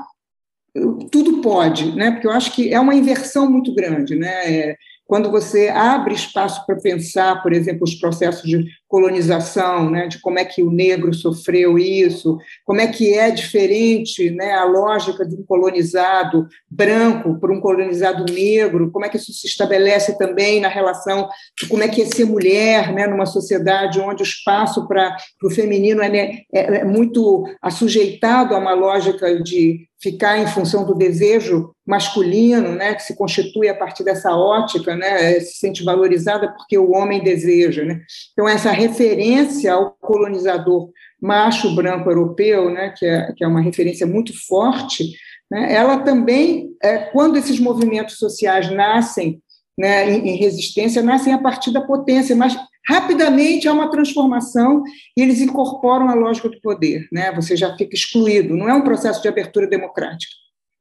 tudo 1.11 1.40
pode, 1.40 1.96
né? 1.96 2.11
Porque 2.11 2.26
eu 2.26 2.32
acho 2.32 2.55
que 2.55 2.72
é 2.72 2.78
uma 2.78 2.94
inversão 2.94 3.51
muito 3.51 3.74
grande, 3.74 4.14
né? 4.16 4.53
É, 4.53 4.76
quando 5.09 5.30
você 5.30 5.68
abre 5.70 6.12
espaço 6.12 6.66
para 6.66 6.76
pensar, 6.76 7.42
por 7.42 7.54
exemplo, 7.54 7.82
os 7.82 7.94
processos 7.94 8.42
de 8.42 8.66
colonização, 8.89 9.91
né, 9.91 10.07
de 10.07 10.18
como 10.20 10.39
é 10.39 10.45
que 10.45 10.62
o 10.62 10.70
negro 10.70 11.12
sofreu 11.12 11.78
isso, 11.78 12.39
como 12.64 12.80
é 12.80 12.86
que 12.86 13.12
é 13.12 13.30
diferente 13.30 14.30
né, 14.30 14.55
a 14.55 14.64
lógica 14.64 15.26
de 15.26 15.36
um 15.36 15.45
colonizado 15.45 16.49
branco 16.70 17.39
para 17.39 17.53
um 17.53 17.61
colonizado 17.61 18.24
negro, 18.32 18.91
como 18.91 19.05
é 19.05 19.09
que 19.09 19.18
isso 19.18 19.32
se 19.32 19.47
estabelece 19.47 20.16
também 20.16 20.61
na 20.61 20.68
relação 20.68 21.28
de 21.61 21.68
como 21.68 21.82
é 21.82 21.89
que 21.89 22.01
é 22.01 22.07
ser 22.07 22.24
mulher 22.24 22.93
né, 22.95 23.07
numa 23.07 23.26
sociedade 23.26 24.01
onde 24.01 24.22
o 24.22 24.24
espaço 24.24 24.89
para 24.89 25.14
o 25.45 25.51
feminino 25.51 26.03
é, 26.03 26.09
né, 26.09 26.39
é, 26.53 26.78
é 26.78 26.84
muito 26.84 27.45
assujeitado 27.61 28.55
a 28.55 28.59
uma 28.59 28.72
lógica 28.72 29.43
de 29.43 29.86
ficar 30.01 30.39
em 30.39 30.47
função 30.47 30.84
do 30.86 30.95
desejo 30.95 31.72
masculino, 31.84 32.72
né, 32.72 32.95
que 32.95 33.03
se 33.03 33.16
constitui 33.16 33.68
a 33.68 33.74
partir 33.74 34.05
dessa 34.05 34.34
ótica, 34.36 34.95
né, 34.95 35.41
se 35.41 35.59
sente 35.59 35.82
valorizada 35.82 36.55
porque 36.57 36.78
o 36.78 36.93
homem 36.93 37.22
deseja, 37.22 37.84
né? 37.84 38.01
Então 38.32 38.49
essa 38.49 38.70
referência 38.78 39.72
ao 39.72 39.92
colonizador 40.00 40.90
macho 41.20 41.74
branco 41.74 42.10
europeu, 42.10 42.70
né, 42.70 42.94
que 42.96 43.04
é, 43.04 43.32
que 43.32 43.44
é 43.44 43.48
uma 43.48 43.60
referência 43.60 44.06
muito 44.06 44.32
forte, 44.46 45.12
né, 45.50 45.74
ela 45.74 45.98
também, 45.98 46.70
é, 46.82 46.98
quando 46.98 47.36
esses 47.36 47.58
movimentos 47.58 48.16
sociais 48.16 48.70
nascem 48.70 49.42
né, 49.76 50.10
em, 50.10 50.28
em 50.30 50.36
resistência, 50.36 51.02
nascem 51.02 51.32
a 51.32 51.38
partir 51.38 51.72
da 51.72 51.80
potência, 51.80 52.34
mas 52.34 52.56
rapidamente 52.88 53.68
há 53.68 53.72
uma 53.72 53.90
transformação 53.90 54.82
e 55.16 55.22
eles 55.22 55.40
incorporam 55.40 56.08
a 56.08 56.14
lógica 56.14 56.48
do 56.48 56.60
poder, 56.60 57.06
né? 57.12 57.30
Você 57.32 57.54
já 57.54 57.76
fica 57.76 57.94
excluído. 57.94 58.56
Não 58.56 58.68
é 58.68 58.74
um 58.74 58.82
processo 58.82 59.20
de 59.20 59.28
abertura 59.28 59.68
democrática, 59.68 60.32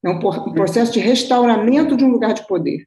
é 0.04 0.10
um, 0.10 0.18
um 0.18 0.54
processo 0.54 0.94
de 0.94 1.00
restauramento 1.00 1.98
de 1.98 2.06
um 2.06 2.10
lugar 2.10 2.34
de 2.34 2.48
poder. 2.48 2.86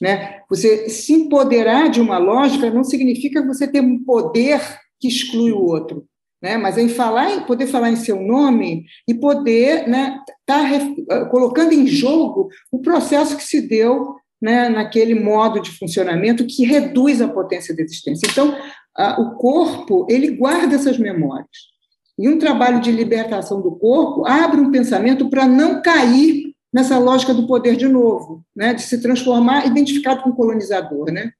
Né? 0.00 0.40
Você 0.48 0.88
se 0.88 1.12
empoderar 1.12 1.90
de 1.90 2.00
uma 2.00 2.18
lógica 2.18 2.70
não 2.70 2.82
significa 2.82 3.44
você 3.44 3.68
ter 3.68 3.80
um 3.80 4.02
poder 4.02 4.60
que 4.98 5.08
exclui 5.08 5.52
o 5.52 5.62
outro, 5.62 6.06
né? 6.42 6.56
mas 6.56 6.78
em 6.78 6.88
falar, 6.88 7.44
poder 7.46 7.66
falar 7.66 7.90
em 7.90 7.96
seu 7.96 8.20
nome 8.20 8.86
e 9.06 9.14
poder 9.14 9.86
né, 9.86 10.18
estar 10.40 10.70
tá 11.06 11.26
colocando 11.26 11.72
em 11.72 11.86
jogo 11.86 12.48
o 12.72 12.80
processo 12.80 13.36
que 13.36 13.44
se 13.44 13.60
deu 13.60 14.14
né, 14.40 14.70
naquele 14.70 15.14
modo 15.14 15.60
de 15.60 15.70
funcionamento 15.70 16.46
que 16.46 16.64
reduz 16.64 17.20
a 17.20 17.28
potência 17.28 17.76
da 17.76 17.82
existência. 17.82 18.26
Então, 18.30 18.56
a, 18.96 19.20
o 19.20 19.36
corpo 19.36 20.06
ele 20.08 20.30
guarda 20.30 20.76
essas 20.76 20.98
memórias. 20.98 21.70
E 22.18 22.28
um 22.28 22.38
trabalho 22.38 22.80
de 22.80 22.90
libertação 22.90 23.60
do 23.60 23.72
corpo 23.72 24.26
abre 24.26 24.60
um 24.60 24.70
pensamento 24.70 25.28
para 25.28 25.46
não 25.46 25.80
cair 25.82 26.49
nessa 26.72 26.98
lógica 26.98 27.34
do 27.34 27.46
poder 27.46 27.76
de 27.76 27.88
novo, 27.88 28.44
né, 28.54 28.74
de 28.74 28.82
se 28.82 29.00
transformar 29.00 29.66
identificado 29.66 30.22
com 30.22 30.30
o 30.30 30.36
colonizador, 30.36 31.10
né? 31.10 31.32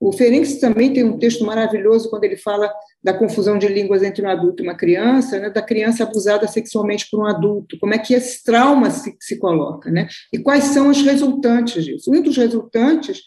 O 0.00 0.12
Ferenc 0.12 0.60
também 0.60 0.92
tem 0.92 1.02
um 1.02 1.18
texto 1.18 1.44
maravilhoso 1.44 2.08
quando 2.08 2.22
ele 2.22 2.36
fala 2.36 2.72
da 3.02 3.12
confusão 3.12 3.58
de 3.58 3.66
línguas 3.66 4.02
entre 4.02 4.24
um 4.24 4.28
adulto 4.28 4.62
e 4.62 4.66
uma 4.66 4.76
criança, 4.76 5.40
né, 5.40 5.50
da 5.50 5.60
criança 5.60 6.04
abusada 6.04 6.46
sexualmente 6.46 7.08
por 7.10 7.20
um 7.20 7.26
adulto, 7.26 7.76
como 7.80 7.94
é 7.94 7.98
que 7.98 8.14
esse 8.14 8.44
trauma 8.44 8.90
se, 8.90 9.16
se 9.20 9.38
coloca, 9.38 9.90
né? 9.90 10.06
E 10.32 10.38
quais 10.38 10.64
são 10.64 10.88
os 10.88 11.02
resultantes 11.02 11.84
disso? 11.84 12.12
Um 12.12 12.22
dos 12.22 12.36
resultantes 12.36 13.22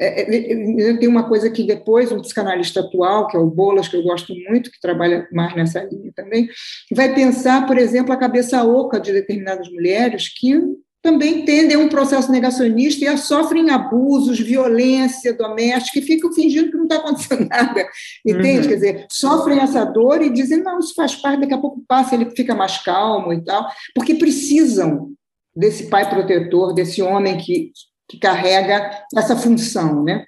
é, 0.00 0.22
é, 0.22 0.96
tem 0.96 1.08
uma 1.08 1.28
coisa 1.28 1.50
que 1.50 1.64
depois 1.64 2.12
um 2.12 2.20
psicanalista 2.20 2.80
atual, 2.80 3.26
que 3.26 3.36
é 3.36 3.40
o 3.40 3.50
Bolas, 3.50 3.88
que 3.88 3.96
eu 3.96 4.02
gosto 4.02 4.32
muito, 4.48 4.70
que 4.70 4.80
trabalha 4.80 5.28
mais 5.32 5.54
nessa 5.56 5.82
linha 5.82 6.12
também, 6.14 6.48
vai 6.94 7.12
pensar, 7.14 7.66
por 7.66 7.76
exemplo, 7.76 8.12
a 8.12 8.16
cabeça 8.16 8.64
oca 8.64 9.00
de 9.00 9.12
determinadas 9.12 9.68
mulheres 9.68 10.28
que 10.28 10.60
também 11.02 11.44
tendem 11.44 11.76
a 11.76 11.80
um 11.80 11.88
processo 11.88 12.30
negacionista 12.30 13.04
e 13.04 13.16
sofrem 13.16 13.70
abusos, 13.70 14.40
violência 14.40 15.32
doméstica 15.32 15.98
e 15.98 16.02
ficam 16.02 16.32
fingindo 16.32 16.70
que 16.70 16.76
não 16.76 16.84
está 16.84 16.96
acontecendo 16.96 17.46
nada, 17.50 17.86
entende? 18.26 18.62
Uhum. 18.62 18.68
Quer 18.68 18.74
dizer, 18.74 19.06
sofrem 19.08 19.60
essa 19.60 19.84
dor 19.84 20.20
e 20.22 20.30
dizem, 20.30 20.62
não, 20.62 20.78
isso 20.78 20.94
faz 20.94 21.14
parte, 21.14 21.40
daqui 21.40 21.54
a 21.54 21.58
pouco 21.58 21.82
passa, 21.86 22.14
ele 22.14 22.30
fica 22.30 22.54
mais 22.54 22.78
calmo 22.78 23.32
e 23.32 23.42
tal, 23.44 23.66
porque 23.94 24.14
precisam 24.14 25.12
desse 25.54 25.88
pai 25.88 26.08
protetor, 26.08 26.74
desse 26.74 27.00
homem 27.00 27.36
que, 27.38 27.72
que 28.08 28.18
carrega 28.18 28.90
essa 29.16 29.36
função, 29.36 30.02
né? 30.04 30.24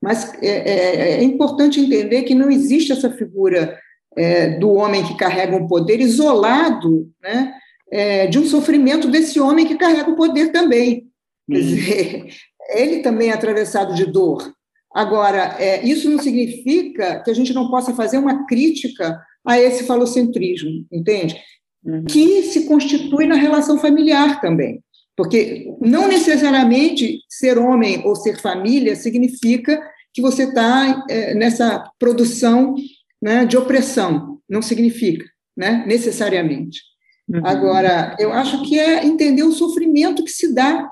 Mas 0.00 0.32
é, 0.40 0.48
é, 0.48 1.10
é 1.14 1.22
importante 1.22 1.80
entender 1.80 2.22
que 2.22 2.34
não 2.34 2.50
existe 2.50 2.92
essa 2.92 3.10
figura 3.10 3.76
é, 4.16 4.58
do 4.58 4.72
homem 4.72 5.04
que 5.04 5.16
carrega 5.16 5.56
um 5.56 5.66
poder 5.66 6.00
isolado, 6.00 7.10
né? 7.20 7.52
É, 7.90 8.26
de 8.26 8.38
um 8.38 8.46
sofrimento 8.46 9.08
desse 9.08 9.40
homem 9.40 9.66
que 9.66 9.76
carrega 9.76 10.10
o 10.10 10.16
poder 10.16 10.52
também. 10.52 11.06
Quer 11.50 11.60
dizer, 11.60 12.26
ele 12.74 12.98
também 13.00 13.30
é 13.30 13.32
atravessado 13.32 13.94
de 13.94 14.06
dor. 14.06 14.52
Agora, 14.94 15.56
é, 15.58 15.86
isso 15.86 16.08
não 16.08 16.18
significa 16.18 17.22
que 17.22 17.30
a 17.30 17.34
gente 17.34 17.52
não 17.52 17.70
possa 17.70 17.94
fazer 17.94 18.18
uma 18.18 18.46
crítica 18.46 19.20
a 19.46 19.58
esse 19.58 19.84
falocentrismo, 19.84 20.86
entende? 20.90 21.36
Uhum. 21.84 22.04
Que 22.04 22.42
se 22.42 22.66
constitui 22.66 23.26
na 23.26 23.36
relação 23.36 23.78
familiar 23.78 24.40
também. 24.40 24.82
Porque 25.16 25.66
não 25.80 26.06
necessariamente 26.06 27.20
ser 27.28 27.58
homem 27.58 28.02
ou 28.04 28.14
ser 28.14 28.38
família 28.40 28.94
significa 28.94 29.80
que 30.12 30.22
você 30.22 30.44
está 30.44 31.04
é, 31.08 31.34
nessa 31.34 31.90
produção 31.98 32.74
né, 33.20 33.44
de 33.44 33.56
opressão. 33.56 34.38
Não 34.48 34.62
significa, 34.62 35.24
né, 35.56 35.84
necessariamente. 35.86 36.80
Uhum. 37.28 37.40
Agora, 37.44 38.16
eu 38.18 38.32
acho 38.32 38.62
que 38.62 38.78
é 38.78 39.04
entender 39.04 39.42
o 39.42 39.52
sofrimento 39.52 40.24
que 40.24 40.30
se 40.30 40.54
dá 40.54 40.90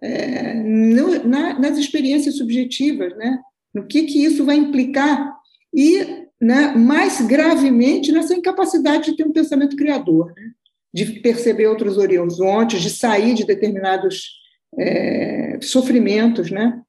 é, 0.00 0.54
no, 0.54 1.24
na, 1.26 1.58
nas 1.58 1.76
experiências 1.76 2.36
subjetivas, 2.36 3.16
né? 3.16 3.40
no 3.74 3.86
que, 3.86 4.04
que 4.04 4.24
isso 4.24 4.44
vai 4.44 4.56
implicar, 4.56 5.34
e 5.74 6.26
né, 6.40 6.74
mais 6.76 7.20
gravemente 7.22 8.12
nessa 8.12 8.34
incapacidade 8.34 9.10
de 9.10 9.16
ter 9.16 9.26
um 9.26 9.32
pensamento 9.32 9.74
criador, 9.74 10.32
né? 10.36 10.52
de 10.92 11.06
perceber 11.20 11.66
outros 11.66 11.98
horizontes, 11.98 12.80
de 12.80 12.90
sair 12.90 13.34
de 13.34 13.44
determinados 13.44 14.30
é, 14.78 15.58
sofrimentos, 15.60 16.52
né? 16.52 16.80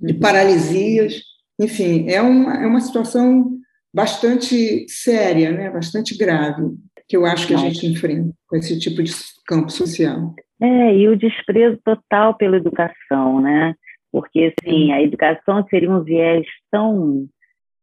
de 0.00 0.14
uhum. 0.14 0.20
paralisias. 0.20 1.20
Enfim, 1.60 2.08
é 2.08 2.22
uma, 2.22 2.62
é 2.62 2.66
uma 2.66 2.80
situação 2.80 3.58
bastante 3.92 4.86
séria, 4.88 5.52
né? 5.52 5.68
bastante 5.70 6.16
grave 6.16 6.62
que 7.08 7.16
eu 7.16 7.24
acho 7.24 7.46
que 7.46 7.54
a 7.54 7.58
gente 7.58 7.86
enfrenta 7.86 8.32
com 8.48 8.56
esse 8.56 8.78
tipo 8.78 9.02
de 9.02 9.12
campo 9.46 9.70
social. 9.70 10.34
É, 10.60 10.96
e 10.96 11.08
o 11.08 11.16
desprezo 11.16 11.78
total 11.84 12.34
pela 12.34 12.56
educação, 12.56 13.40
né? 13.40 13.74
Porque, 14.10 14.54
assim, 14.58 14.92
a 14.92 15.02
educação 15.02 15.64
seria 15.68 15.90
um 15.90 16.02
viés 16.02 16.46
tão 16.70 17.26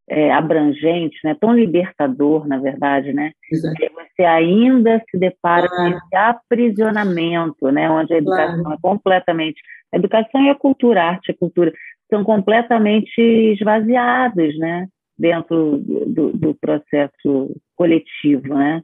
é, 0.10 0.32
abrangente, 0.32 1.18
né? 1.24 1.36
tão 1.40 1.54
libertador, 1.54 2.48
na 2.48 2.58
verdade, 2.58 3.14
né? 3.14 3.32
Exato. 3.52 3.76
Que 3.76 3.90
você 3.90 4.24
ainda 4.24 5.02
se 5.10 5.18
depara 5.18 5.70
com 5.70 5.88
esse 5.88 6.16
aprisionamento, 6.16 7.72
né? 7.72 7.90
Onde 7.90 8.14
a 8.14 8.18
educação 8.18 8.64
claro. 8.64 8.76
é 8.76 8.82
completamente... 8.82 9.62
A 9.94 9.98
educação 9.98 10.42
e 10.44 10.50
a 10.50 10.56
cultura, 10.56 11.02
a 11.04 11.10
arte 11.12 11.30
e 11.30 11.32
a 11.32 11.38
cultura 11.38 11.72
são 12.10 12.24
completamente 12.24 13.22
esvaziados, 13.22 14.58
né? 14.58 14.88
Dentro 15.18 15.78
do, 15.78 16.34
do 16.34 16.56
processo 16.56 17.56
coletivo, 17.76 18.56
né? 18.56 18.82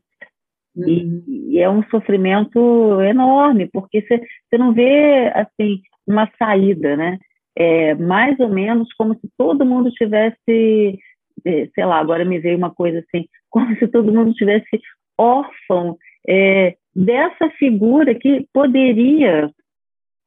Uhum. 0.79 1.23
E, 1.27 1.55
e, 1.55 1.59
é 1.59 1.69
um 1.69 1.83
sofrimento 1.89 3.01
enorme, 3.01 3.69
porque 3.71 4.01
você 4.01 4.57
não 4.57 4.73
vê 4.73 5.31
assim 5.35 5.81
uma 6.07 6.29
saída, 6.37 6.95
né? 6.95 7.17
É 7.55 7.93
mais 7.95 8.39
ou 8.39 8.49
menos 8.49 8.91
como 8.93 9.13
se 9.15 9.29
todo 9.37 9.65
mundo 9.65 9.91
tivesse, 9.91 10.97
é, 11.45 11.67
sei 11.75 11.85
lá, 11.85 11.99
agora 11.99 12.23
me 12.23 12.39
veio 12.39 12.57
uma 12.57 12.73
coisa 12.73 12.99
assim, 12.99 13.27
como 13.49 13.75
se 13.77 13.87
todo 13.87 14.13
mundo 14.13 14.33
tivesse 14.33 14.79
órfão 15.17 15.97
é, 16.27 16.75
dessa 16.95 17.49
figura 17.51 18.15
que 18.15 18.47
poderia, 18.53 19.49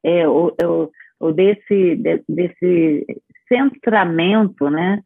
é, 0.04 0.28
ou, 0.28 0.54
ou, 1.18 1.32
desse, 1.32 1.96
de, 1.96 2.22
desse 2.28 3.06
centramento, 3.48 4.68
né? 4.68 5.00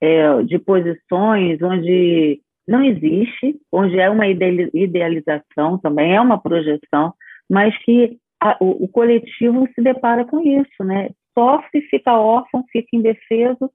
É, 0.00 0.42
de 0.42 0.58
posições 0.58 1.62
onde 1.62 2.40
não 2.66 2.82
existe, 2.82 3.58
onde 3.72 3.98
é 3.98 4.08
uma 4.08 4.26
idealização 4.26 5.78
também, 5.78 6.14
é 6.14 6.20
uma 6.20 6.40
projeção, 6.40 7.12
mas 7.50 7.76
que 7.84 8.18
a, 8.40 8.56
o, 8.60 8.84
o, 8.84 8.88
coletivo 8.88 9.68
se 9.74 9.82
depara 9.82 10.24
com 10.24 10.40
isso, 10.40 10.84
né? 10.84 11.10
Sofre, 11.36 11.82
fica 11.82 12.18
órfão, 12.18 12.64
fica 12.70 12.88
indefeso, 12.92 13.70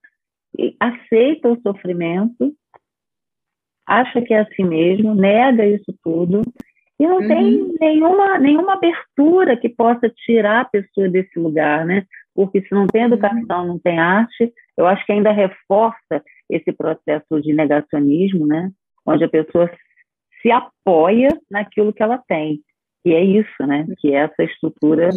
aceita 0.79 1.49
o 1.49 1.61
sofrimento, 1.61 2.53
acha 3.85 4.21
que 4.21 4.33
é 4.33 4.39
assim 4.39 4.63
mesmo, 4.63 5.15
nega 5.15 5.65
isso 5.65 5.93
tudo, 6.03 6.41
e 6.99 7.05
não 7.05 7.17
uhum. 7.17 7.27
tem 7.27 7.75
nenhuma, 7.79 8.39
nenhuma 8.39 8.73
abertura 8.73 9.55
que 9.55 9.69
possa 9.69 10.09
tirar 10.09 10.61
a 10.61 10.65
pessoa 10.65 11.07
desse 11.07 11.37
lugar, 11.39 11.85
né? 11.85 12.05
Porque 12.33 12.61
se 12.61 12.73
não 12.73 12.87
tem 12.87 13.01
uhum. 13.01 13.13
educação, 13.13 13.67
não 13.67 13.79
tem 13.79 13.99
arte, 13.99 14.51
eu 14.75 14.85
acho 14.87 15.05
que 15.05 15.11
ainda 15.11 15.31
reforça 15.31 16.23
esse 16.49 16.71
processo 16.71 17.41
de 17.41 17.53
negacionismo, 17.53 18.45
né? 18.45 18.71
Onde 19.05 19.23
a 19.23 19.29
pessoa 19.29 19.69
se 20.41 20.51
apoia 20.51 21.29
naquilo 21.49 21.93
que 21.93 22.03
ela 22.03 22.17
tem. 22.27 22.61
E 23.05 23.13
é 23.13 23.23
isso, 23.23 23.65
né? 23.65 23.85
Que 23.99 24.13
é 24.13 24.19
essa 24.19 24.43
estrutura 24.43 25.09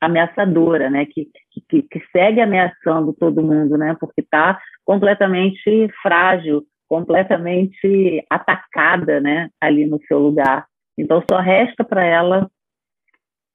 ameaçadora, 0.00 0.90
né? 0.90 1.06
Que, 1.06 1.28
que, 1.68 1.82
que 1.82 2.02
segue 2.10 2.40
ameaçando 2.40 3.12
todo 3.12 3.42
mundo, 3.42 3.78
né? 3.78 3.96
Porque 3.98 4.20
está 4.20 4.60
completamente 4.84 5.88
frágil, 6.02 6.64
completamente 6.88 8.24
atacada, 8.28 9.20
né? 9.20 9.48
Ali 9.60 9.86
no 9.86 10.00
seu 10.06 10.18
lugar. 10.18 10.66
Então 10.98 11.22
só 11.30 11.38
resta 11.38 11.84
para 11.84 12.04
ela 12.04 12.50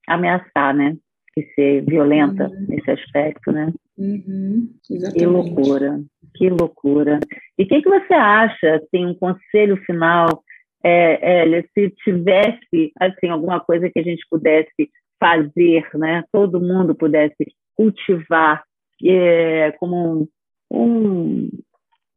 ameaçar, 0.08 0.74
né? 0.74 0.95
E 1.38 1.43
ser 1.53 1.86
violenta 1.86 2.47
uhum. 2.47 2.66
nesse 2.70 2.89
aspecto, 2.89 3.51
né? 3.51 3.72
Uhum. 3.97 4.69
Que 4.83 5.25
loucura. 5.25 5.99
Que 6.35 6.49
loucura. 6.49 7.19
E 7.57 7.63
o 7.63 7.67
que, 7.67 7.81
que 7.81 7.89
você 7.89 8.13
acha, 8.13 8.75
assim, 8.75 9.05
um 9.05 9.15
conselho 9.15 9.77
final, 9.85 10.43
é, 10.83 11.43
Elia, 11.43 11.65
se 11.73 11.89
tivesse, 12.03 12.91
assim, 12.99 13.29
alguma 13.29 13.59
coisa 13.59 13.89
que 13.89 13.99
a 13.99 14.03
gente 14.03 14.23
pudesse 14.29 14.89
fazer, 15.19 15.87
né? 15.95 16.23
Todo 16.31 16.61
mundo 16.61 16.93
pudesse 16.93 17.35
cultivar 17.75 18.63
é, 19.03 19.71
como 19.79 20.27
um, 20.71 21.49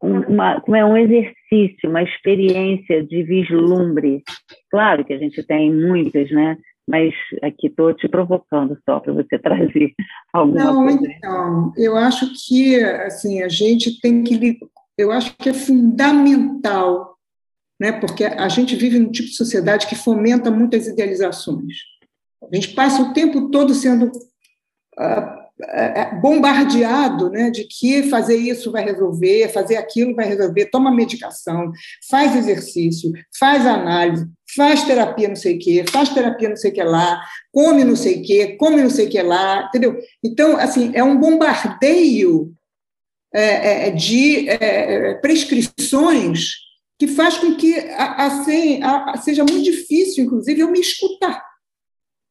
um, 0.02 0.20
uma, 0.28 0.60
como 0.60 0.76
é 0.76 0.84
um 0.84 0.96
exercício, 0.96 1.88
uma 1.88 2.02
experiência 2.02 3.02
de 3.04 3.22
vislumbre. 3.22 4.22
Claro 4.70 5.04
que 5.04 5.12
a 5.12 5.18
gente 5.18 5.42
tem 5.46 5.72
muitas, 5.72 6.30
né? 6.30 6.56
Mas 6.91 7.14
aqui 7.41 7.68
estou 7.68 7.95
te 7.95 8.09
provocando 8.09 8.76
só 8.84 8.99
para 8.99 9.12
você 9.12 9.38
trazer 9.38 9.95
alguma 10.32 10.64
Não, 10.64 10.84
coisa. 10.84 11.07
então, 11.07 11.72
eu 11.76 11.97
acho 11.97 12.32
que 12.47 12.82
assim 12.82 13.43
a 13.43 13.49
gente 13.49 14.01
tem 14.01 14.24
que, 14.24 14.59
eu 14.99 15.12
acho 15.12 15.36
que 15.36 15.49
é 15.49 15.55
fundamental, 15.55 17.16
né? 17.80 17.93
Porque 17.93 18.24
a 18.24 18.49
gente 18.49 18.74
vive 18.74 18.99
num 18.99 19.12
tipo 19.12 19.28
de 19.28 19.36
sociedade 19.36 19.86
que 19.86 19.95
fomenta 19.95 20.51
muitas 20.51 20.88
idealizações. 20.88 21.76
A 22.43 22.55
gente 22.55 22.74
passa 22.74 23.03
o 23.03 23.12
tempo 23.12 23.51
todo 23.51 23.72
sendo 23.72 24.11
bombardeado 26.20 27.30
né, 27.30 27.51
de 27.51 27.64
que 27.64 28.05
fazer 28.05 28.36
isso 28.36 28.72
vai 28.72 28.84
resolver, 28.84 29.53
fazer 29.53 29.76
aquilo 29.76 30.14
vai 30.14 30.26
resolver, 30.26 30.66
toma 30.66 30.94
medicação, 30.94 31.72
faz 32.09 32.34
exercício, 32.34 33.12
faz 33.38 33.66
análise, 33.66 34.26
faz 34.57 34.84
terapia 34.84 35.28
não 35.28 35.36
sei 35.36 35.57
o 35.57 35.59
quê, 35.59 35.84
faz 35.90 36.09
terapia 36.09 36.48
não 36.48 36.57
sei 36.57 36.70
o 36.70 36.74
que 36.74 36.82
lá, 36.82 37.22
come 37.53 37.84
não 37.84 37.96
sei 37.96 38.20
o 38.20 38.22
quê, 38.22 38.57
come 38.59 38.82
não 38.82 38.90
sei 38.90 39.07
o 39.07 39.11
que 39.11 39.22
lá, 39.22 39.66
entendeu? 39.68 39.98
Então, 40.24 40.57
assim, 40.57 40.92
é 40.94 41.05
um 41.05 41.18
bombardeio 41.18 42.53
é, 43.32 43.88
é, 43.88 43.90
de 43.90 44.48
é, 44.48 45.14
prescrições 45.14 46.55
que 46.98 47.07
faz 47.07 47.38
com 47.38 47.55
que 47.57 47.78
assim, 47.96 48.80
seja 49.22 49.42
muito 49.44 49.62
difícil, 49.62 50.24
inclusive, 50.24 50.61
eu 50.61 50.70
me 50.70 50.80
escutar. 50.80 51.42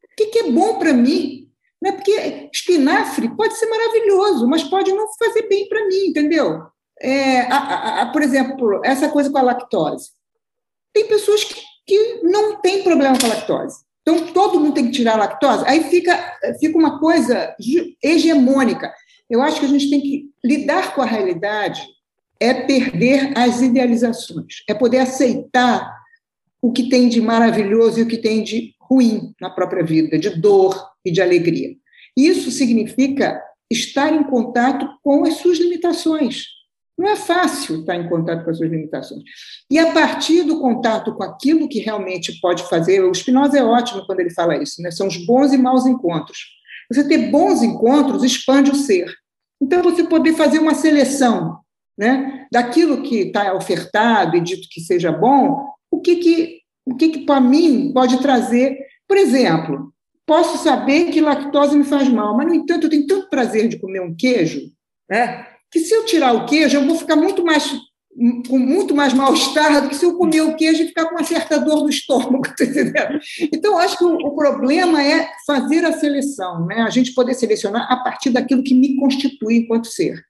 O 0.03 0.29
que 0.29 0.39
é 0.39 0.51
bom 0.51 0.77
para 0.77 0.93
mim? 0.93 1.48
Né? 1.81 1.91
Porque 1.93 2.49
espinafre 2.53 3.35
pode 3.35 3.55
ser 3.55 3.67
maravilhoso, 3.67 4.47
mas 4.47 4.63
pode 4.63 4.91
não 4.91 5.07
fazer 5.13 5.47
bem 5.47 5.67
para 5.67 5.87
mim, 5.87 6.07
entendeu? 6.07 6.63
É, 7.01 7.41
a, 7.41 7.57
a, 7.57 8.01
a, 8.01 8.05
por 8.11 8.21
exemplo, 8.21 8.81
essa 8.83 9.07
coisa 9.09 9.29
com 9.29 9.37
a 9.37 9.43
lactose. 9.43 10.09
Tem 10.93 11.07
pessoas 11.07 11.43
que, 11.43 11.55
que 11.85 12.21
não 12.23 12.59
têm 12.61 12.83
problema 12.83 13.17
com 13.17 13.25
a 13.25 13.29
lactose. 13.29 13.83
Então, 14.01 14.27
todo 14.33 14.59
mundo 14.59 14.73
tem 14.73 14.85
que 14.85 14.91
tirar 14.91 15.13
a 15.13 15.19
lactose. 15.19 15.63
Aí 15.67 15.83
fica, 15.83 16.17
fica 16.59 16.77
uma 16.77 16.99
coisa 16.99 17.55
hegemônica. 18.03 18.93
Eu 19.29 19.41
acho 19.41 19.59
que 19.59 19.65
a 19.65 19.69
gente 19.69 19.89
tem 19.89 20.01
que 20.01 20.29
lidar 20.43 20.95
com 20.95 21.01
a 21.01 21.05
realidade 21.05 21.87
é 22.39 22.53
perder 22.53 23.37
as 23.37 23.61
idealizações, 23.61 24.63
é 24.67 24.73
poder 24.73 24.99
aceitar 24.99 25.93
o 26.61 26.71
que 26.71 26.89
tem 26.89 27.09
de 27.09 27.21
maravilhoso 27.21 27.99
e 27.99 28.03
o 28.03 28.07
que 28.07 28.17
tem 28.17 28.43
de 28.43 28.73
ruim 28.79 29.33
na 29.39 29.49
própria 29.49 29.83
vida, 29.83 30.17
de 30.17 30.29
dor 30.29 30.88
e 31.05 31.11
de 31.11 31.21
alegria. 31.21 31.75
Isso 32.15 32.51
significa 32.51 33.41
estar 33.69 34.11
em 34.11 34.23
contato 34.23 34.87
com 35.03 35.25
as 35.25 35.35
suas 35.35 35.57
limitações. 35.57 36.45
Não 36.97 37.07
é 37.07 37.15
fácil 37.15 37.79
estar 37.79 37.95
em 37.95 38.09
contato 38.09 38.43
com 38.43 38.49
as 38.49 38.57
suas 38.57 38.69
limitações. 38.69 39.23
E 39.71 39.79
a 39.79 39.91
partir 39.93 40.43
do 40.43 40.59
contato 40.59 41.13
com 41.13 41.23
aquilo 41.23 41.69
que 41.69 41.79
realmente 41.79 42.39
pode 42.41 42.63
fazer, 42.63 43.01
o 43.01 43.13
Spinoza 43.13 43.57
é 43.57 43.63
ótimo 43.63 44.05
quando 44.05 44.19
ele 44.19 44.31
fala 44.31 44.61
isso, 44.61 44.81
né? 44.81 44.91
são 44.91 45.07
os 45.07 45.15
bons 45.25 45.53
e 45.53 45.57
maus 45.57 45.85
encontros. 45.85 46.39
Você 46.91 47.07
ter 47.07 47.29
bons 47.29 47.61
encontros 47.61 48.23
expande 48.23 48.71
o 48.71 48.75
ser. 48.75 49.13
Então, 49.61 49.83
você 49.83 50.03
poder 50.03 50.33
fazer 50.33 50.59
uma 50.59 50.73
seleção 50.73 51.59
né, 51.97 52.47
daquilo 52.51 53.03
que 53.03 53.27
está 53.27 53.53
ofertado 53.53 54.35
e 54.35 54.41
dito 54.41 54.67
que 54.69 54.81
seja 54.81 55.11
bom, 55.11 55.69
o 55.91 56.01
que, 56.01 56.15
que 56.17 56.59
o 56.85 56.95
que, 56.95 57.09
que 57.09 57.19
para 57.19 57.39
mim 57.39 57.91
pode 57.93 58.19
trazer? 58.19 58.77
Por 59.07 59.15
exemplo, 59.15 59.93
posso 60.29 60.59
saber 60.59 61.05
que 61.05 61.19
lactose 61.19 61.75
me 61.75 61.83
faz 61.83 62.07
mal, 62.07 62.37
mas, 62.37 62.45
no 62.45 62.53
entanto, 62.53 62.83
eu 62.83 62.89
tenho 62.91 63.07
tanto 63.07 63.31
prazer 63.31 63.67
de 63.67 63.79
comer 63.79 63.99
um 63.99 64.15
queijo, 64.15 64.71
né, 65.09 65.47
que 65.71 65.79
se 65.79 65.91
eu 65.91 66.05
tirar 66.05 66.33
o 66.33 66.45
queijo, 66.45 66.77
eu 66.77 66.85
vou 66.85 66.95
ficar 66.95 67.15
muito 67.15 67.43
mais 67.43 67.67
com 68.49 68.59
muito 68.59 68.93
mais 68.93 69.13
mal-estar 69.13 69.81
do 69.81 69.87
que 69.87 69.95
se 69.95 70.03
eu 70.03 70.17
comer 70.17 70.41
o 70.41 70.55
queijo 70.55 70.83
e 70.83 70.87
ficar 70.87 71.05
com 71.05 71.15
uma 71.15 71.23
certa 71.23 71.57
dor 71.57 71.83
no 71.83 71.89
estômago, 71.89 72.41
tá? 72.93 73.19
Então, 73.53 73.77
acho 73.77 73.97
que 73.97 74.03
o, 74.03 74.13
o, 74.13 74.35
problema 74.35 75.01
é 75.01 75.31
fazer 75.47 75.85
a 75.85 75.93
seleção, 75.93 76.65
né? 76.65 76.81
a 76.81 76.89
gente 76.89 77.13
poder 77.13 77.33
selecionar 77.33 77.89
a 77.89 77.97
partir 77.97 78.31
daquilo 78.31 78.63
que 78.63 78.73
me 78.73 78.97
constitui 78.97 79.57
enquanto 79.57 79.87
ser. 79.87 80.21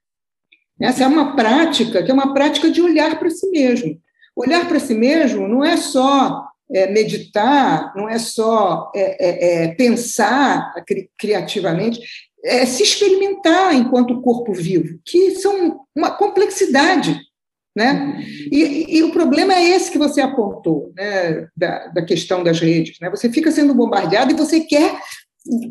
Essa 0.80 1.04
é 1.04 1.06
uma 1.06 1.34
prática 1.34 2.02
que 2.02 2.10
é 2.10 2.14
uma 2.14 2.32
prática 2.32 2.70
de 2.70 2.80
olhar 2.80 3.18
para 3.18 3.30
si 3.30 3.50
mesmo. 3.50 3.98
Olhar 4.36 4.68
para 4.68 4.78
si 4.78 4.94
mesmo 4.94 5.48
não 5.48 5.64
é 5.64 5.76
só 5.76 6.49
é, 6.72 6.90
meditar, 6.90 7.92
não 7.96 8.08
é 8.08 8.18
só 8.18 8.90
é, 8.94 9.26
é, 9.28 9.64
é 9.64 9.68
pensar 9.74 10.72
cri 10.86 11.10
criativamente, 11.18 12.00
é 12.44 12.64
se 12.64 12.82
experimentar 12.82 13.74
enquanto 13.74 14.22
corpo 14.22 14.52
vivo, 14.52 14.98
que 15.04 15.32
são 15.32 15.80
uma 15.94 16.10
complexidade. 16.10 17.18
Né? 17.76 18.20
E, 18.50 18.98
e, 18.98 19.02
o 19.04 19.12
problema 19.12 19.54
é 19.54 19.62
esse 19.62 19.92
que 19.92 19.98
você 19.98 20.20
apontou, 20.20 20.92
né, 20.96 21.46
da, 21.56 21.86
da 21.88 22.04
questão 22.04 22.42
das 22.42 22.58
redes. 22.58 22.98
Né? 23.00 23.08
Você 23.10 23.30
fica 23.30 23.50
sendo 23.52 23.74
bombardeado 23.74 24.32
e 24.32 24.36
você 24.36 24.60
quer 24.60 24.98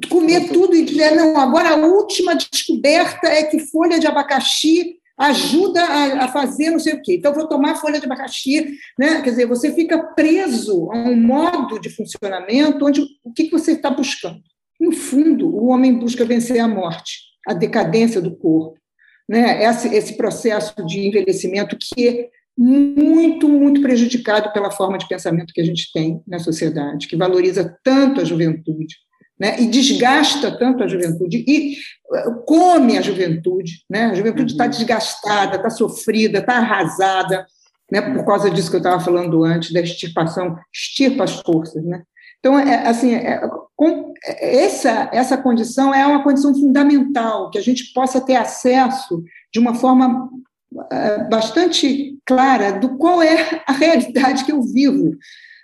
comer 0.09 0.47
tudo 0.47 0.75
e 0.75 0.85
dizer, 0.85 1.11
não, 1.11 1.37
agora 1.37 1.71
a 1.71 1.75
última 1.75 2.35
descoberta 2.35 3.27
é 3.27 3.43
que 3.43 3.59
folha 3.59 3.99
de 3.99 4.07
abacaxi 4.07 4.98
ajuda 5.20 5.84
a, 5.84 6.26
a, 6.26 6.28
fazer 6.30 6.70
não 6.72 6.80
sei 6.80 6.93
o 6.93 7.01
quê. 7.01 7.15
Então, 7.15 7.34
vou 7.34 7.47
tomar 7.47 7.76
folha 7.76 7.99
de 7.99 8.05
abacaxi. 8.05 8.78
Né? 8.97 9.22
Quer 9.22 9.32
dizer, 9.32 9.45
você 9.45 9.74
fica 9.74 10.01
preso 10.13 10.89
a 10.91 10.97
um 10.97 11.15
modo 11.15 11.78
de 11.80 11.89
funcionamento 11.89 12.86
onde 12.86 13.01
o 13.24 13.34
que, 13.34 13.45
que 13.45 13.51
você 13.51 13.74
está 13.74 13.89
buscando? 13.89 14.41
No 14.80 14.93
fundo, 14.93 15.53
o 15.53 15.67
homem 15.67 15.93
busca 15.93 16.24
vencer 16.24 16.59
a 16.59 16.67
morte, 16.67 17.20
a 17.45 17.53
decadência 17.53 18.22
do 18.22 18.34
corpo. 18.34 18.80
Né? 19.28 19.61
Esse, 19.65 19.93
esse 19.93 20.15
processo 20.15 20.74
de 20.86 21.05
envelhecimento 21.05 21.78
que 21.78 22.07
é 22.07 22.30
muito, 22.57 23.47
muito 23.49 23.82
prejudicado 23.82 24.53
pela 24.53 24.72
forma 24.72 24.97
de 24.97 25.07
pensamento 25.07 25.53
que 25.53 25.61
a 25.61 25.65
gente 25.65 25.91
tem 25.93 26.22
na 26.26 26.39
sociedade, 26.39 27.07
que 27.07 27.15
valoriza 27.17 27.78
tanto 27.84 28.22
a 28.22 28.26
juventude, 28.26 28.95
né, 29.39 29.59
e 29.59 29.67
desgasta 29.67 30.51
tanto 30.57 30.83
a 30.83 30.87
juventude, 30.87 31.45
e 31.47 31.77
uh, 32.11 32.43
come 32.45 32.97
a 32.97 33.01
juventude. 33.01 33.83
Né? 33.89 34.05
A 34.05 34.13
juventude 34.13 34.51
está 34.51 34.65
uhum. 34.65 34.69
desgastada, 34.69 35.55
está 35.55 35.69
sofrida, 35.69 36.39
está 36.39 36.57
arrasada, 36.57 37.47
né, 37.91 38.01
por 38.01 38.25
causa 38.25 38.51
disso 38.51 38.69
que 38.69 38.75
eu 38.75 38.81
estava 38.81 38.99
falando 38.99 39.43
antes, 39.43 39.71
da 39.71 39.79
extirpação, 39.79 40.57
extirpa 40.73 41.23
as 41.23 41.39
forças. 41.39 41.83
Né? 41.83 42.03
Então, 42.39 42.59
é, 42.59 42.87
assim, 42.87 43.15
é, 43.15 43.41
com, 43.75 44.13
essa, 44.25 45.09
essa 45.13 45.37
condição 45.37 45.93
é 45.93 46.05
uma 46.05 46.23
condição 46.23 46.53
fundamental, 46.53 47.49
que 47.49 47.57
a 47.57 47.61
gente 47.61 47.93
possa 47.93 48.19
ter 48.19 48.35
acesso 48.35 49.23
de 49.53 49.59
uma 49.59 49.73
forma 49.73 50.29
uh, 50.73 51.29
bastante 51.29 52.17
clara 52.25 52.73
do 52.73 52.97
qual 52.97 53.23
é 53.23 53.63
a 53.65 53.71
realidade 53.71 54.45
que 54.45 54.51
eu 54.51 54.61
vivo, 54.61 55.17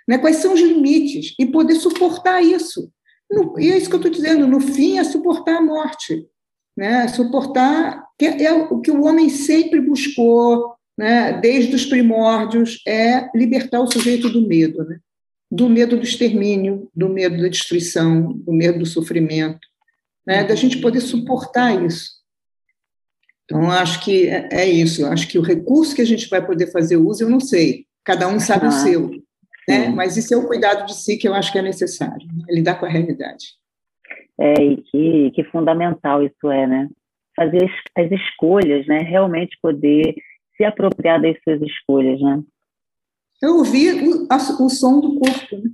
né? 0.08 0.18
quais 0.18 0.36
são 0.36 0.54
os 0.54 0.60
limites, 0.60 1.34
e 1.38 1.46
poder 1.46 1.74
suportar 1.74 2.42
isso. 2.42 2.90
No, 3.30 3.58
e 3.58 3.70
é 3.70 3.76
isso 3.76 3.88
que 3.88 3.94
eu 3.94 4.00
estou 4.00 4.12
dizendo, 4.12 4.46
no 4.46 4.60
fim 4.60 4.98
é 4.98 5.04
suportar 5.04 5.56
a 5.56 5.62
morte, 5.62 6.26
né? 6.76 7.08
suportar, 7.08 8.04
que 8.18 8.26
é 8.26 8.52
o 8.52 8.80
que 8.80 8.90
o 8.90 9.04
homem 9.04 9.28
sempre 9.28 9.80
buscou, 9.80 10.74
né? 10.96 11.32
desde 11.40 11.74
os 11.74 11.84
primórdios, 11.84 12.80
é 12.86 13.28
libertar 13.34 13.80
o 13.80 13.90
sujeito 13.90 14.28
do 14.28 14.46
medo, 14.46 14.84
né? 14.84 14.98
do 15.50 15.68
medo 15.68 15.96
do 15.96 16.04
extermínio, 16.04 16.88
do 16.94 17.08
medo 17.08 17.40
da 17.40 17.48
destruição, 17.48 18.32
do 18.32 18.52
medo 18.52 18.80
do 18.80 18.86
sofrimento, 18.86 19.66
né? 20.26 20.44
da 20.44 20.54
gente 20.54 20.78
poder 20.78 21.00
suportar 21.00 21.84
isso. 21.84 22.16
Então, 23.44 23.70
acho 23.70 24.04
que 24.04 24.28
é, 24.28 24.48
é 24.50 24.68
isso, 24.68 25.06
acho 25.06 25.28
que 25.28 25.38
o 25.38 25.42
recurso 25.42 25.94
que 25.94 26.02
a 26.02 26.06
gente 26.06 26.28
vai 26.28 26.44
poder 26.44 26.70
fazer 26.70 26.96
uso, 26.96 27.22
eu 27.22 27.30
não 27.30 27.40
sei, 27.40 27.86
cada 28.04 28.28
um 28.28 28.40
sabe 28.40 28.66
ah. 28.66 28.68
o 28.68 28.72
seu, 28.72 29.10
né? 29.68 29.88
Mas 29.88 30.16
isso 30.16 30.32
é 30.32 30.36
o 30.36 30.46
cuidado 30.46 30.86
de 30.86 30.94
si 30.94 31.16
que 31.16 31.28
eu 31.28 31.34
acho 31.34 31.52
que 31.52 31.58
é 31.58 31.62
necessário, 31.62 32.26
né? 32.26 32.44
lidar 32.48 32.76
com 32.76 32.86
a 32.86 32.88
realidade. 32.88 33.54
É, 34.38 34.62
e 34.62 34.76
que, 34.82 35.30
que 35.32 35.44
fundamental 35.44 36.22
isso 36.22 36.50
é, 36.50 36.66
né? 36.66 36.88
Fazer 37.34 37.70
as 37.96 38.10
escolhas, 38.10 38.86
né? 38.86 38.98
Realmente 38.98 39.58
poder 39.60 40.14
se 40.56 40.64
apropriar 40.64 41.20
das 41.20 41.36
suas 41.42 41.60
escolhas, 41.62 42.20
né? 42.20 42.42
Eu 43.42 43.56
ouvi 43.56 43.92
o, 43.92 44.26
a, 44.30 44.36
o 44.36 44.68
som 44.68 45.00
do 45.00 45.18
corpo, 45.18 45.56
né? 45.56 45.70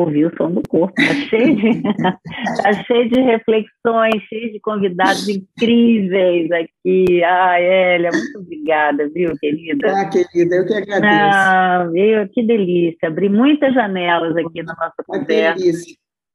Ouvir 0.00 0.26
o 0.26 0.36
som 0.36 0.50
do 0.50 0.62
corpo. 0.68 0.94
Está 0.98 1.14
cheio, 1.28 1.56
de, 1.56 1.82
tá 1.82 2.84
cheio 2.84 3.08
de 3.08 3.20
reflexões, 3.20 4.22
cheio 4.28 4.52
de 4.52 4.60
convidados 4.60 5.28
incríveis 5.28 6.50
aqui. 6.50 7.22
Ah, 7.24 7.60
Elia, 7.60 8.10
muito 8.12 8.38
obrigada, 8.38 9.08
viu, 9.08 9.32
querida? 9.38 9.92
Ah, 9.92 10.08
querida, 10.08 10.56
eu 10.56 10.66
que 10.66 10.74
agradeço. 10.74 11.06
Ah, 11.06 11.88
viu? 11.92 12.28
Que 12.28 12.42
delícia. 12.42 13.08
Abri 13.08 13.28
muitas 13.28 13.74
janelas 13.74 14.36
aqui 14.36 14.62
na 14.62 14.74
nossa 14.74 15.02
conversa. 15.06 15.62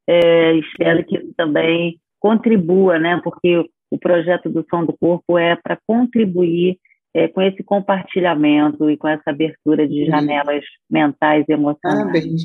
É, 0.08 0.54
espero 0.58 1.04
que 1.06 1.20
também 1.36 2.00
contribua, 2.20 3.00
né? 3.00 3.20
Porque 3.24 3.66
o 3.92 4.00
projeto 4.00 4.50
do 4.50 4.66
Som 4.70 4.86
do 4.86 4.96
Corpo 4.98 5.38
é 5.38 5.56
para 5.56 5.78
contribuir 5.88 6.78
é, 7.16 7.30
com 7.30 7.42
esse 7.42 7.64
compartilhamento 7.64 8.90
e 8.90 8.98
com 8.98 9.08
essa 9.08 9.30
abertura 9.30 9.88
de 9.88 10.06
janelas 10.06 10.64
mentais 10.90 11.46
e 11.48 11.54
emocionais. 11.54 12.04
Parabéns. 12.04 12.44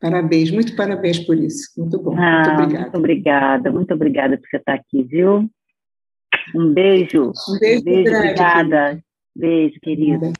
Parabéns, 0.00 0.50
muito 0.50 0.74
parabéns 0.74 1.18
por 1.18 1.36
isso. 1.36 1.70
Muito 1.78 2.00
bom. 2.02 2.16
Ah, 2.18 2.36
muito 2.36 2.50
obrigada. 2.50 2.82
Muito 2.84 2.98
obrigada, 2.98 3.72
muito 3.72 3.94
obrigada 3.94 4.38
por 4.38 4.48
você 4.48 4.56
estar 4.56 4.74
aqui, 4.74 5.02
viu? 5.02 5.48
Um 6.54 6.72
beijo. 6.72 7.32
Um 7.48 7.58
beijo, 7.58 7.80
um 7.80 7.84
beijo 7.84 8.04
grande, 8.04 8.16
obrigada. 8.16 8.86
Querida. 8.86 9.04
Beijo, 9.36 9.80
querida. 9.80 10.32